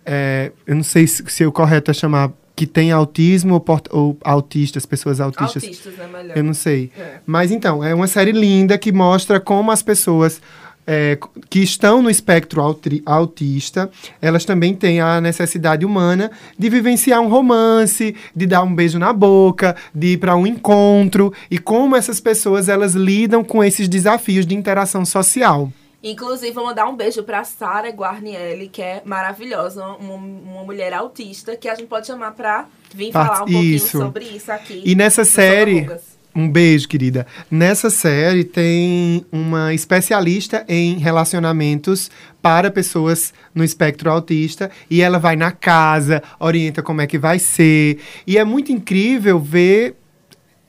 É, 0.06 0.52
eu 0.68 0.76
não 0.76 0.84
sei 0.84 1.08
se, 1.08 1.24
se 1.28 1.44
o 1.46 1.52
correto 1.52 1.90
é 1.90 1.94
chamar 1.96 2.30
que 2.56 2.68
tem 2.68 2.92
autismo 2.92 3.56
ou, 3.56 3.60
port- 3.60 3.88
ou 3.92 4.18
autistas, 4.24 4.86
pessoas 4.86 5.20
autistas. 5.20 5.64
Autistas, 5.64 5.98
né? 5.98 6.08
Melhor. 6.12 6.38
Eu 6.38 6.44
não 6.44 6.54
sei. 6.54 6.92
É. 6.98 7.18
Mas 7.26 7.52
então, 7.52 7.84
é 7.84 7.94
uma 7.94 8.08
série 8.08 8.32
linda 8.32 8.78
que 8.78 8.92
mostra 8.92 9.40
como 9.40 9.72
as 9.72 9.82
pessoas 9.82 10.40
é, 10.86 11.18
que 11.50 11.60
estão 11.60 12.02
no 12.02 12.10
espectro 12.10 12.62
autista, 13.06 13.90
elas 14.22 14.46
também 14.46 14.76
têm 14.76 15.00
a 15.00 15.22
necessidade 15.22 15.86
humana 15.86 16.30
de 16.60 16.70
vivenciar 16.70 17.22
um 17.22 17.30
romance, 17.30 18.16
de 18.36 18.46
dar 18.46 18.64
um 18.64 18.76
beijo 18.76 19.00
na 19.00 19.14
boca, 19.14 19.76
de 19.96 20.08
ir 20.14 20.18
para 20.18 20.36
um 20.36 20.46
encontro 20.46 21.34
e 21.50 21.58
como 21.58 21.96
essas 21.96 22.20
pessoas 22.20 22.68
elas 22.70 22.94
lidam 22.94 23.44
com 23.44 23.64
esses 23.64 23.88
desafios 23.88 24.46
de 24.46 24.56
interação 24.56 25.06
social. 25.06 25.72
Inclusive, 26.04 26.52
vou 26.52 26.66
mandar 26.66 26.88
um 26.88 26.96
beijo 26.96 27.24
pra 27.24 27.44
Sara 27.46 27.90
Guarnielli, 27.90 28.68
que 28.68 28.82
é 28.82 29.02
maravilhosa, 29.06 29.86
uma, 29.86 30.16
uma 30.16 30.64
mulher 30.64 30.94
autista, 30.94 31.56
que 31.56 31.70
a 31.70 31.76
gente 31.76 31.88
pode 31.88 32.06
chamar 32.08 32.32
pra 32.32 32.66
vir 32.94 33.12
Part- 33.12 33.28
falar 33.28 33.44
um 33.44 33.52
pouquinho 33.52 33.76
isso. 33.76 33.98
sobre 34.00 34.26
isso 34.26 34.52
aqui. 34.52 34.82
E 34.86 34.96
nessa 34.96 35.24
série, 35.24 35.88
um 36.36 36.50
beijo, 36.50 36.88
querida. 36.90 37.26
Nessa 37.50 37.90
série 37.90 38.44
tem 38.44 39.26
uma 39.32 39.74
especialista 39.74 40.66
em 40.68 40.98
relacionamentos 40.98 42.12
para 42.42 42.70
pessoas 42.70 43.34
no 43.56 43.64
espectro 43.64 44.12
autista 44.12 44.70
e 44.90 45.02
ela 45.02 45.20
vai 45.20 45.36
na 45.38 45.52
casa, 45.52 46.22
orienta 46.40 46.82
como 46.84 47.00
é 47.02 47.08
que 47.08 47.18
vai 47.18 47.40
ser. 47.40 48.00
E 48.28 48.38
é 48.38 48.44
muito 48.44 48.72
incrível 48.74 49.40
ver 49.40 49.96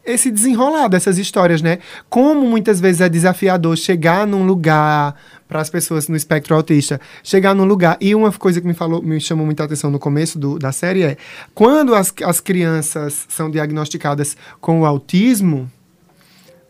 esse 0.04 0.30
desenrolar 0.30 0.88
dessas 0.88 1.18
histórias, 1.18 1.62
né? 1.62 1.78
Como 2.08 2.46
muitas 2.46 2.80
vezes 2.80 3.00
é 3.00 3.08
desafiador 3.08 3.76
chegar 3.76 4.26
num 4.26 4.44
lugar 4.44 5.14
para 5.48 5.60
as 5.60 5.70
pessoas 5.70 6.08
no 6.08 6.16
espectro 6.16 6.54
autista, 6.54 7.00
chegar 7.22 7.54
num 7.54 7.64
lugar. 7.64 7.96
E 8.00 8.14
uma 8.14 8.32
coisa 8.32 8.60
que 8.60 8.66
me 8.66 8.74
falou, 8.74 9.02
me 9.02 9.20
chamou 9.20 9.44
muita 9.46 9.64
atenção 9.64 9.90
no 9.90 9.98
começo 9.98 10.38
do- 10.38 10.58
da 10.58 10.72
série 10.72 11.02
é 11.02 11.16
quando 11.54 11.94
as, 11.94 12.12
as 12.24 12.40
crianças 12.40 13.26
são 13.28 13.50
diagnosticadas 13.50 14.36
com 14.60 14.80
o 14.80 14.86
autismo, 14.86 15.70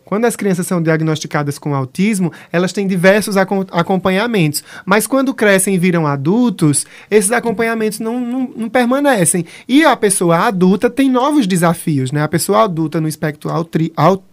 quando 0.05 0.25
as 0.25 0.35
crianças 0.35 0.67
são 0.67 0.81
diagnosticadas 0.81 1.57
com 1.57 1.73
autismo, 1.75 2.31
elas 2.51 2.71
têm 2.71 2.85
diversos 2.87 3.35
acom- 3.35 3.65
acompanhamentos. 3.71 4.63
Mas 4.85 5.07
quando 5.07 5.33
crescem 5.33 5.73
e 5.75 5.77
viram 5.79 6.05
adultos, 6.07 6.85
esses 7.09 7.31
acompanhamentos 7.31 7.99
não, 7.99 8.19
não, 8.21 8.49
não 8.55 8.69
permanecem. 8.69 9.45
E 9.67 9.83
a 9.83 9.95
pessoa 9.95 10.37
adulta 10.45 10.89
tem 10.89 11.09
novos 11.09 11.47
desafios, 11.47 12.11
né? 12.11 12.21
A 12.21 12.27
pessoa 12.27 12.63
adulta 12.63 13.01
no 13.01 13.07
espectro 13.07 13.49
autri, 13.49 13.91
au- 13.97 14.23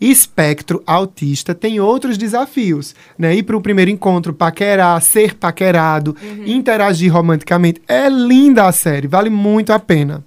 espectro 0.00 0.82
autista 0.86 1.54
tem 1.54 1.80
outros 1.80 2.18
desafios, 2.18 2.94
né? 3.18 3.34
Ir 3.34 3.42
para 3.44 3.56
o 3.56 3.60
primeiro 3.60 3.90
encontro, 3.90 4.32
paquerar, 4.34 5.00
ser 5.00 5.34
paquerado, 5.34 6.16
interagir 6.44 7.12
romanticamente. 7.12 7.80
É 7.86 8.08
linda 8.08 8.66
a 8.66 8.72
série, 8.72 9.06
vale 9.06 9.30
muito 9.30 9.72
a 9.72 9.78
pena. 9.78 10.24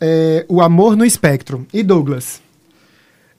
É, 0.00 0.44
o 0.48 0.60
Amor 0.60 0.96
no 0.96 1.04
Espectro. 1.04 1.66
E 1.72 1.82
Douglas? 1.82 2.40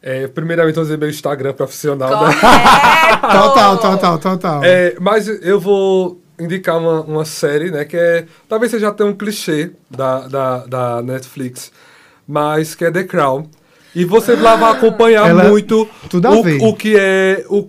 É, 0.05 0.27
primeiramente, 0.27 0.75
eu 0.75 0.83
vou 0.83 0.83
dizer 0.83 0.97
meu 0.97 1.09
Instagram 1.09 1.53
profissional, 1.53 2.09
né? 2.25 2.33
Correto! 2.35 3.21
Total, 3.23 3.77
total, 3.77 4.19
total. 4.19 4.61
É, 4.65 4.95
mas 4.99 5.27
eu 5.27 5.61
vou 5.61 6.21
indicar 6.37 6.77
uma, 6.77 6.99
uma 7.01 7.23
série, 7.25 7.71
né? 7.71 7.85
Que 7.85 7.95
é. 7.95 8.25
Talvez 8.49 8.69
seja 8.69 8.89
até 8.89 9.05
um 9.05 9.13
clichê 9.13 9.71
da, 9.89 10.27
da, 10.27 10.57
da 10.65 11.01
Netflix, 11.01 11.71
mas 12.27 12.75
que 12.75 12.83
é 12.83 12.91
The 12.91 13.05
Crown. 13.05 13.45
E 13.95 14.03
você 14.03 14.35
lá 14.35 14.57
vai 14.57 14.71
acompanhar 14.73 15.29
Ela- 15.29 15.45
muito 15.45 15.87
tudo 16.09 16.27
a 16.27 16.31
o, 16.31 16.43
ver. 16.43 16.61
o 16.61 16.73
que 16.73 16.95
é. 16.97 17.45
O, 17.47 17.65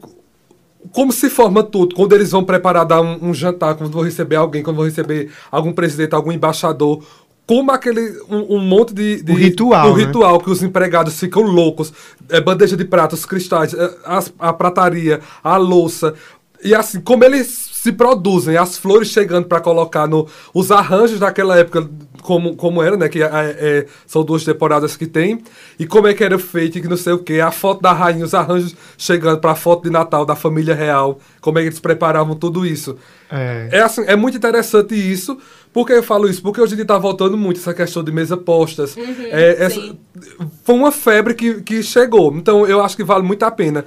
como 0.91 1.13
se 1.13 1.31
forma 1.31 1.63
tudo, 1.63 1.95
quando 1.95 2.15
eles 2.15 2.33
vão 2.33 2.43
preparar 2.45 2.85
dar 2.85 3.01
um, 3.01 3.29
um 3.29 3.35
jantar, 3.35 3.77
quando 3.77 3.93
vão 3.93 4.03
receber 4.03 4.37
alguém, 4.37 4.63
quando 4.63 4.77
vão 4.77 4.85
receber 4.85 5.31
algum 5.53 5.73
presidente, 5.73 6.15
algum 6.15 6.33
embaixador. 6.33 7.01
Como 7.47 7.71
aquele. 7.71 8.19
Um, 8.29 8.57
um 8.57 8.59
monte 8.61 8.95
de. 8.95 9.23
de 9.23 9.33
O 9.33 9.35
ritual, 9.35 9.93
O 9.93 9.97
né? 9.97 10.05
ritual 10.05 10.39
que 10.41 10.51
os 10.51 10.63
empregados 10.63 11.19
ficam 11.19 11.43
loucos. 11.43 11.93
É, 12.31 12.41
bandeja 12.41 12.77
de 12.77 12.85
pratos, 12.85 13.27
cristais, 13.27 13.75
é, 13.75 13.91
as- 14.05 14.33
a 14.39 14.53
prataria, 14.53 15.21
a 15.43 15.57
louça. 15.57 16.15
E 16.63 16.75
assim, 16.75 16.99
como 17.01 17.23
eles 17.25 17.47
se 17.75 17.93
produzem, 17.93 18.57
as 18.57 18.79
flores 18.79 19.09
chegando 19.09 19.47
para 19.47 19.61
colocar 19.61 20.07
no. 20.09 20.27
Os 20.55 20.71
arranjos 20.71 21.21
daquela 21.21 21.59
época, 21.59 21.87
como, 22.23 22.57
como 22.57 22.83
era, 22.83 22.97
né? 22.97 23.07
Que 23.11 23.23
é, 23.23 23.29
é, 23.31 23.87
são 24.07 24.25
duas 24.25 24.43
temporadas 24.43 24.97
que 24.97 25.07
tem. 25.07 25.43
E 25.79 25.87
como 25.87 26.07
é 26.07 26.15
que 26.15 26.25
era 26.25 26.39
feito, 26.39 26.81
que 26.81 26.89
não 26.89 26.97
sei 26.97 27.13
o 27.13 27.19
quê. 27.19 27.41
A 27.41 27.51
foto 27.51 27.83
da 27.83 27.93
rainha, 27.93 28.25
os 28.25 28.33
arranjos 28.33 28.75
chegando 28.97 29.39
para 29.41 29.51
a 29.51 29.55
foto 29.55 29.83
de 29.83 29.91
Natal 29.91 30.25
da 30.25 30.35
família 30.35 30.75
real. 30.75 31.19
Como 31.43 31.59
é 31.59 31.61
que 31.63 31.69
eles 31.69 31.81
preparavam 31.81 32.35
tudo 32.35 32.65
isso. 32.65 32.97
É. 33.31 33.69
É, 33.71 33.81
assim, 33.83 34.03
é 34.07 34.17
muito 34.17 34.39
interessante 34.39 34.95
isso. 34.95 35.37
Por 35.75 35.85
que 35.87 35.93
eu 35.93 36.03
falo 36.03 36.29
isso? 36.29 36.41
Porque 36.41 36.61
hoje 36.61 36.73
em 36.73 36.77
dia 36.77 36.85
tá 36.87 36.97
voltando 36.97 37.37
muito 37.37 37.59
essa 37.59 37.75
questão 37.75 38.03
de 38.05 38.13
mesa 38.13 38.37
postas. 38.37 38.97
É, 38.97 39.65
essa- 39.65 39.97
foi 40.65 40.75
uma 40.77 40.93
febre 40.93 41.35
que, 41.35 41.61
que 41.63 41.83
chegou. 41.83 42.33
Então 42.37 42.65
eu 42.67 42.81
acho 42.81 42.97
que 42.97 43.03
vale 43.05 43.25
muito 43.25 43.43
a 43.43 43.51
pena 43.51 43.85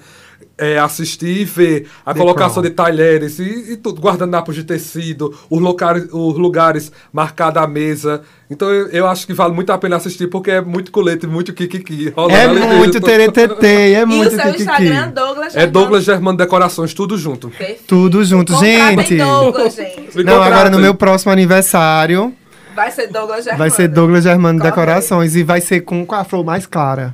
é, 0.58 0.78
assistir 0.80 1.42
e 1.42 1.46
ver 1.46 1.88
a 2.06 2.14
The 2.14 2.20
colocação 2.20 2.56
Crown. 2.62 2.70
de 2.70 2.70
talheres 2.72 3.40
e, 3.40 3.74
e 3.74 3.78
tudo, 3.78 4.02
guardanapos 4.02 4.56
de 4.56 4.64
tecido, 4.64 5.38
os 5.50 5.60
lugares, 5.62 6.08
os 6.12 6.38
lugares 6.38 6.92
marcados 7.14 7.62
à 7.62 7.68
mesa. 7.68 8.22
Então 8.50 8.70
eu, 8.70 8.88
eu 8.90 9.08
acho 9.08 9.28
que 9.28 9.34
vale 9.34 9.54
muito 9.54 9.72
a 9.72 9.78
pena 9.78 9.98
assistir 9.98 10.28
porque 10.28 10.50
é 10.52 10.62
muito 10.62 10.92
colete, 10.92 11.28
muito 11.28 11.54
kikiki. 11.54 12.14
É 12.30 12.48
muito 12.48 13.00
teretetê, 13.02 13.94
é 13.94 14.02
E 14.02 14.06
muito 14.06 14.28
o 14.28 14.32
seu 14.32 14.52
kikiki. 14.52 14.62
Instagram, 14.64 15.10
Douglas 15.10 15.56
É 15.56 15.68
Douglas 15.68 16.04
Germano 16.04 16.38
Decorações, 16.38 16.94
tudo 16.94 17.18
junto. 17.18 17.50
Perfeito. 17.50 17.84
Tudo 17.86 18.24
junto, 18.24 18.56
gente. 18.58 19.18
Douglas, 19.18 19.76
gente. 19.76 20.10
Me 20.18 20.24
Não, 20.24 20.42
agora 20.42 20.70
no 20.70 20.80
meu 20.80 20.96
próximo 20.96 21.32
aniversário 21.32 22.34
Vai 22.76 22.92
ser 22.92 23.08
Douglas 23.08 23.44
Germano. 23.44 23.58
vai 23.60 23.70
ser 23.70 23.88
Douglas 23.88 24.24
Germano. 24.24 24.60
Decorações 24.62 25.36
e 25.36 25.44
vai 25.44 25.60
ser 25.62 25.82
com, 25.82 26.06
com 26.06 26.16
a 26.16 26.24
flor 26.24 26.46
mais 26.46 26.66
clara. 26.66 27.14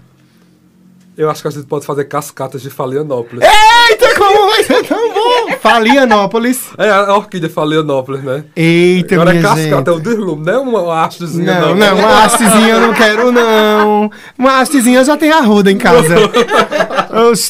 Eu 1.15 1.29
acho 1.29 1.41
que 1.41 1.47
a 1.47 1.51
gente 1.51 1.67
pode 1.67 1.85
fazer 1.85 2.05
cascatas 2.05 2.61
de 2.61 2.69
Falianópolis. 2.69 3.43
Eita, 3.43 4.15
como 4.15 4.49
vai 4.49 4.63
ser 4.63 4.87
tão 4.87 5.13
bom! 5.13 5.22
Falianópolis. 5.61 6.69
É 6.77 6.89
a 6.89 7.15
orquídea 7.15 7.49
Falianópolis, 7.49 8.23
né? 8.23 8.43
Eita, 8.55 9.15
Agora 9.15 9.31
é 9.31 9.33
minha 9.33 9.47
cascata, 9.47 9.91
é 9.91 9.93
o 9.93 9.99
deslume, 9.99 10.45
não 10.45 10.53
é 10.53 10.59
uma 10.59 11.03
hastezinha, 11.03 11.59
Não, 11.59 11.75
não. 11.75 11.75
não, 11.75 11.97
uma 11.99 12.23
hastezinha 12.23 12.69
eu 12.69 12.81
não 12.81 12.93
quero, 12.93 13.31
não. 13.31 14.11
Uma 14.37 14.59
hastezinha 14.59 15.03
já 15.03 15.17
tem 15.17 15.31
arruda 15.31 15.71
em 15.71 15.77
casa. 15.77 16.15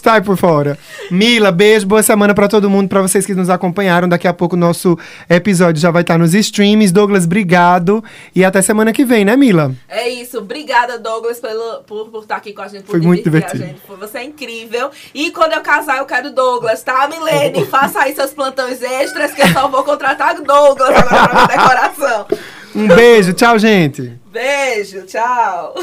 Tá 0.04 0.16
aí 0.16 0.22
por 0.22 0.36
fora. 0.36 0.78
Mila, 1.10 1.50
beijo, 1.50 1.88
boa 1.88 2.04
semana 2.04 2.34
pra 2.34 2.50
todo 2.50 2.70
mundo, 2.70 2.90
pra 2.90 3.02
vocês 3.02 3.26
que 3.26 3.34
nos 3.34 3.50
acompanharam. 3.50 4.10
Daqui 4.10 4.28
a 4.28 4.34
pouco 4.34 4.58
o 4.58 4.60
nosso 4.60 4.98
episódio 5.30 5.82
já 5.82 5.90
vai 5.90 6.02
estar 6.02 6.18
nos 6.18 6.34
streams. 6.34 6.92
Douglas, 6.92 7.24
obrigado. 7.24 8.04
E 8.36 8.44
até 8.44 8.62
semana 8.62 8.92
que 8.92 9.06
vem, 9.06 9.24
né, 9.24 9.38
Mila? 9.38 9.74
É 9.88 10.10
isso. 10.10 10.40
Obrigada, 10.40 11.00
Douglas, 11.00 11.40
pelo, 11.40 11.82
por, 11.84 12.10
por 12.10 12.24
estar 12.24 12.36
aqui 12.36 12.52
com 12.52 12.62
a 12.62 12.68
gente. 12.68 12.84
Por 12.84 12.92
Foi 12.92 13.00
muito 13.02 13.24
divertido. 13.24 13.66
Você 14.00 14.18
é 14.18 14.24
incrível. 14.26 14.92
E 15.14 15.32
quando 15.32 15.54
eu 15.54 15.62
casar, 15.62 16.00
eu 16.00 16.06
quero 16.06 16.32
Douglas, 16.32 16.84
tá, 16.84 17.08
Milene? 17.08 17.66
Faça 17.74 18.02
aí 18.02 18.14
seus 18.14 18.36
plantões 18.36 18.84
extras, 18.84 19.32
que 19.32 19.42
eu 19.42 19.48
só 19.48 19.68
vou 19.68 19.84
contratar 19.84 20.40
Douglas 20.40 20.96
agora 20.96 21.28
pra 21.28 21.46
decoração. 21.48 22.28
Um 22.76 22.88
beijo, 22.88 23.34
tchau, 23.34 23.58
gente. 23.58 24.14
Beijo, 24.32 25.02
tchau. 25.08 25.74